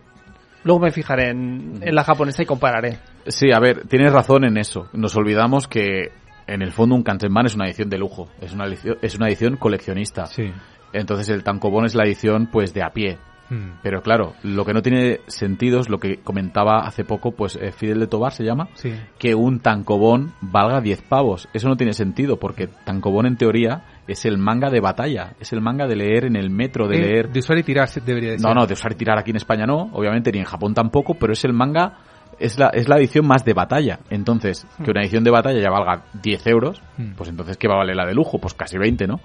Luego 0.64 0.80
me 0.82 0.92
fijaré 0.92 1.32
en, 1.32 1.80
en 1.82 1.96
la 1.96 2.04
japonesa 2.04 2.44
y 2.44 2.46
compararé. 2.46 3.00
Sí, 3.26 3.52
a 3.52 3.60
ver, 3.60 3.88
tienes 3.88 4.14
razón 4.14 4.44
en 4.44 4.58
eso. 4.58 4.88
Nos 4.94 5.16
olvidamos 5.16 5.68
que 5.68 6.12
en 6.54 6.62
el 6.62 6.72
fondo 6.72 6.96
un 6.96 7.04
Kansenban 7.04 7.46
es 7.46 7.56
una 7.56 7.66
edición 7.66 7.90
de 7.90 7.98
lujo, 7.98 8.28
es 8.42 8.54
una 8.54 8.66
edición, 8.66 8.98
es 9.02 9.16
una 9.16 9.28
edición 9.28 9.56
coleccionista. 9.58 10.26
Sí. 10.26 10.52
Entonces 10.94 11.30
el 11.30 11.44
tankobon 11.44 11.86
es 11.86 11.96
la 11.96 12.04
edición 12.04 12.48
pues 12.52 12.74
de 12.74 12.84
a 12.84 12.90
pie. 12.90 13.18
Mm. 13.52 13.80
Pero 13.82 14.04
claro, 14.04 14.34
lo 14.44 14.64
que 14.64 14.74
no 14.74 14.84
tiene 14.84 15.22
sentido 15.26 15.80
es 15.80 15.90
lo 15.90 15.98
que 16.00 16.18
comentaba 16.18 16.82
hace 16.86 17.04
poco, 17.04 17.32
pues 17.32 17.56
eh, 17.56 17.72
Fidel 17.72 18.00
de 18.00 18.06
Tobar 18.06 18.32
se 18.32 18.44
llama, 18.44 18.68
Sí. 18.76 18.94
que 19.18 19.34
un 19.34 19.60
tankobon 19.60 20.34
valga 20.42 20.82
10 20.82 21.02
pavos. 21.02 21.48
Eso 21.54 21.68
no 21.68 21.76
tiene 21.76 21.94
sentido 21.94 22.38
porque 22.38 22.68
tankobon 22.86 23.26
en 23.26 23.38
teoría 23.38 23.86
es 24.08 24.26
el 24.26 24.38
manga 24.38 24.70
de 24.70 24.80
batalla, 24.82 25.34
es 25.40 25.52
el 25.52 25.62
manga 25.62 25.88
de 25.88 25.96
leer 25.96 26.26
en 26.26 26.36
el 26.36 26.52
metro, 26.52 26.88
de 26.88 26.98
Eh, 26.98 27.02
leer... 27.02 27.30
De 27.32 27.40
usar 27.40 27.58
y 27.58 27.64
tirar 27.64 27.90
debería 28.06 28.32
de 28.34 28.40
ser. 28.40 28.48
No, 28.48 28.54
no, 28.54 28.68
de 28.68 28.74
usar 28.74 28.92
y 28.92 28.96
tirar 28.96 29.18
aquí 29.18 29.32
en 29.32 29.38
España 29.38 29.66
no, 29.66 29.90
obviamente 29.94 30.32
ni 30.32 30.38
en 30.40 30.46
Japón 30.46 30.76
tampoco, 30.76 31.16
pero 31.16 31.34
es 31.34 31.44
el 31.44 31.54
manga, 31.54 31.98
es 32.40 32.58
la, 32.58 32.68
es 32.70 32.88
la 32.88 32.98
edición 32.98 33.28
más 33.28 33.44
de 33.46 33.54
batalla. 33.54 34.00
Entonces, 34.10 34.66
que 34.84 34.92
una 34.92 35.02
edición 35.02 35.24
de 35.24 35.32
batalla 35.32 35.60
ya 35.60 35.70
valga 35.70 36.06
10 36.22 36.48
euros, 36.48 36.82
Hmm. 36.98 37.14
pues 37.16 37.30
entonces 37.30 37.58
¿qué 37.58 37.68
va 37.68 37.76
a 37.76 37.78
valer 37.80 37.96
la 37.96 38.06
de 38.06 38.14
lujo? 38.14 38.40
Pues 38.40 38.54
casi 38.54 38.78
20, 38.78 39.08
¿no? 39.08 39.20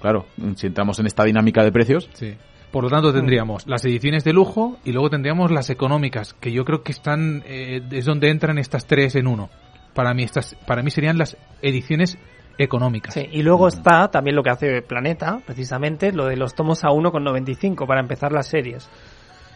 Claro, 0.00 0.26
si 0.56 0.66
entramos 0.66 0.98
en 0.98 1.06
esta 1.06 1.24
dinámica 1.24 1.62
de 1.62 1.72
precios, 1.72 2.08
Sí. 2.14 2.34
Por 2.72 2.84
lo 2.84 2.88
tanto, 2.90 3.12
tendríamos 3.12 3.66
las 3.66 3.84
ediciones 3.84 4.24
de 4.24 4.32
lujo 4.32 4.78
y 4.82 4.92
luego 4.92 5.10
tendríamos 5.10 5.50
las 5.50 5.68
económicas, 5.68 6.32
que 6.32 6.52
yo 6.52 6.64
creo 6.64 6.82
que 6.82 6.92
están, 6.92 7.42
eh, 7.44 7.82
es 7.90 8.06
donde 8.06 8.30
entran 8.30 8.56
estas 8.56 8.86
tres 8.86 9.14
en 9.14 9.26
uno. 9.26 9.50
Para 9.92 10.14
mí, 10.14 10.22
estas, 10.22 10.54
para 10.66 10.82
mí 10.82 10.90
serían 10.90 11.18
las 11.18 11.36
ediciones 11.60 12.16
económicas. 12.56 13.12
Sí, 13.12 13.28
y 13.30 13.42
luego 13.42 13.68
está 13.68 14.08
también 14.10 14.36
lo 14.36 14.42
que 14.42 14.48
hace 14.50 14.80
Planeta, 14.80 15.40
precisamente, 15.44 16.12
lo 16.12 16.24
de 16.26 16.36
los 16.36 16.54
tomos 16.54 16.82
a 16.82 16.88
1,95 16.88 17.86
para 17.86 18.00
empezar 18.00 18.32
las 18.32 18.46
series. 18.46 18.88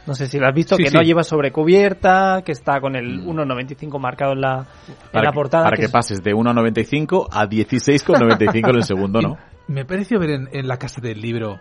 No 0.06 0.14
sé 0.14 0.26
si 0.26 0.38
lo 0.38 0.46
has 0.46 0.54
visto, 0.54 0.76
Sí, 0.76 0.84
que 0.84 0.90
sí. 0.90 0.96
no 0.96 1.02
lleva 1.02 1.22
sobrecubierta, 1.24 2.42
que 2.44 2.52
está 2.52 2.80
con 2.80 2.94
el 2.96 3.20
1,95 3.26 3.98
marcado 3.98 4.32
en 4.32 4.40
la, 4.40 4.66
en 4.88 4.94
para, 5.12 5.24
la 5.26 5.30
que- 5.30 5.34
portada. 5.34 5.64
para 5.64 5.76
que 5.76 5.82
que 5.82 5.86
es- 5.86 5.92
pases 5.92 6.22
de 6.22 6.32
1,95 6.32 7.28
a 7.30 7.46
16,95 7.46 8.70
en 8.70 8.76
el 8.76 8.82
segundo, 8.84 9.20
¿no? 9.20 9.36
Me 9.68 9.84
pareció 9.84 10.20
ver 10.20 10.30
en, 10.30 10.48
en 10.52 10.68
la 10.68 10.76
casa 10.78 11.00
del 11.00 11.20
libro 11.20 11.58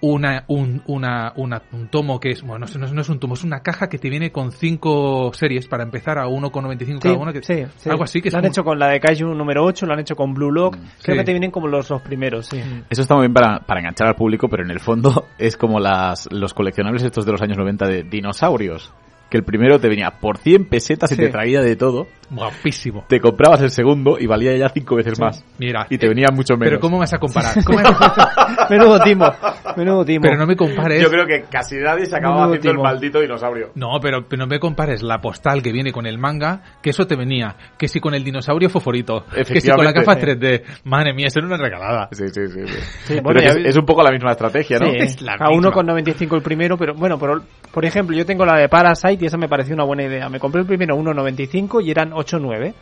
una, 0.00 0.44
un, 0.48 0.82
una, 0.86 1.32
una- 1.36 1.62
un 1.72 1.88
tomo 1.88 2.20
que 2.20 2.30
es, 2.30 2.42
bueno, 2.42 2.60
no 2.60 2.64
es, 2.66 2.76
no 2.76 2.86
es- 2.86 2.92
no 2.92 3.00
es 3.00 3.08
un 3.08 3.18
tomo, 3.18 3.34
es 3.34 3.42
una 3.44 3.60
caja 3.60 3.88
que 3.88 3.98
te 3.98 4.08
viene 4.08 4.30
con 4.30 4.52
cinco 4.52 5.32
series 5.34 5.66
para 5.66 5.82
empezar 5.82 6.18
a 6.18 6.26
1,95 6.28 6.86
Sí, 6.86 7.08
cada 7.08 7.16
una. 7.18 7.32
Que, 7.32 7.42
sí, 7.42 7.64
sí. 7.76 7.90
Algo 7.90 8.04
así 8.04 8.20
que 8.22 8.28
es 8.28 8.32
Lo 8.34 8.38
han 8.38 8.42
como- 8.44 8.52
hecho 8.52 8.64
con 8.64 8.78
la 8.78 8.88
de 8.88 9.00
Kaiju 9.00 9.26
número 9.34 9.64
8, 9.64 9.86
lo 9.86 9.92
han 9.94 10.00
hecho 10.00 10.14
con 10.16 10.34
Blue 10.34 10.52
Lock. 10.52 10.74
Creo 11.02 11.14
Sí. 11.16 11.18
que 11.20 11.24
te 11.24 11.32
vienen 11.32 11.50
como 11.50 11.66
los 11.68 11.88
dos 11.88 12.00
primeros, 12.02 12.46
sí. 12.46 12.60
Eso 12.88 13.02
está 13.02 13.14
muy 13.14 13.22
bien 13.22 13.34
para, 13.34 13.60
para 13.60 13.80
enganchar 13.80 14.06
al 14.08 14.14
público, 14.14 14.48
pero 14.48 14.62
en 14.64 14.70
el 14.70 14.80
fondo 14.80 15.26
es 15.38 15.56
como 15.56 15.80
las, 15.80 16.28
los 16.32 16.54
coleccionables 16.54 17.02
estos 17.02 17.26
de 17.26 17.32
los 17.32 17.42
años 17.42 17.56
90 17.58 17.86
de 17.88 18.02
dinosaurios. 18.04 18.92
Que 19.30 19.36
el 19.36 19.44
primero 19.44 19.78
te 19.78 19.88
venía 19.88 20.10
por 20.10 20.38
100 20.38 20.66
pesetas 20.66 21.12
y 21.12 21.16
te 21.16 21.28
traía 21.28 21.60
de 21.60 21.76
todo. 21.76 22.06
Guapísimo. 22.30 23.04
Te 23.08 23.20
comprabas 23.20 23.62
el 23.62 23.70
segundo 23.70 24.16
y 24.18 24.26
valía 24.26 24.54
ya 24.56 24.68
cinco 24.68 24.96
veces 24.96 25.18
más. 25.18 25.44
Mira. 25.58 25.86
Y 25.88 25.96
te 25.98 26.06
eh, 26.06 26.08
venía 26.10 26.28
mucho 26.32 26.54
menos. 26.56 26.70
Pero 26.72 26.80
¿cómo 26.80 26.98
vas 26.98 27.12
a 27.14 27.18
comparar? 27.18 27.54
¿Cómo 27.64 27.78
me 27.78 27.84
vas 27.84 28.18
a- 28.18 28.66
menudo 28.68 29.00
timo, 29.00 29.30
menudo 29.76 30.04
timo. 30.04 30.22
Pero 30.22 30.36
no 30.36 30.46
me 30.46 30.56
compares. 30.56 31.02
Yo 31.02 31.08
creo 31.08 31.26
que 31.26 31.44
casi 31.50 31.76
nadie 31.76 32.06
se 32.06 32.16
acababa 32.16 32.42
Menudo 32.46 32.58
haciendo 32.58 32.82
el 32.82 32.84
maldito 32.84 33.20
dinosaurio. 33.20 33.70
No, 33.74 33.98
pero, 34.00 34.26
pero 34.28 34.40
no 34.40 34.46
me 34.46 34.58
compares 34.58 35.02
la 35.02 35.18
postal 35.20 35.62
que 35.62 35.72
viene 35.72 35.92
con 35.92 36.06
el 36.06 36.18
manga, 36.18 36.62
que 36.82 36.90
eso 36.90 37.06
te 37.06 37.16
venía, 37.16 37.56
que 37.78 37.88
si 37.88 38.00
con 38.00 38.14
el 38.14 38.24
dinosaurio 38.24 38.68
foforito, 38.68 39.24
que 39.46 39.60
si 39.60 39.70
con 39.70 39.84
la 39.84 39.92
gafa 39.92 40.18
3D. 40.18 40.62
Madre 40.84 41.14
mía, 41.14 41.28
eso 41.28 41.38
era 41.40 41.48
una 41.48 41.56
regalada. 41.56 42.08
Sí, 42.12 42.24
sí, 42.28 42.46
sí. 42.46 42.60
sí. 42.66 42.74
Sí, 42.78 43.04
Pero 43.08 43.22
bueno, 43.22 43.40
que 43.40 43.46
ya 43.46 43.68
es, 43.68 43.76
un 43.76 43.86
poco 43.86 44.02
la 44.02 44.10
misma 44.10 44.32
estrategia, 44.32 44.78
¿no? 44.78 44.86
Sí, 44.90 44.96
Es 44.98 45.22
la 45.22 45.34
a 45.38 45.48
misma. 45.50 45.70
1,95 45.72 46.36
el 46.36 46.42
primero, 46.42 46.76
pero 46.76 46.94
bueno, 46.94 47.18
por, 47.18 47.42
por 47.78 47.84
ejemplo, 47.84 48.16
yo 48.16 48.26
tengo 48.26 48.44
la 48.44 48.58
de 48.58 48.68
Parasite 48.68 49.18
y 49.22 49.26
esa 49.26 49.36
me 49.38 49.48
pareció 49.48 49.72
una 49.72 49.84
buena 49.84 50.02
idea. 50.02 50.28
Me 50.28 50.40
compré 50.40 50.62
el 50.62 50.66
primero 50.66 50.96
a 50.96 50.98
1,95 50.98 51.80
y 51.84 51.92
eran 51.92 52.10
8,9. 52.10 52.74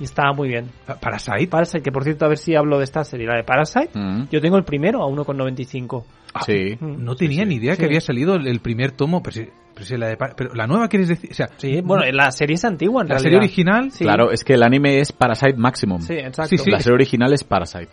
Y 0.00 0.02
estaba 0.02 0.32
muy 0.32 0.48
bien. 0.48 0.72
Pa- 0.84 0.96
Parasite. 0.98 1.46
Parasite, 1.46 1.80
que 1.80 1.92
por 1.92 2.02
cierto, 2.02 2.24
a 2.24 2.28
ver 2.28 2.38
si 2.38 2.56
hablo 2.56 2.78
de 2.78 2.84
esta 2.84 3.04
serie, 3.04 3.28
la 3.28 3.36
de 3.36 3.44
Parasite. 3.44 3.90
Mm. 3.96 4.24
Yo 4.32 4.40
tengo 4.40 4.56
el 4.56 4.64
primero 4.64 5.04
a 5.04 5.06
1,95. 5.06 6.04
Sí. 6.44 6.76
No 6.80 7.14
tenía 7.14 7.44
ni 7.44 7.54
idea 7.54 7.74
Sí. 7.74 7.78
que 7.78 7.84
había 7.86 8.00
salido 8.00 8.34
el, 8.34 8.58
primer 8.58 8.90
tomo, 8.90 9.22
pero, 9.22 9.34
si- 9.34 9.48
pero, 9.72 9.86
si 9.86 9.96
la 9.96 10.08
de 10.08 10.16
pero 10.16 10.52
la 10.52 10.66
nueva 10.66 10.88
quieres 10.88 11.06
decir, 11.10 11.30
o 11.30 11.34
sea, 11.34 11.48
Sí, 11.58 11.80
bueno, 11.80 12.02
la 12.10 12.32
serie 12.32 12.54
es 12.54 12.64
antigua 12.64 13.02
en 13.02 13.08
la 13.08 13.14
realidad. 13.14 13.22
serie 13.22 13.38
original, 13.38 13.92
Sí. 13.92 14.02
Claro, 14.02 14.32
es 14.32 14.42
que 14.42 14.54
el 14.54 14.64
anime 14.64 14.98
es 14.98 15.12
Parasite 15.12 15.54
Maximum. 15.56 16.00
Sí, 16.00 16.14
exacto. 16.14 16.48
Sí, 16.48 16.58
sí. 16.58 16.70
La 16.72 16.80
serie 16.80 16.94
original 16.96 17.32
es 17.32 17.44
Parasite. 17.44 17.90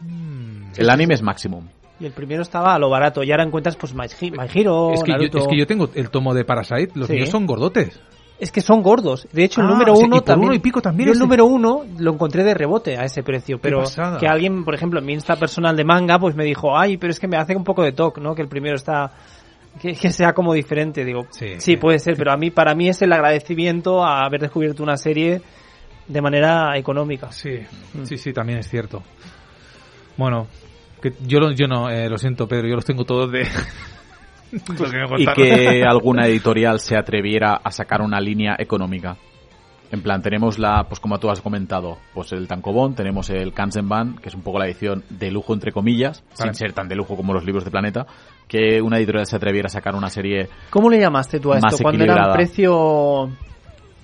Mm, 0.00 0.72
El 0.76 0.90
anime 0.90 1.14
es 1.14 1.22
Maximum. 1.22 1.68
Y 2.00 2.06
el 2.06 2.12
primero 2.12 2.42
estaba 2.42 2.74
a 2.74 2.78
lo 2.78 2.88
barato. 2.90 3.22
Y 3.24 3.30
ahora 3.32 3.44
encuentras 3.44 3.76
pues 3.76 3.92
My, 3.94 4.06
Hero, 4.54 4.92
es 4.92 5.02
que, 5.02 5.10
yo, 5.12 5.16
Naruto. 5.18 5.38
es 5.38 5.48
que 5.48 5.56
yo 5.58 5.66
tengo 5.66 5.88
el 5.94 6.10
tomo 6.10 6.32
de 6.34 6.44
Parasite, 6.44 6.92
los 6.94 7.08
Sí. 7.08 7.14
míos 7.14 7.28
son 7.30 7.44
gordotes. 7.46 7.98
Es 8.38 8.52
que 8.52 8.60
son 8.60 8.82
gordos. 8.82 9.26
De 9.32 9.42
hecho, 9.42 9.60
el 9.60 9.66
Ah, 9.66 9.70
número 9.70 9.94
o 9.94 9.96
sea, 9.96 10.06
uno 10.06 10.16
y 10.16 10.20
por 10.20 10.26
también. 10.26 10.48
uno 10.50 10.54
y 10.54 10.58
pico 10.60 10.80
también 10.80 11.08
Yo 11.08 11.12
el 11.14 11.18
número 11.18 11.44
uno 11.46 11.82
lo 11.98 12.12
encontré 12.12 12.44
de 12.44 12.54
rebote 12.54 12.96
a 12.96 13.04
ese 13.04 13.24
precio. 13.24 13.58
Pero 13.60 13.82
que 14.20 14.28
alguien, 14.28 14.64
por 14.64 14.76
ejemplo, 14.76 15.00
en 15.00 15.06
mi 15.06 15.12
Insta 15.14 15.34
personal 15.34 15.74
de 15.76 15.82
manga, 15.84 16.20
pues 16.20 16.36
me 16.36 16.44
dijo, 16.44 16.78
ay, 16.78 16.98
pero 16.98 17.10
es 17.10 17.18
que 17.18 17.26
me 17.26 17.36
hace 17.36 17.56
un 17.56 17.64
poco 17.64 17.82
de 17.82 17.90
toque, 17.90 18.20
¿no? 18.20 18.36
Que 18.36 18.42
el 18.42 18.48
primero 18.48 18.76
está. 18.76 19.10
Que, 19.82 19.92
que 19.94 20.10
sea 20.12 20.34
como 20.34 20.54
diferente. 20.54 21.04
Digo, 21.04 21.26
Sí, 21.30 21.46
sí, 21.54 21.60
sí. 21.60 21.76
puede 21.78 21.98
ser, 21.98 22.16
pero 22.16 22.30
a 22.32 22.36
mí, 22.36 22.52
para 22.52 22.76
mí 22.76 22.88
es 22.88 23.02
el 23.02 23.12
agradecimiento 23.12 24.04
a 24.04 24.24
haber 24.24 24.40
descubierto 24.42 24.84
una 24.84 24.96
serie 24.96 25.42
de 26.06 26.20
manera 26.22 26.78
económica. 26.78 27.32
Sí, 27.32 27.58
Mm. 27.94 28.04
sí, 28.04 28.18
sí, 28.18 28.32
también 28.32 28.60
es 28.60 28.68
cierto. 28.68 29.02
Bueno, 30.16 30.46
que 31.00 31.12
yo, 31.26 31.38
no, 31.40 31.88
eh, 31.90 32.08
lo 32.08 32.18
siento, 32.18 32.46
Pedro, 32.46 32.68
yo 32.68 32.74
los 32.74 32.84
tengo 32.84 33.04
todos 33.04 33.30
de... 33.30 33.44
lo 34.52 34.90
que 34.90 34.96
me 34.96 35.22
Y 35.22 35.26
que 35.26 35.82
alguna 35.84 36.26
editorial 36.26 36.80
se 36.80 36.96
atreviera 36.96 37.60
a 37.62 37.70
sacar 37.70 38.00
una 38.00 38.20
línea 38.20 38.56
económica. 38.58 39.16
En 39.90 40.02
plan, 40.02 40.20
tenemos 40.20 40.58
la, 40.58 40.84
pues 40.86 41.00
como 41.00 41.18
tú 41.18 41.30
has 41.30 41.40
comentado, 41.40 41.96
pues 42.12 42.32
el 42.32 42.46
Tankobon, 42.46 42.94
tenemos 42.94 43.30
el 43.30 43.54
Kansenban, 43.54 44.16
que 44.18 44.28
es 44.28 44.34
un 44.34 44.42
poco 44.42 44.58
la 44.58 44.66
edición 44.66 45.02
de 45.08 45.30
lujo 45.30 45.54
entre 45.54 45.72
comillas, 45.72 46.22
Vale. 46.38 46.52
sin 46.52 46.54
ser 46.54 46.72
tan 46.74 46.88
de 46.88 46.94
lujo 46.94 47.16
como 47.16 47.32
los 47.32 47.44
libros 47.44 47.64
de 47.64 47.70
Planeta, 47.70 48.06
que 48.46 48.82
una 48.82 48.98
editorial 48.98 49.26
se 49.26 49.36
atreviera 49.36 49.66
a 49.66 49.70
sacar 49.70 49.94
una 49.94 50.10
serie 50.10 50.50
¿Cómo 50.68 50.90
le 50.90 51.00
llamaste 51.00 51.40
tú 51.40 51.54
a 51.54 51.58
esto? 51.58 51.78
Cuando 51.82 52.04
era 52.04 52.26
un 52.26 52.32
precio. 52.34 53.30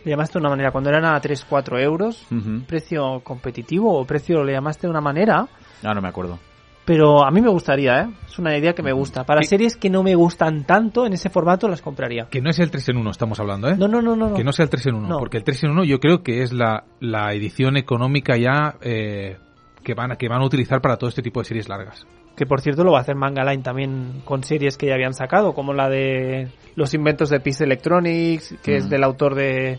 Le 0.04 0.10
llamaste 0.10 0.34
de 0.34 0.40
una 0.40 0.50
manera, 0.50 0.70
cuando 0.70 0.90
eran 0.90 1.06
a 1.06 1.20
3-4 1.20 1.82
euros, 1.82 2.26
precio 2.66 3.20
competitivo 3.20 3.98
o 3.98 4.04
precio 4.04 4.42
le 4.42 4.52
llamaste 4.52 4.86
de 4.86 4.90
una 4.90 5.00
manera. 5.00 5.48
Ah, 5.82 5.94
no 5.94 6.02
me 6.02 6.08
acuerdo. 6.08 6.38
Pero 6.84 7.24
a 7.24 7.30
mí 7.30 7.40
me 7.40 7.48
gustaría, 7.48 8.00
¿eh? 8.02 8.06
Es 8.26 8.38
una 8.38 8.56
idea 8.58 8.74
que 8.74 8.82
me 8.82 8.92
gusta. 8.92 9.24
Para 9.24 9.42
series 9.42 9.76
que 9.76 9.88
no 9.88 10.02
me 10.02 10.14
gustan 10.14 10.64
tanto, 10.64 11.06
en 11.06 11.14
ese 11.14 11.30
formato 11.30 11.66
las 11.66 11.80
compraría. 11.80 12.26
Que 12.30 12.42
no 12.42 12.50
es 12.50 12.58
el 12.58 12.70
3 12.70 12.90
en 12.90 12.96
1, 12.98 13.10
estamos 13.10 13.40
hablando, 13.40 13.68
¿eh? 13.68 13.76
No, 13.78 13.88
no, 13.88 14.02
no, 14.02 14.14
no. 14.14 14.34
Que 14.34 14.44
no 14.44 14.52
sea 14.52 14.64
el 14.64 14.70
3 14.70 14.86
en 14.86 14.94
1, 14.96 15.08
No. 15.08 15.18
porque 15.18 15.38
el 15.38 15.44
3 15.44 15.64
en 15.64 15.70
1 15.70 15.84
yo 15.84 15.98
creo 15.98 16.22
que 16.22 16.42
es 16.42 16.52
la, 16.52 16.84
la 17.00 17.32
edición 17.32 17.78
económica 17.78 18.36
ya 18.36 18.74
eh, 18.82 19.38
que, 19.82 19.94
van, 19.94 20.12
a- 20.12 20.16
que 20.16 20.28
van 20.28 20.42
a 20.42 20.44
utilizar 20.46 20.82
para 20.82 20.98
todo 20.98 21.08
este 21.08 21.22
tipo 21.22 21.40
de 21.40 21.46
series 21.46 21.68
largas. 21.70 22.06
Que 22.36 22.44
por 22.46 22.60
cierto 22.60 22.84
lo 22.84 22.92
va 22.92 22.98
a 22.98 23.02
hacer 23.02 23.14
Manga 23.14 23.44
Line 23.44 23.62
también 23.62 24.20
con 24.24 24.42
series 24.42 24.76
que 24.76 24.88
ya 24.88 24.94
habían 24.94 25.14
sacado, 25.14 25.54
como 25.54 25.72
la 25.72 25.88
de 25.88 26.48
Los 26.74 26.92
inventos 26.92 27.30
de 27.30 27.38
Peace 27.40 27.62
Electronics, 27.64 28.56
que 28.62 28.76
es 28.76 28.86
Mm. 28.86 28.88
del 28.90 29.04
autor 29.04 29.34
de, 29.36 29.78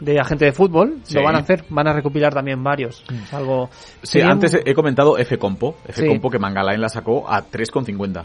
de 0.00 0.18
Agente 0.18 0.46
de 0.46 0.52
Fútbol. 0.52 0.98
Sí. 1.04 1.14
Lo 1.14 1.22
van 1.22 1.36
a 1.36 1.38
hacer, 1.40 1.64
van 1.68 1.86
a 1.88 1.92
recopilar 1.92 2.32
también 2.34 2.62
varios. 2.62 3.04
Es 3.10 3.32
algo. 3.34 3.68
Sí, 4.02 4.20
antes 4.20 4.58
he 4.64 4.74
comentado 4.74 5.18
F-Compo, 5.18 5.76
Sí. 5.90 6.02
F-Compo 6.02 6.30
que 6.30 6.38
Mangaline 6.38 6.78
la 6.80 6.88
sacó 6.88 7.30
a 7.30 7.42
3,50. 7.44 8.24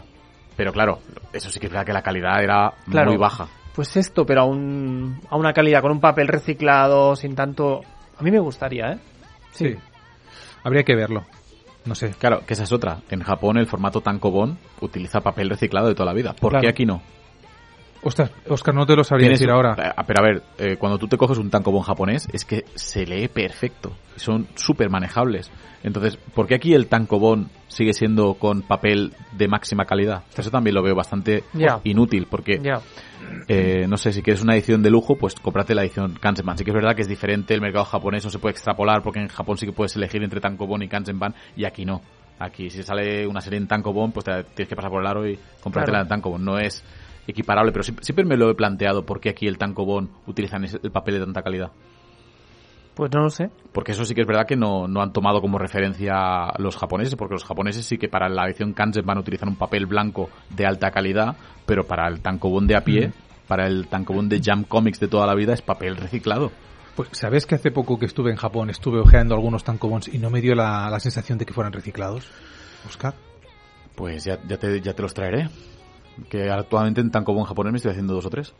Pero 0.56 0.72
claro, 0.72 1.00
eso 1.32 1.50
sí 1.50 1.60
que 1.60 1.66
es 1.66 1.72
verdad 1.72 1.84
que 1.86 1.92
la 1.92 2.02
calidad 2.02 2.42
era 2.42 2.72
Claro. 2.90 3.10
muy 3.10 3.18
baja. 3.18 3.46
Pues 3.74 3.94
esto, 3.98 4.24
pero 4.24 4.40
a, 4.40 4.44
un, 4.46 5.20
a 5.28 5.36
una 5.36 5.52
calidad, 5.52 5.82
con 5.82 5.92
un 5.92 6.00
papel 6.00 6.28
reciclado, 6.28 7.14
sin 7.14 7.34
tanto... 7.34 7.82
A 8.18 8.22
mí 8.22 8.30
me 8.30 8.38
gustaría, 8.38 8.92
¿eh? 8.92 8.98
Sí. 9.52 9.74
Habría 10.64 10.82
que 10.82 10.96
verlo. 10.96 11.24
No 11.84 11.94
sé. 11.94 12.10
Claro, 12.18 12.40
que 12.46 12.54
esa 12.54 12.62
es 12.64 12.72
otra. 12.72 13.00
En 13.10 13.20
Japón 13.22 13.58
el 13.58 13.66
formato 13.66 14.00
Tankobon 14.00 14.56
utiliza 14.80 15.20
papel 15.20 15.50
reciclado 15.50 15.88
de 15.88 15.94
toda 15.94 16.06
la 16.06 16.14
vida. 16.14 16.32
¿Por 16.32 16.52
Claro. 16.52 16.62
qué 16.62 16.68
aquí 16.70 16.86
no? 16.86 17.02
Ostras, 18.02 18.30
Oscar, 18.48 18.74
no 18.74 18.86
te 18.86 18.94
lo 18.94 19.02
sabría 19.04 19.30
decir 19.30 19.50
ahora. 19.50 19.74
eh, 19.98 20.02
Pero 20.06 20.20
a 20.20 20.22
ver, 20.26 20.42
eh, 20.58 20.76
cuando 20.76 20.98
tú 20.98 21.08
te 21.08 21.16
coges 21.16 21.38
un 21.38 21.50
Tankobon 21.50 21.82
japonés, 21.82 22.28
es 22.32 22.44
que 22.44 22.64
se 22.74 23.04
lee 23.06 23.28
perfecto. 23.28 23.92
Son 24.16 24.46
súper 24.54 24.90
manejables. 24.90 25.50
Entonces, 25.82 26.16
¿por 26.16 26.46
qué 26.46 26.54
aquí 26.56 26.74
el 26.74 26.86
Tankobon 26.88 27.48
sigue 27.68 27.92
siendo 27.92 28.34
con 28.34 28.62
papel 28.62 29.12
de 29.32 29.48
máxima 29.48 29.84
calidad? 29.84 30.22
Eso 30.36 30.50
también 30.50 30.74
lo 30.74 30.82
veo 30.82 30.94
bastante 30.94 31.44
inútil, 31.84 32.26
porque. 32.30 32.58
Eh, 33.48 33.86
no 33.88 33.96
sé, 33.96 34.12
si 34.12 34.22
quieres 34.22 34.42
una 34.42 34.54
edición 34.54 34.82
de 34.82 34.90
lujo, 34.90 35.16
pues 35.16 35.34
cómprate 35.34 35.74
la 35.74 35.82
edición 35.82 36.16
Kansenban. 36.20 36.56
Sí 36.58 36.64
que 36.64 36.70
es 36.70 36.74
verdad 36.74 36.94
que 36.94 37.02
es 37.02 37.08
diferente, 37.08 37.54
el 37.54 37.60
mercado 37.60 37.84
japonés 37.84 38.24
no 38.24 38.30
se 38.30 38.38
puede 38.38 38.52
extrapolar, 38.52 39.02
porque 39.02 39.20
en 39.20 39.28
Japón 39.28 39.58
sí 39.58 39.66
que 39.66 39.72
puedes 39.72 39.96
elegir 39.96 40.22
entre 40.22 40.40
Tankobon 40.40 40.82
y 40.82 40.88
Kansenban, 40.88 41.34
y 41.56 41.64
aquí 41.64 41.84
no. 41.84 42.00
Aquí 42.38 42.68
si 42.70 42.82
sale 42.82 43.26
una 43.26 43.40
serie 43.40 43.58
en 43.58 43.66
Tankobon, 43.66 44.12
pues 44.12 44.24
te- 44.26 44.44
tienes 44.54 44.68
que 44.68 44.76
pasar 44.76 44.90
por 44.90 45.00
el 45.00 45.06
aro 45.08 45.26
y 45.26 45.38
comprarte 45.60 45.90
Claro. 45.90 45.98
la 46.00 46.04
de 46.04 46.08
Tankobon. 46.08 46.44
No 46.44 46.58
es 46.58 46.84
equiparable, 47.26 47.72
pero 47.72 47.82
siempre, 47.82 48.24
me 48.24 48.36
lo 48.36 48.50
he 48.50 48.54
planteado, 48.54 49.04
¿por 49.04 49.20
qué 49.20 49.30
aquí 49.30 49.46
el 49.46 49.58
Tankobon 49.58 50.10
utilizan 50.26 50.64
el 50.64 50.90
papel 50.90 51.14
de 51.14 51.24
tanta 51.24 51.42
calidad? 51.42 51.72
Pues 52.94 53.10
no 53.12 53.20
lo 53.20 53.30
sé. 53.30 53.50
Porque 53.72 53.92
eso 53.92 54.06
sí 54.06 54.14
que 54.14 54.22
es 54.22 54.26
verdad 54.26 54.46
que 54.46 54.56
no, 54.56 54.88
no 54.88 55.02
han 55.02 55.12
tomado 55.12 55.42
como 55.42 55.58
referencia 55.58 56.52
los 56.58 56.76
japoneses, 56.76 57.14
porque 57.14 57.34
los 57.34 57.44
japoneses 57.44 57.84
sí 57.84 57.98
que 57.98 58.08
para 58.08 58.28
la 58.28 58.46
edición 58.46 58.72
Kansenban 58.72 59.18
utilizan 59.18 59.50
un 59.50 59.56
papel 59.56 59.84
blanco 59.84 60.30
de 60.48 60.66
alta 60.66 60.90
calidad, 60.90 61.36
pero 61.66 61.86
para 61.86 62.08
el 62.08 62.20
tankobon 62.20 62.66
de 62.66 62.76
a 62.76 62.80
pie, 62.80 63.12
para 63.46 63.66
el 63.66 63.88
tankobon 63.88 64.30
de 64.30 64.40
Jam 64.42 64.64
Comics 64.64 64.98
de 64.98 65.08
toda 65.08 65.26
la 65.26 65.34
vida 65.34 65.52
es 65.52 65.60
papel 65.60 65.96
reciclado. 65.96 66.50
Pues, 66.96 67.10
¿sabes 67.12 67.44
que 67.44 67.56
hace 67.56 67.70
poco 67.70 67.98
que 67.98 68.06
estuve 68.06 68.30
en 68.30 68.38
Japón 68.38 68.70
estuve 68.70 69.00
ojeando 69.00 69.34
algunos 69.34 69.62
tankobons 69.62 70.08
y 70.08 70.18
no 70.18 70.30
me 70.30 70.40
dio 70.40 70.54
la, 70.54 70.88
la 70.88 70.98
sensación 70.98 71.36
de 71.36 71.44
que 71.44 71.52
fueran 71.52 71.74
reciclados? 71.74 72.30
Oscar. 72.88 73.14
Pues 73.94 74.24
ya, 74.24 74.38
ya, 74.48 74.56
te, 74.56 74.80
ya 74.80 74.94
te 74.94 75.02
los 75.02 75.12
traeré. 75.12 75.50
Que 76.30 76.50
actualmente 76.50 77.00
en 77.00 77.10
tankobon 77.10 77.44
japonés 77.44 77.72
me 77.72 77.76
estoy 77.76 77.92
haciendo 77.92 78.14
dos 78.14 78.26
o 78.26 78.30
tres. 78.30 78.54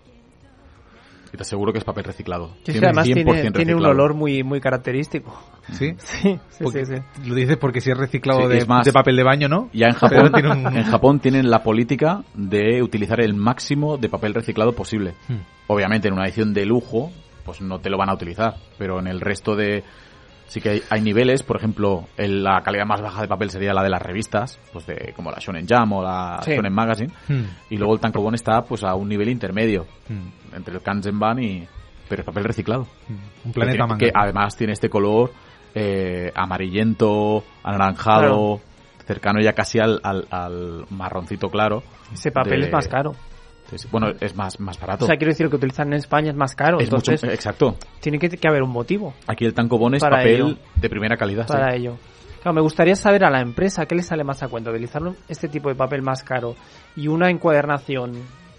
Y 1.33 1.37
te 1.37 1.42
aseguro 1.42 1.73
que 1.73 1.79
es 1.79 1.85
papel 1.85 2.05
reciclado. 2.05 2.51
Que 2.64 2.71
es 2.73 2.79
que 2.81 2.87
además 2.87 3.07
100% 3.09 3.25
tiene, 3.25 3.51
tiene 3.51 3.75
un 3.75 3.85
olor 3.85 4.14
muy, 4.14 4.45
muy 4.45 4.61
característico. 4.61 5.37
¿Sí? 5.73 5.95
Sí, 5.99 6.38
sí, 6.51 6.64
Porque- 6.64 6.87
sí, 6.87 6.95
sí. 6.97 7.29
Lo 7.29 7.35
dices 7.35 7.57
porque 7.57 7.81
si 7.81 7.90
es 7.90 7.99
reciclado 7.99 8.42
Sí, 8.42 8.47
de, 8.49 8.59
es 8.59 8.69
más- 8.69 8.85
de 8.87 8.92
papel 8.92 9.16
de 9.16 9.25
baño, 9.25 9.49
¿no? 9.49 9.69
Ya 9.73 9.88
en 9.88 9.95
Pero 9.95 10.23
Japón, 10.27 10.33
tiene 10.33 10.51
un- 10.53 10.77
en 10.77 10.85
Japón 10.85 11.21
tienen 11.21 11.51
la 11.51 11.62
política 11.64 12.23
de 12.35 12.81
utilizar 12.83 13.21
el 13.21 13.35
máximo 13.35 13.97
de 13.99 14.09
papel 14.09 14.35
reciclado 14.35 14.73
posible. 14.73 15.14
Hmm. 15.29 15.38
Obviamente 15.66 16.07
en 16.09 16.14
una 16.14 16.25
edición 16.27 16.55
de 16.55 16.64
lujo, 16.64 17.11
pues 17.45 17.61
no 17.61 17.81
te 17.81 17.90
lo 17.90 17.99
van 17.99 18.09
a 18.11 18.14
utilizar, 18.14 18.55
pero 18.79 19.01
en 19.01 19.09
el 19.09 19.21
resto 19.21 19.57
de 19.57 19.83
sí 20.47 20.61
que 20.61 20.69
hay, 20.71 20.83
hay 20.91 21.01
niveles, 21.01 21.43
por 21.43 21.57
ejemplo, 21.57 22.05
el- 22.17 22.43
la 22.43 22.61
calidad 22.63 22.87
más 22.87 23.01
baja 23.03 23.23
de 23.23 23.29
papel 23.29 23.51
sería 23.51 23.73
la 23.75 23.83
de 23.83 23.91
las 23.91 24.01
revistas, 24.03 24.59
pues 24.73 24.87
de 24.87 25.13
como 25.15 25.31
la 25.31 25.39
Shonen 25.39 25.67
Jam 25.67 25.93
o 25.93 26.03
la 26.03 26.41
Sí. 26.43 26.53
Shonen 26.55 26.73
Magazine, 26.73 27.13
Hmm. 27.29 27.45
y 27.71 27.77
luego 27.77 27.95
el 27.95 28.01
tankobon 28.01 28.35
está 28.35 28.63
pues 28.63 28.83
a 28.85 28.95
un 28.95 29.09
nivel 29.09 29.29
intermedio 29.29 29.87
Hmm. 30.09 30.55
entre 30.57 30.75
el 30.75 30.83
Kanzenban 30.83 31.43
y 31.43 31.67
pero 32.09 32.21
es 32.23 32.27
papel 32.27 32.45
reciclado. 32.45 32.87
Un 33.45 33.53
planeta 33.53 33.79
que, 33.79 33.89
manga. 33.89 33.99
que 33.99 34.13
además 34.15 34.57
tiene 34.57 34.73
este 34.75 34.89
color 34.89 35.33
eh, 35.75 36.31
amarillento, 36.35 37.45
anaranjado, 37.63 38.61
cercano 39.07 39.41
ya 39.41 39.53
casi 39.53 39.79
al, 39.79 40.01
al, 40.03 40.27
al 40.31 40.87
marroncito 40.91 41.49
claro. 41.49 41.83
Ese 42.13 42.31
papel 42.31 42.61
de- 42.61 42.67
es 42.67 42.73
más 42.73 42.89
caro. 42.89 43.13
Sí. 43.74 43.88
Bueno, 43.90 44.09
es 44.20 44.37
más, 44.37 44.61
más 44.61 44.79
barato. 44.79 45.05
O 45.05 45.07
sea, 45.09 45.16
quiero 45.16 45.33
decir 45.33 45.48
que 45.48 45.57
utilizan 45.57 45.88
en 45.88 45.94
España 45.94 46.31
es 46.31 46.37
más 46.37 46.55
caro. 46.55 46.79
es 46.79 46.90
mucho, 46.90 47.11
entonces, 47.12 47.35
exacto. 47.35 47.76
tiene 48.00 48.18
que, 48.18 48.29
que 48.29 48.48
haber 48.48 48.62
un 48.62 48.70
motivo 48.70 49.14
Aquí 49.26 49.44
el 49.44 49.55
tankobon 49.55 49.94
es 49.96 50.02
papel 50.02 50.29
ello. 50.29 50.57
de 50.76 50.88
primera 50.88 51.16
calidad. 51.16 51.46
sí. 51.46 51.52
para 51.52 51.74
ello. 51.74 51.96
Claro, 52.42 52.55
me 52.55 52.61
gustaría 52.61 52.94
saber 52.94 53.24
a 53.24 53.31
la 53.31 53.40
empresa 53.40 53.87
qué 53.87 53.96
le 53.96 54.02
sale 54.02 54.22
más 54.22 54.40
a 54.44 54.48
cuenta, 54.48 54.70
utilizar 54.70 55.02
este 55.29 55.48
tipo 55.48 55.68
de 55.68 55.74
papel 55.74 56.02
más 56.02 56.22
caro 56.22 56.55
y 56.94 57.09
una 57.09 57.29
encuadernación 57.29 58.12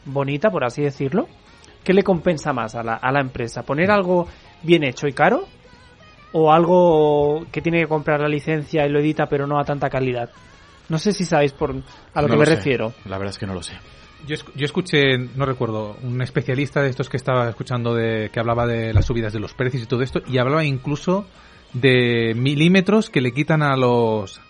bonita, 0.04 0.50
por 0.50 0.66
así 0.66 0.82
decirlo. 0.82 1.28
¿Qué 1.86 1.94
le 1.94 2.04
compensa 2.04 2.52
más 2.52 2.76
a 2.76 2.84
la, 2.84 2.96
a 2.96 3.12
la 3.14 3.22
empresa? 3.22 3.64
¿Poner 3.64 3.90
algo 3.92 4.28
bien 4.62 4.84
hecho 4.84 5.08
y 5.08 5.14
caro? 5.14 5.46
¿O 6.34 6.52
algo 6.52 7.46
que 7.50 7.62
tiene 7.62 7.80
que 7.80 7.88
comprar 7.88 8.20
la 8.20 8.28
licencia 8.28 8.86
y 8.86 8.90
lo 8.90 9.00
edita 9.00 9.28
pero 9.28 9.48
no 9.48 9.58
a 9.58 9.64
tanta 9.64 9.90
calidad? 9.90 10.30
No 10.90 10.98
sé 10.98 11.14
si 11.14 11.24
sabéis 11.24 11.54
por, 11.54 11.72
a 12.14 12.22
lo 12.22 12.28
No 12.28 12.34
que 12.34 12.40
me 12.40 12.46
sé. 12.46 12.56
refiero. 12.56 12.92
La 13.06 13.18
verdad 13.18 13.32
es 13.32 13.38
que 13.40 13.48
no 13.48 13.54
lo 13.54 13.64
sé. 13.64 13.74
Yo, 14.26 14.36
yo 14.56 14.66
escuché, 14.66 15.18
no 15.18 15.46
recuerdo, 15.46 15.96
un 16.02 16.22
especialista 16.22 16.82
de 16.82 16.90
estos 16.90 17.08
que 17.10 17.18
estaba 17.18 17.50
escuchando 17.50 17.94
de 17.94 18.30
que 18.32 18.40
hablaba 18.40 18.66
de 18.66 18.94
las 18.94 19.06
subidas 19.06 19.32
de 19.32 19.40
los 19.40 19.54
precios 19.54 19.84
y 19.84 19.86
todo 19.86 20.02
esto 20.02 20.22
y 20.28 20.38
hablaba 20.38 20.66
incluso 20.66 21.26
de 21.74 22.34
milímetros 22.36 23.10
que 23.10 23.22
le 23.22 23.34
quitan 23.34 23.62
a 23.62 23.76
los 23.76 24.42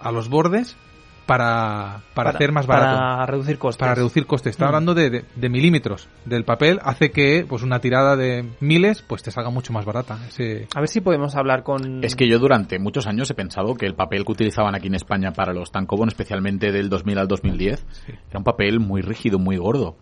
a 0.00 0.10
los 0.10 0.28
bordes 0.28 0.76
para, 1.26 2.00
para, 2.14 2.30
hacer 2.30 2.52
más 2.52 2.66
barato. 2.66 2.98
Para 2.98 3.26
reducir 3.26 3.58
costes. 3.58 3.78
Para 3.80 3.94
reducir 3.94 4.26
costes. 4.26 4.50
Está 4.52 4.64
Mm. 4.64 4.68
hablando 4.68 4.94
de, 4.94 5.10
de- 5.10 5.24
de 5.34 5.48
milímetros 5.48 6.08
del 6.24 6.44
papel. 6.44 6.80
Hace 6.82 7.10
que 7.10 7.44
pues 7.48 7.62
una 7.62 7.78
tirada 7.80 8.16
de 8.16 8.48
miles 8.60 9.02
pues 9.02 9.22
te 9.22 9.30
salga 9.30 9.50
mucho 9.50 9.72
más 9.72 9.84
barata. 9.84 10.18
Ese- 10.28 10.66
A 10.74 10.80
ver 10.80 10.88
si 10.88 11.00
podemos 11.00 11.34
hablar 11.36 11.62
con... 11.62 12.04
Es 12.04 12.16
que 12.16 12.28
yo 12.28 12.38
durante 12.38 12.78
muchos 12.78 13.06
años 13.06 13.30
he 13.30 13.34
pensado 13.34 13.74
que 13.74 13.86
el 13.86 13.94
papel 13.94 14.24
que 14.24 14.32
utilizaban 14.32 14.74
aquí 14.74 14.88
en 14.88 14.94
España 14.94 15.32
para 15.32 15.52
los 15.52 15.70
tankobon, 15.72 16.08
especialmente 16.08 16.72
del 16.72 16.88
2000 16.88 17.18
al 17.18 17.28
2010, 17.28 17.86
era 18.30 18.38
un 18.38 18.44
papel 18.44 18.80
muy 18.80 19.00
rígido, 19.02 19.38
muy 19.38 19.56
gordo. 19.56 19.96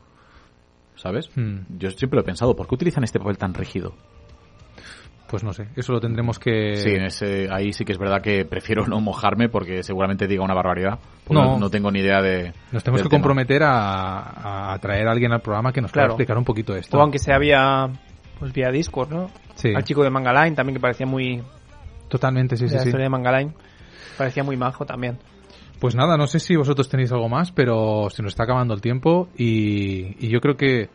¿Sabes? 0.96 1.30
Hmm. 1.34 1.60
Yo 1.78 1.90
siempre 1.92 2.16
lo 2.16 2.20
he 2.22 2.24
pensado, 2.26 2.54
¿por 2.54 2.66
qué 2.68 2.74
utilizan 2.74 3.04
este 3.04 3.18
papel 3.18 3.38
tan 3.38 3.54
rígido? 3.54 3.94
Pues 5.30 5.44
no 5.44 5.52
sé. 5.52 5.68
Eso 5.76 5.92
lo 5.92 6.00
tendremos 6.00 6.40
que... 6.40 6.74
Sí, 6.74 6.90
en 6.90 7.04
ese, 7.04 7.46
ahí 7.52 7.72
sí 7.72 7.84
que 7.84 7.92
es 7.92 7.98
verdad 7.98 8.20
que 8.20 8.44
prefiero 8.44 8.86
no 8.88 9.00
mojarme 9.00 9.48
porque 9.48 9.84
seguramente 9.84 10.26
diga 10.26 10.42
una 10.42 10.54
barbaridad. 10.54 10.98
porque 11.24 11.40
No. 11.40 11.56
No, 11.56 11.70
tengo 11.70 11.90
ni 11.92 12.00
idea 12.00 12.20
de. 12.20 12.52
Nos 12.72 12.82
tenemos 12.82 13.02
que 13.02 13.08
tema. 13.08 13.20
comprometer 13.20 13.62
a, 13.62 14.72
a 14.72 14.78
traer 14.80 15.06
a 15.06 15.12
alguien 15.12 15.30
al 15.32 15.40
programa 15.40 15.72
que 15.72 15.80
nos 15.80 15.92
pueda 15.92 16.02
Claro. 16.06 16.12
explicar 16.14 16.36
un 16.36 16.44
poquito 16.44 16.74
esto. 16.74 16.98
O 16.98 17.00
aunque 17.00 17.20
sea 17.20 17.38
vía, 17.38 17.88
pues 18.40 18.52
vía 18.52 18.70
Discord, 18.72 19.10
¿no? 19.12 19.30
Sí, 19.54 19.72
Al 19.72 19.84
chico 19.84 20.02
de 20.02 20.10
Mangaline 20.10 20.56
también 20.56 20.74
que 20.74 20.80
parecía 20.80 21.06
muy... 21.06 21.40
totalmente, 22.08 22.56
sí, 22.56 22.64
de 22.64 22.70
sí, 22.70 22.74
la 22.74 22.82
sí. 22.82 22.88
historia 22.88 23.04
de 23.04 23.10
Mangaline. 23.10 23.54
Parecía 24.18 24.42
muy 24.42 24.56
majo 24.56 24.84
también. 24.84 25.16
Pues 25.78 25.94
nada, 25.94 26.16
no 26.16 26.26
sé 26.26 26.40
si 26.40 26.56
vosotros 26.56 26.88
tenéis 26.88 27.12
algo 27.12 27.28
más, 27.28 27.52
pero 27.52 28.08
se 28.10 28.22
nos 28.22 28.32
está 28.32 28.42
acabando 28.44 28.74
el 28.74 28.80
tiempo 28.80 29.28
y, 29.36 30.16
y 30.26 30.28
yo 30.28 30.40
creo 30.40 30.56
que 30.56 30.88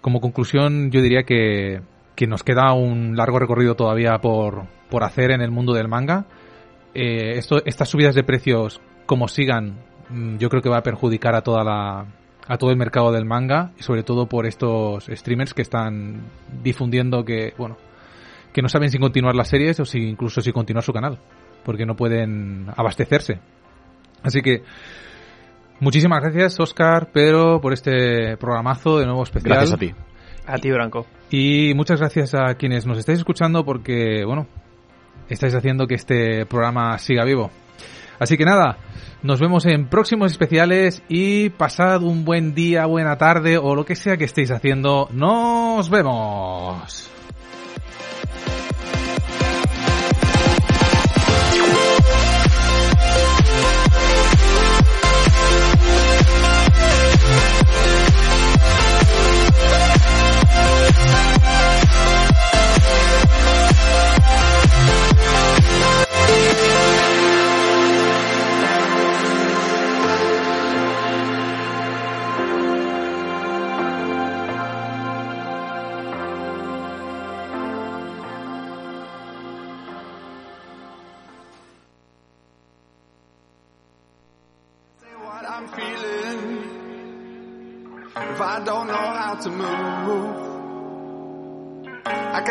como 0.00 0.20
conclusión 0.20 0.90
yo 0.90 1.00
diría 1.02 1.24
que, 1.24 1.80
que 2.14 2.26
nos 2.26 2.42
queda 2.42 2.72
un 2.72 3.16
largo 3.16 3.38
recorrido 3.38 3.74
todavía 3.74 4.18
por, 4.18 4.66
por 4.90 5.04
hacer 5.04 5.30
en 5.30 5.40
el 5.40 5.50
mundo 5.50 5.72
del 5.72 5.88
manga. 5.88 6.26
Eh, 6.94 7.38
esto, 7.38 7.62
estas 7.64 7.88
subidas 7.88 8.14
de 8.14 8.22
precios, 8.22 8.80
como 9.06 9.28
sigan, 9.28 9.78
mm, 10.08 10.36
yo 10.36 10.48
creo 10.48 10.62
que 10.62 10.68
va 10.68 10.78
a 10.78 10.82
perjudicar 10.82 11.34
a 11.34 11.42
toda 11.42 11.64
la, 11.64 12.06
a 12.46 12.58
todo 12.58 12.70
el 12.70 12.76
mercado 12.76 13.12
del 13.12 13.24
manga 13.24 13.72
y 13.78 13.82
sobre 13.82 14.02
todo 14.02 14.26
por 14.26 14.46
estos 14.46 15.06
streamers 15.06 15.54
que 15.54 15.62
están 15.62 16.22
difundiendo 16.62 17.24
que, 17.24 17.54
bueno, 17.56 17.76
que 18.52 18.62
no 18.62 18.68
saben 18.68 18.90
si 18.90 18.98
continuar 18.98 19.34
las 19.34 19.48
series 19.48 19.80
o 19.80 19.84
si 19.84 19.98
incluso 19.98 20.40
si 20.40 20.52
continuar 20.52 20.84
su 20.84 20.92
canal, 20.92 21.18
porque 21.64 21.86
no 21.86 21.96
pueden 21.96 22.66
abastecerse. 22.76 23.40
Así 24.22 24.42
que 24.42 24.62
muchísimas 25.80 26.20
gracias 26.20 26.60
Oscar, 26.60 27.10
Pedro, 27.10 27.60
por 27.60 27.72
este 27.72 28.36
programazo 28.36 28.98
de 28.98 29.06
nuevo 29.06 29.22
especial. 29.22 29.54
Gracias 29.54 29.74
a 29.74 29.78
ti. 29.78 29.94
A 30.46 30.58
ti, 30.58 30.70
Branco. 30.70 31.06
Y 31.32 31.72
muchas 31.74 31.98
gracias 31.98 32.34
a 32.34 32.54
quienes 32.56 32.84
nos 32.84 32.98
estáis 32.98 33.20
escuchando 33.20 33.64
porque, 33.64 34.22
bueno, 34.26 34.46
estáis 35.30 35.54
haciendo 35.54 35.86
que 35.86 35.94
este 35.94 36.44
programa 36.44 36.98
siga 36.98 37.24
vivo. 37.24 37.50
Así 38.18 38.36
que 38.36 38.44
nada, 38.44 38.76
nos 39.22 39.40
vemos 39.40 39.64
en 39.64 39.88
próximos 39.88 40.30
especiales 40.30 41.02
y 41.08 41.48
pasad 41.48 42.02
un 42.02 42.26
buen 42.26 42.54
día, 42.54 42.84
buena 42.84 43.16
tarde 43.16 43.56
o 43.56 43.74
lo 43.74 43.86
que 43.86 43.96
sea 43.96 44.18
que 44.18 44.24
estéis 44.24 44.50
haciendo. 44.50 45.08
Nos 45.10 45.88
vemos. 45.88 47.10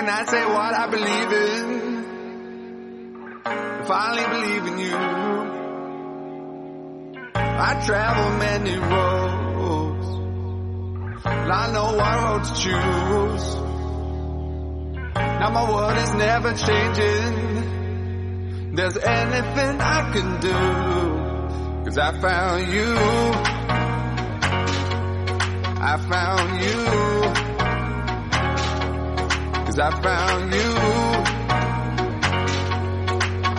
Can 0.02 0.10
I 0.10 0.26
say 0.26 0.44
what 0.46 0.74
I 0.74 0.88
believe 0.90 1.32
in 1.32 1.82
I 3.46 4.10
only 4.10 4.26
believe 4.36 4.66
in 4.72 4.78
you? 4.80 4.96
I 7.36 7.84
travel 7.86 8.38
many 8.38 8.76
roads, 8.78 10.08
and 11.26 11.52
I 11.52 11.72
know 11.74 11.94
what 12.00 12.16
road 12.24 12.44
to 12.46 12.54
choose. 12.64 13.56
Now 15.14 15.50
my 15.52 15.70
world 15.72 15.98
is 15.98 16.14
never 16.16 16.54
changing. 16.54 17.36
There's 18.76 18.98
anything 18.98 19.82
I 19.82 20.12
can 20.14 20.40
do. 20.40 20.60
Cause 21.84 21.98
I 22.00 22.12
found 22.20 22.72
you. 22.72 22.96
I 25.84 25.98
found 26.10 26.64
you. 26.64 27.51
Cause 29.72 29.80
I 29.80 30.02
found 30.02 30.54
you. 30.54 30.72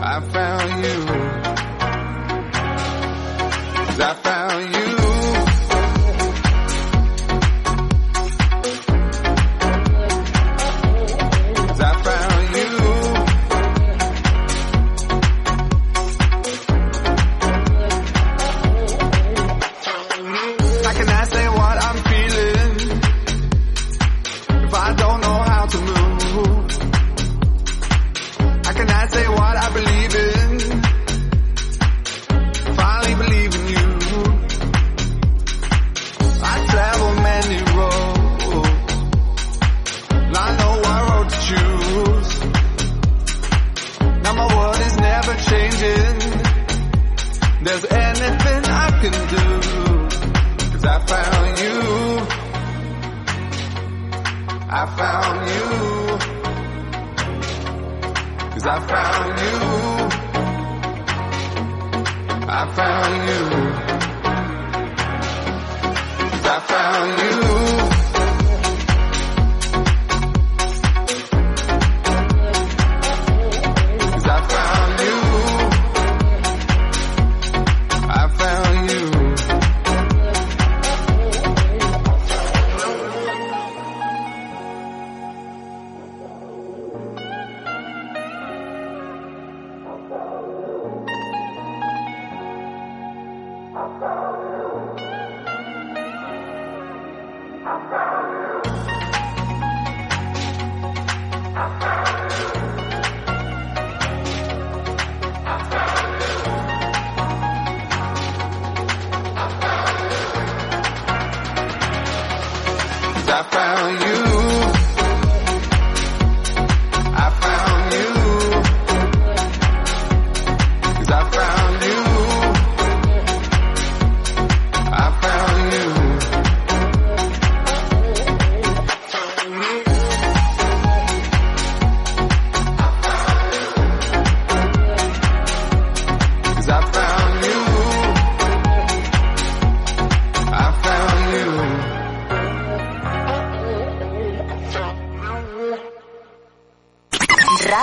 I 0.05 0.21
found 0.21 0.85
you. 0.85 1.07
Cause 3.87 4.01
I 4.01 4.15
found 4.23 4.42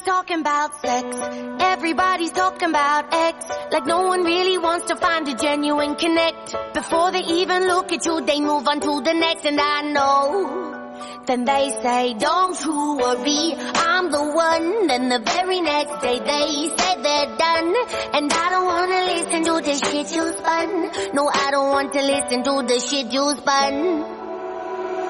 Everybody's 0.00 0.16
talking 0.16 0.40
about 0.40 0.80
sex. 0.80 1.16
Everybody's 1.60 2.30
talking 2.30 2.70
about 2.70 3.12
X. 3.12 3.44
Like 3.70 3.84
no 3.84 4.00
one 4.02 4.24
really 4.24 4.56
wants 4.56 4.86
to 4.86 4.96
find 4.96 5.28
a 5.28 5.34
genuine 5.34 5.94
connect. 5.94 6.56
Before 6.72 7.12
they 7.12 7.20
even 7.20 7.66
look 7.66 7.92
at 7.92 8.06
you, 8.06 8.22
they 8.22 8.40
move 8.40 8.66
on 8.66 8.80
to 8.80 9.02
the 9.02 9.12
next. 9.12 9.44
And 9.44 9.60
I 9.60 9.82
know. 9.82 11.22
Then 11.26 11.44
they 11.44 11.70
say, 11.82 12.14
don't 12.14 12.58
you 12.64 12.96
worry, 12.96 13.54
I'm 13.58 14.10
the 14.10 14.24
one. 14.24 14.86
Then 14.86 15.10
the 15.10 15.18
very 15.18 15.60
next 15.60 16.00
day 16.00 16.18
they 16.18 16.68
say 16.76 17.02
they're 17.02 17.36
done. 17.36 17.74
And 18.14 18.32
I 18.32 18.50
don't 18.50 18.66
wanna 18.66 19.04
listen 19.04 19.44
to 19.44 19.60
the 19.60 19.74
shit 19.84 20.16
you 20.16 20.32
spun. 20.32 21.14
No, 21.14 21.28
I 21.28 21.50
don't 21.50 21.68
want 21.68 21.92
to 21.92 22.00
listen 22.00 22.42
to 22.44 22.62
the 22.66 22.80
shit 22.80 23.12
you 23.12 23.36
spun. 23.36 24.00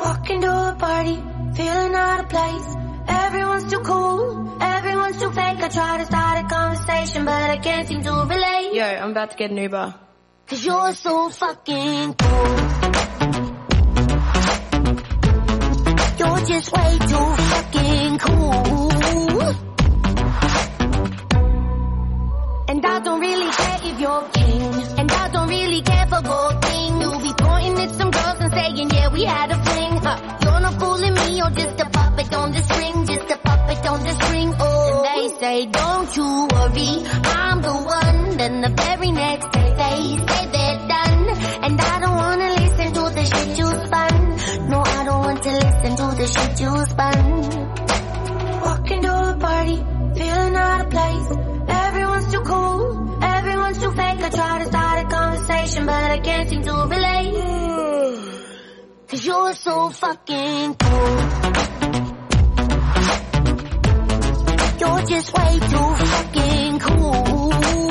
Walking 0.01 0.41
to 0.41 0.51
a 0.51 0.77
party, 0.77 1.23
feeling 1.55 1.95
out 1.95 2.21
of 2.21 2.29
place. 2.29 2.90
Everyone's 3.61 3.87
too 3.87 3.93
cool, 3.93 4.57
everyone's 4.63 5.21
too 5.21 5.31
fake. 5.33 5.61
I 5.61 5.69
try 5.69 5.99
to 5.99 6.07
start 6.07 6.45
a 6.45 6.49
conversation, 6.49 7.27
but 7.27 7.51
I 7.51 7.59
can't 7.59 7.87
seem 7.87 8.03
to 8.03 8.11
relate. 8.11 8.73
Yo, 8.73 8.85
I'm 8.85 9.11
about 9.11 9.33
to 9.33 9.37
get 9.37 9.51
an 9.51 9.59
Uber. 9.59 9.95
Cause 10.47 10.65
you're 10.65 10.93
so 10.95 11.29
fucking 11.29 12.15
cool. 12.15 12.57
You're 16.19 16.47
just 16.47 16.73
way 16.73 16.99
too 17.11 17.37
fucking 17.53 18.19
cool. 18.19 18.91
And 22.71 22.87
I 22.87 23.01
don't 23.01 23.21
really 23.21 23.51
care 23.51 23.79
if 23.85 24.01
you're 24.01 24.29
king. 24.33 24.99
And 25.01 25.13
I 25.13 25.29
don't 25.29 25.49
really 25.49 25.83
care 25.83 26.07
for 26.07 26.23
gold 26.23 26.65
thing. 26.65 27.01
You'll 27.01 27.21
be 27.21 27.33
pointing 27.37 27.79
at 27.79 27.91
some 27.91 28.11
girls 28.11 28.41
and 28.41 28.53
saying, 28.53 28.91
yeah, 28.91 29.13
we 29.13 29.25
had 29.25 29.51
a 29.51 29.63
fling. 29.65 30.07
Uh, 30.07 30.39
you're 30.45 30.61
not 30.61 30.81
fooling 30.81 31.13
me, 31.13 31.37
you're 31.37 31.51
just 31.51 31.79
a 31.79 31.91
puppet 31.91 32.35
on 32.35 32.53
the 32.53 32.63
string. 32.63 33.10
Puppet 33.81 33.91
on 33.91 34.03
the 34.05 34.25
string. 34.25 34.55
Oh, 34.59 35.05
and 35.07 35.33
they 35.33 35.41
say, 35.41 35.67
don't 35.67 36.17
you 36.17 36.49
worry, 36.53 37.07
I'm 37.25 37.63
the 37.63 37.73
one. 37.73 38.37
Then 38.37 38.61
the 38.61 38.69
very 38.69 39.11
next 39.11 39.53
day 39.53 39.75
they 39.83 40.17
say 40.17 40.47
they're 40.53 40.89
done. 40.89 41.29
And 41.65 41.81
I 41.81 42.01
don't 42.01 42.17
wanna 42.17 42.49
listen 42.61 42.93
to 42.93 43.01
the 43.15 43.25
shit 43.25 43.59
you 43.59 43.67
spun. 43.67 44.71
No, 44.71 44.81
I 44.81 45.05
don't 45.05 45.21
want 45.21 45.43
to 45.43 45.53
listen 45.53 45.97
to 45.97 46.07
the 46.21 46.27
shit 46.27 46.61
you 46.61 46.87
spun. 46.93 47.21
Walking 48.61 49.03
to 49.03 49.13
a 49.13 49.37
party, 49.41 49.77
feeling 50.19 50.57
out 50.57 50.81
of 50.83 50.91
place. 50.91 51.31
Everyone's 51.69 52.33
too 52.33 52.41
cool, 52.41 53.19
everyone's 53.23 53.79
too 53.79 53.93
fake. 53.93 54.21
I 54.21 54.31
try 54.31 54.59
to 54.59 54.65
start 54.67 55.07
a 55.07 55.09
conversation, 55.09 55.87
but 55.87 56.11
I 56.11 56.19
can't 56.19 56.49
seem 56.49 56.63
to 56.63 56.73
relate. 56.73 57.35
Cause 59.09 59.27
you're 59.27 59.55
so 59.55 59.91
fucking 59.91 60.75
cool. 60.75 62.10
Just 65.09 65.33
way 65.33 65.59
too 65.59 65.95
fucking 65.97 66.79
cool. 66.79 67.90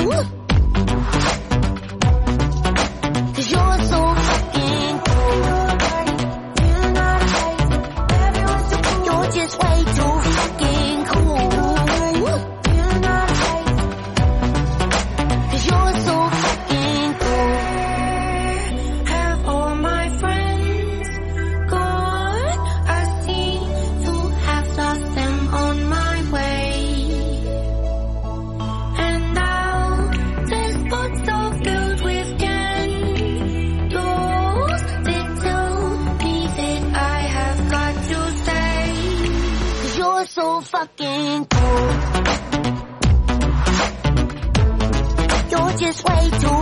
this 45.90 46.04
way 46.04 46.30
too 46.38 46.59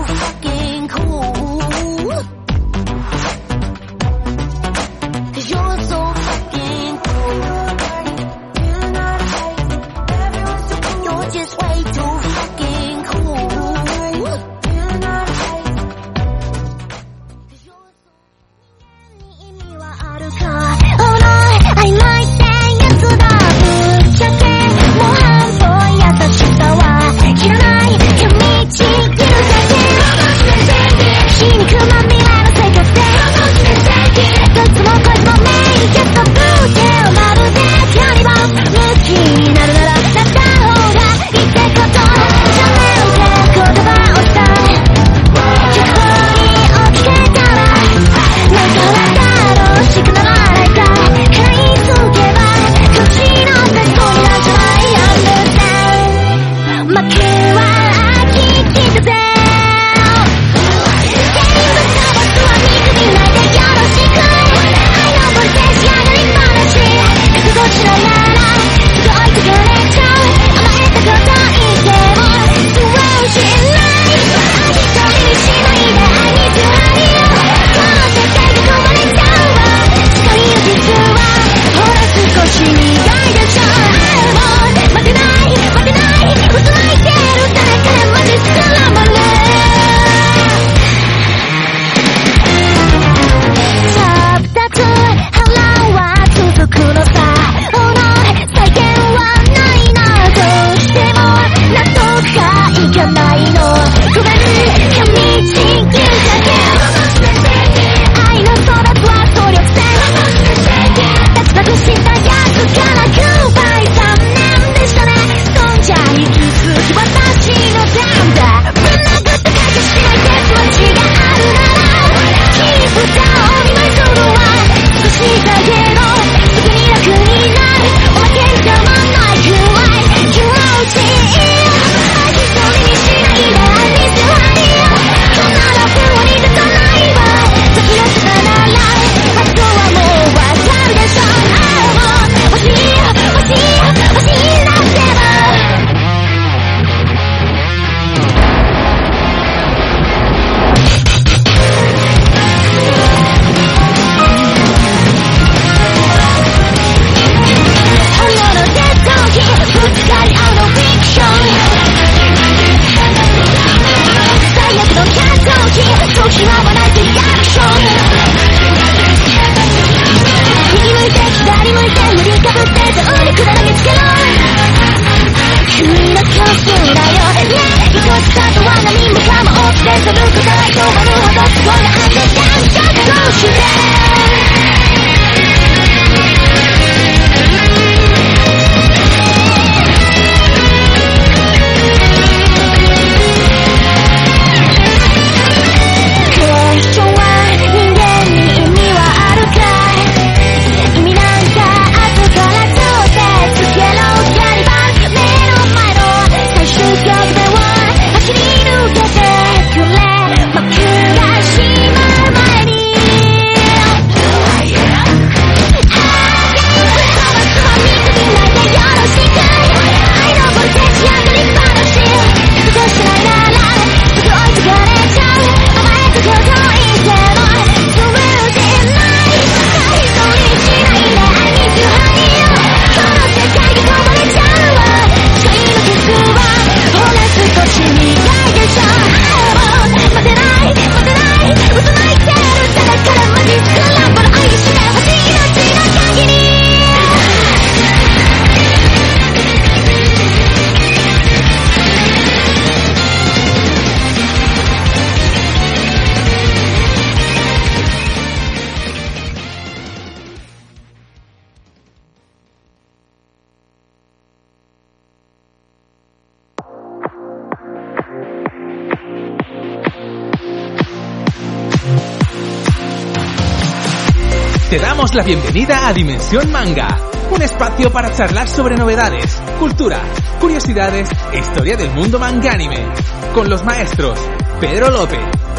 la 275.18 275.24
bienvenida 275.24 275.88
a 275.88 275.92
Dimensión 275.92 276.48
Manga, 276.52 276.96
un 277.32 277.42
espacio 277.42 277.90
para 277.90 278.14
charlar 278.14 278.46
sobre 278.46 278.76
novedades, 278.76 279.42
cultura, 279.58 279.98
curiosidades 280.40 281.10
e 281.32 281.38
historia 281.40 281.76
del 281.76 281.90
mundo 281.90 282.20
mangánime, 282.20 282.86
con 283.34 283.50
los 283.50 283.64
maestros 283.64 284.16
Pedro 284.60 284.90
López, 284.90 285.18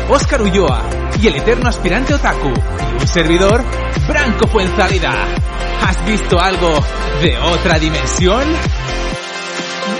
Óscar 0.09 0.43
Ulloa 0.43 0.81
y 1.21 1.27
el 1.27 1.35
eterno 1.35 1.67
aspirante 1.67 2.13
otaku, 2.13 2.47
y 2.47 3.01
un 3.01 3.07
servidor, 3.07 3.61
Branco 4.07 4.47
Fuenzalida. 4.47 5.11
¿Has 5.85 6.05
visto 6.05 6.39
algo 6.39 6.79
de 7.21 7.37
otra 7.37 7.77
dimensión? 7.79 8.45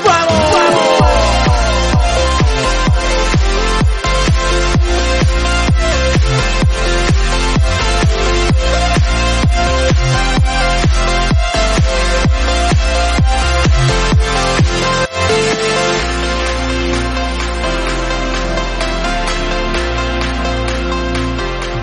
¡Vamos! 0.05 0.39
¡Vamos! 0.39 0.48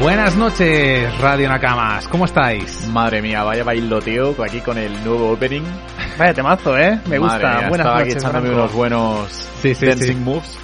Buenas 0.07 0.37
noches, 0.37 1.19
Radio 1.19 1.49
Nakamas. 1.49 2.07
¿Cómo 2.07 2.27
estáis? 2.27 2.87
Madre 2.87 3.21
mía, 3.21 3.43
vaya 3.43 3.65
bailoteo 3.65 4.37
aquí 4.41 4.61
con 4.61 4.79
el 4.79 4.93
nuevo 5.05 5.33
opening. 5.33 5.65
Vaya 6.17 6.33
temazo, 6.33 6.79
¿eh? 6.79 7.01
Me 7.09 7.19
Madre 7.19 7.19
gusta. 7.19 7.39
mía, 7.39 7.69
Buenas 7.69 7.79
estaba 7.87 7.99
aquí 7.99 8.09
noches, 8.11 8.23
echándome 8.23 8.51
unos 8.51 8.73
buenos 8.73 9.49
Sí, 9.61 9.75
sí, 9.75 9.85
dancing 9.85 10.07
sí. 10.07 10.15
moves. 10.15 10.59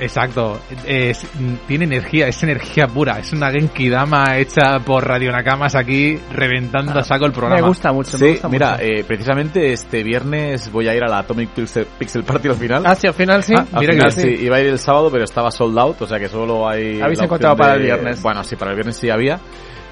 Exacto. 0.00 0.60
Es- 0.86 1.26
tiene 1.66 1.84
energía, 1.84 2.28
es 2.28 2.42
energía 2.42 2.86
pura. 2.86 3.18
Es 3.18 3.32
una 3.32 3.50
Genki 3.50 3.88
Dama 3.88 4.36
hecha 4.38 4.78
por 4.84 5.06
Radio 5.06 5.32
Nakamas 5.32 5.74
aquí, 5.74 6.18
reventando 6.32 6.92
a 6.98 7.02
saco 7.02 7.26
el 7.26 7.32
programa. 7.32 7.60
Me 7.62 7.66
gusta 7.68 7.92
mucho, 7.92 8.18
me 8.18 8.30
gusta 8.32 8.48
mira, 8.48 8.72
mucho. 8.72 8.82
eh, 8.84 9.04
precisamente 9.06 9.72
este 9.72 10.02
viernes 10.02 10.70
voy 10.70 10.88
a 10.88 10.94
ir 10.94 11.02
a 11.04 11.08
la 11.08 11.18
Atomic 11.20 11.50
Pixel, 11.50 11.86
Pixel 11.98 12.24
Party 12.24 12.48
al 12.48 12.56
final. 12.56 12.82
Ah, 12.86 12.94
sí, 12.94 13.06
al 13.06 13.14
final 13.14 13.42
sí. 13.42 13.54
Ah, 13.56 13.66
Al 13.72 13.80
mira 13.80 13.92
final 13.94 14.14
que 14.14 14.20
sí, 14.20 14.28
iba 14.44 14.56
a 14.56 14.60
ir 14.60 14.66
el 14.68 14.78
sábado, 14.78 15.10
pero 15.10 15.24
estaba 15.24 15.50
sold 15.50 15.78
out, 15.78 16.02
o 16.02 16.06
sea 16.06 16.18
que 16.18 16.28
solo 16.28 16.68
hay. 16.68 17.00
Habéis 17.00 17.20
encontrado 17.22 17.56
para 17.56 17.72
de- 17.72 17.78
el 17.78 17.82
viernes. 17.84 18.22
Bueno, 18.22 18.44
sí, 18.44 18.56
para 18.56 18.72
el 18.72 18.76
viernes 18.76 18.96
sí 18.96 19.08
había. 19.10 19.38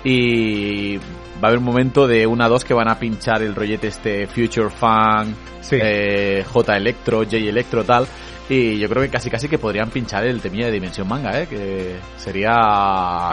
Y 0.02 0.96
va 0.98 1.44
a 1.44 1.46
haber 1.48 1.58
un 1.58 1.64
momento 1.64 2.06
de 2.06 2.26
una 2.26 2.44
a 2.44 2.48
dos 2.48 2.64
que 2.64 2.74
van 2.74 2.88
a 2.88 2.98
pinchar 2.98 3.42
el 3.42 3.54
rollete 3.54 3.88
este 3.88 4.26
Future 4.26 4.68
Funk, 4.70 5.34
Sí. 5.60 5.76
eh, 5.80 6.44
J 6.46 6.76
Electro, 6.76 7.18
J 7.24 7.36
Electro, 7.38 7.84
tal. 7.84 8.06
Y 8.48 8.78
yo 8.78 8.88
creo 8.90 9.02
que 9.02 9.08
casi 9.08 9.30
casi 9.30 9.48
que 9.48 9.56
podrían 9.58 9.88
pinchar 9.90 10.24
el 10.24 10.40
temilla 10.40 10.66
de 10.66 10.72
Dimensión 10.72 11.08
Manga, 11.08 11.40
¿eh? 11.40 11.46
Que 11.48 11.96
sería 12.18 12.52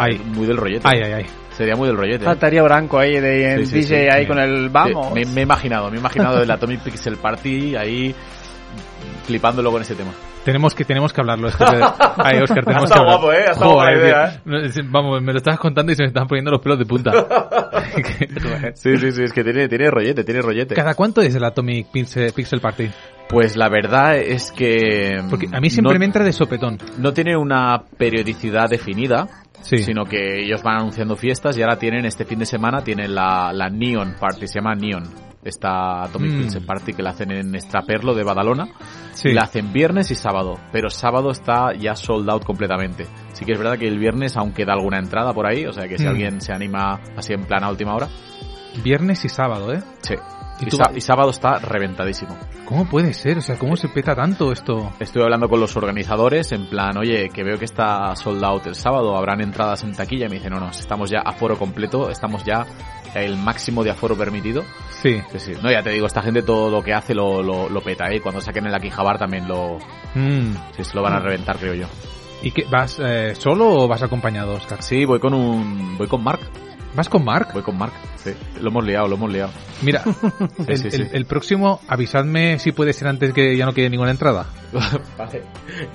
Ay. 0.01 0.17
muy 0.25 0.47
del 0.47 0.55
rollete. 0.57 0.87
Ay, 0.87 1.01
ay, 1.03 1.11
ay. 1.13 1.25
Sería 1.51 1.75
muy 1.75 1.87
del 1.89 1.97
rollete. 1.97 2.23
Faltaría 2.23 2.63
Branco 2.63 2.97
ahí 2.97 3.19
de 3.19 3.57
Sí, 3.59 3.65
sí, 3.65 3.75
DJ 3.81 3.87
sí, 3.87 4.09
ahí 4.09 4.21
sí. 4.23 4.27
con 4.27 4.39
el 4.39 4.69
vamos. 4.69 5.13
Me, 5.13 5.25
me 5.25 5.41
he 5.41 5.43
imaginado, 5.43 5.89
me 5.89 5.97
he 5.97 5.99
imaginado 5.99 6.41
el 6.41 6.49
Atomic 6.49 6.79
Pixel 6.83 7.17
Party 7.17 7.75
ahí 7.75 8.15
flipándolo 9.25 9.71
con 9.71 9.81
ese 9.81 9.95
tema. 9.95 10.11
Tenemos 10.45 10.73
que, 10.73 10.85
tenemos 10.85 11.13
que 11.13 11.21
hablarlo. 11.21 11.49
Esto 11.49 11.65
de- 11.65 11.83
Ay, 12.17 12.39
Oscar, 12.41 12.63
tenemos 12.65 12.89
Ha 12.91 12.95
que 12.95 13.01
estado 13.01 13.01
hablar. 13.01 13.19
guapo, 13.19 13.33
¿eh? 13.33 13.45
Ha 13.47 13.51
estado 13.51 13.73
buena 13.75 13.91
tío. 13.91 14.01
idea, 14.01 14.41
¿eh? 14.79 14.81
Vamos, 14.85 15.21
me 15.21 15.33
lo 15.33 15.37
estabas 15.37 15.59
contando 15.59 15.91
y 15.91 15.95
se 15.95 16.03
me 16.03 16.07
están 16.07 16.27
poniendo 16.27 16.51
los 16.51 16.61
pelos 16.61 16.79
de 16.79 16.85
punta. 16.85 17.11
Sí, 18.75 18.97
sí, 18.97 19.11
sí, 19.11 19.23
es 19.23 19.33
que 19.33 19.43
tiene, 19.43 19.67
tiene 19.67 19.89
rollete, 19.91 20.23
tiene 20.23 20.41
rollete. 20.41 20.75
¿Cada 20.75 20.93
cuánto 20.95 21.21
es 21.21 21.35
el 21.35 21.43
Atomic 21.43 21.87
Pixel, 21.91 22.31
Pixel 22.33 22.59
Party? 22.61 22.89
Pues 23.31 23.55
la 23.55 23.69
verdad 23.69 24.17
es 24.17 24.51
que... 24.51 25.23
Porque 25.29 25.47
a 25.51 25.59
mí 25.61 25.69
siempre 25.69 25.93
no, 25.93 25.99
me 25.99 26.05
entra 26.05 26.23
de 26.23 26.33
sopetón. 26.33 26.77
no 26.97 27.13
tiene 27.13 27.35
una 27.37 27.81
periodicidad 27.97 28.69
definida, 28.69 29.27
Sí. 29.61 29.77
sino 29.77 30.05
que 30.05 30.41
ellos 30.43 30.61
van 30.63 30.77
anunciando 30.79 31.15
fiestas 31.15 31.55
y 31.57 31.61
ahora 31.61 31.77
tienen, 31.77 32.03
este 32.05 32.25
fin 32.25 32.39
de 32.39 32.45
semana, 32.45 32.83
tienen 32.83 33.13
la, 33.15 33.51
la 33.53 33.69
Neon 33.69 34.15
Party, 34.19 34.47
se 34.47 34.55
llama 34.59 34.73
Neon. 34.75 35.03
Esta 35.43 36.03
Atomic 36.03 36.31
Mm. 36.33 36.65
Party 36.65 36.93
que 36.93 37.01
la 37.03 37.11
hacen 37.11 37.31
en 37.31 37.55
Estraperlo 37.55 38.13
de 38.13 38.23
Badalona. 38.23 38.67
Sí. 39.13 39.31
La 39.33 39.43
hacen 39.43 39.71
viernes 39.73 40.11
y 40.11 40.15
sábado, 40.15 40.59
pero 40.71 40.89
sábado 40.89 41.31
está 41.31 41.73
ya 41.73 41.95
sold 41.95 42.29
out 42.29 42.43
completamente. 42.43 43.05
Sí 43.33 43.45
que 43.45 43.53
es 43.53 43.57
verdad 43.59 43.77
que 43.77 43.87
el 43.87 43.97
viernes 43.99 44.35
aún 44.37 44.51
queda 44.53 44.73
alguna 44.73 44.97
entrada 44.99 45.33
por 45.33 45.47
ahí, 45.47 45.65
o 45.65 45.71
sea 45.73 45.87
que 45.87 45.97
si 45.97 46.05
Mm. 46.05 46.09
alguien 46.09 46.41
se 46.41 46.53
anima 46.53 46.99
así 47.15 47.33
en 47.33 47.45
plan 47.45 47.63
a 47.63 47.69
última 47.69 47.95
hora, 47.95 48.07
Viernes 48.83 49.23
y 49.25 49.29
sábado, 49.29 49.73
¿eh? 49.73 49.79
sí. 50.01 50.15
¿Y 50.61 50.69
tú- 50.69 50.77
sábado 50.99 51.29
está 51.31 51.59
reventadísimo. 51.59 52.37
¿Cómo 52.65 52.85
puede 52.85 53.13
ser? 53.13 53.37
O 53.37 53.41
sea, 53.41 53.57
¿cómo 53.57 53.75
se 53.75 53.89
peta 53.89 54.15
tanto 54.15 54.51
esto? 54.51 54.93
Estoy 54.99 55.23
hablando 55.23 55.49
con 55.49 55.59
los 55.59 55.75
organizadores 55.75 56.51
en 56.51 56.67
plan, 56.69 56.97
oye, 56.97 57.29
que 57.29 57.43
veo 57.43 57.57
que 57.59 57.65
está 57.65 58.15
sold 58.15 58.43
out 58.43 58.67
el 58.67 58.75
sábado, 58.75 59.17
habrán 59.17 59.41
entradas 59.41 59.83
en 59.83 59.93
taquilla 59.93 60.27
y 60.27 60.29
me 60.29 60.35
dicen, 60.35 60.51
no, 60.53 60.59
no, 60.59 60.69
estamos 60.69 61.09
ya 61.09 61.19
a 61.19 61.33
foro 61.33 61.57
completo, 61.57 62.09
estamos 62.09 62.43
ya 62.45 62.65
el 63.15 63.35
máximo 63.37 63.83
de 63.83 63.91
aforo 63.91 64.15
permitido. 64.15 64.63
Sí. 65.01 65.21
Sí, 65.31 65.39
sí. 65.39 65.53
No, 65.61 65.69
ya 65.69 65.83
te 65.83 65.89
digo, 65.89 66.07
esta 66.07 66.21
gente 66.21 66.43
todo 66.43 66.69
lo 66.69 66.81
que 66.81 66.93
hace 66.93 67.13
lo, 67.13 67.43
lo, 67.43 67.67
lo 67.69 67.81
peta, 67.81 68.05
¿eh? 68.09 68.21
Cuando 68.21 68.39
saquen 68.39 68.67
el 68.67 68.73
Akihabara 68.75 69.19
también 69.19 69.47
lo, 69.47 69.79
Mm. 70.15 70.53
sí, 70.77 70.83
se 70.83 70.95
lo 70.95 71.01
van 71.01 71.13
a 71.13 71.19
reventar, 71.19 71.57
creo 71.57 71.73
yo. 71.73 71.87
¿Y 72.43 72.51
qué, 72.51 72.65
vas 72.69 72.99
eh, 73.03 73.33
solo 73.35 73.69
o 73.69 73.87
vas 73.87 74.01
acompañado, 74.03 74.53
Oscar? 74.53 74.81
Sí, 74.81 75.05
voy 75.05 75.19
con 75.19 75.33
un, 75.33 75.97
voy 75.97 76.07
con 76.07 76.23
Mark, 76.23 76.39
¿Vas 76.95 77.07
con 77.09 77.23
Mark? 77.23 77.49
voy 77.53 77.63
con 77.63 77.77
Mark, 77.77 77.93
sí. 78.17 78.31
Lo 78.61 78.69
hemos 78.69 78.85
liado, 78.85 79.07
lo 79.07 79.15
hemos 79.15 79.31
liado. 79.31 79.51
Mira, 79.81 80.03
el, 80.67 80.77
sí, 80.77 80.91
sí. 80.91 81.01
el- 81.01 81.09
el 81.13 81.25
próximo, 81.25 81.79
avisadme 81.87 82.59
si 82.59 82.71
puede 82.73 82.91
ser 82.93 83.07
antes 83.07 83.33
que 83.33 83.55
ya 83.55 83.65
no 83.65 83.73
quede 83.73 83.89
ninguna 83.89 84.11
entrada. 84.11 84.45
Vale. 85.17 85.43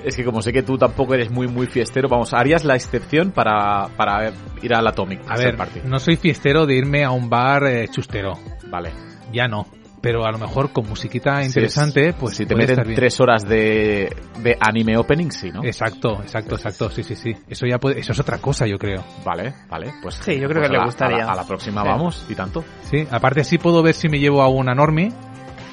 Es 0.05 0.17
que 0.17 0.25
como 0.25 0.41
sé 0.43 0.53
que 0.53 0.63
tú 0.63 0.79
tampoco 0.79 1.15
eres 1.15 1.31
muy 1.31 1.49
muy 1.49 1.67
fiestero, 1.67 2.09
vamos, 2.09 2.33
harías 2.33 2.65
la 2.65 2.75
excepción 2.77 3.31
para, 3.31 3.89
para 3.97 4.33
ir 4.63 4.75
al 4.75 4.87
Atomic. 4.87 5.21
A 5.29 5.37
ver, 5.37 5.57
Party. 5.57 5.81
no 5.85 5.99
soy 5.99 6.17
fiestero 6.17 6.65
de 6.67 6.77
irme 6.77 7.05
a 7.05 7.11
un 7.11 7.29
bar 7.29 7.65
eh, 7.67 7.89
chustero. 7.89 8.39
Vale. 8.71 8.91
Ya 9.33 9.47
no. 9.49 9.67
Pero 10.07 10.25
a 10.25 10.31
lo 10.31 10.39
mejor 10.39 10.73
con 10.73 10.89
musiquita 10.89 11.41
Si 11.41 11.47
interesante, 11.49 12.11
es- 12.11 12.15
pues 12.15 12.37
si 12.37 12.47
te 12.47 12.55
puede 12.55 12.65
estar 12.65 12.77
meten 12.79 12.89
bien. 12.91 12.97
tres 12.97 13.21
horas 13.21 13.43
de, 13.49 14.15
de 14.41 14.57
anime 14.61 14.97
opening, 14.97 15.31
sí, 15.31 15.51
¿no? 15.51 15.65
Exacto, 15.65 16.21
exacto, 16.23 16.55
exacto. 16.55 16.91
Sí, 16.91 17.03
sí, 17.03 17.17
sí. 17.17 17.33
Eso 17.49 17.67
ya 17.67 17.79
puede, 17.79 17.99
eso 17.99 18.13
es 18.13 18.21
otra 18.21 18.39
cosa, 18.39 18.67
yo 18.67 18.79
creo. 18.79 19.05
Vale, 19.25 19.53
vale, 19.69 19.93
pues 20.03 20.15
Sí, 20.17 20.39
yo 20.39 20.49
creo 20.49 20.61
pues 20.61 20.69
que 20.69 20.73
le 20.77 20.81
a 20.81 20.85
gustaría. 20.85 21.25
A 21.25 21.27
la, 21.27 21.33
a 21.33 21.37
la 21.37 21.45
próxima 21.47 21.83
Sí. 21.83 21.89
vamos 21.89 22.27
y 22.29 22.35
tanto. 22.35 22.65
Sí, 22.83 23.07
aparte 23.11 23.41
así 23.41 23.59
puedo 23.59 23.83
ver 23.83 23.95
si 23.95 24.09
me 24.09 24.19
llevo 24.19 24.43
a 24.43 24.49
una 24.49 24.75
normie 24.75 25.11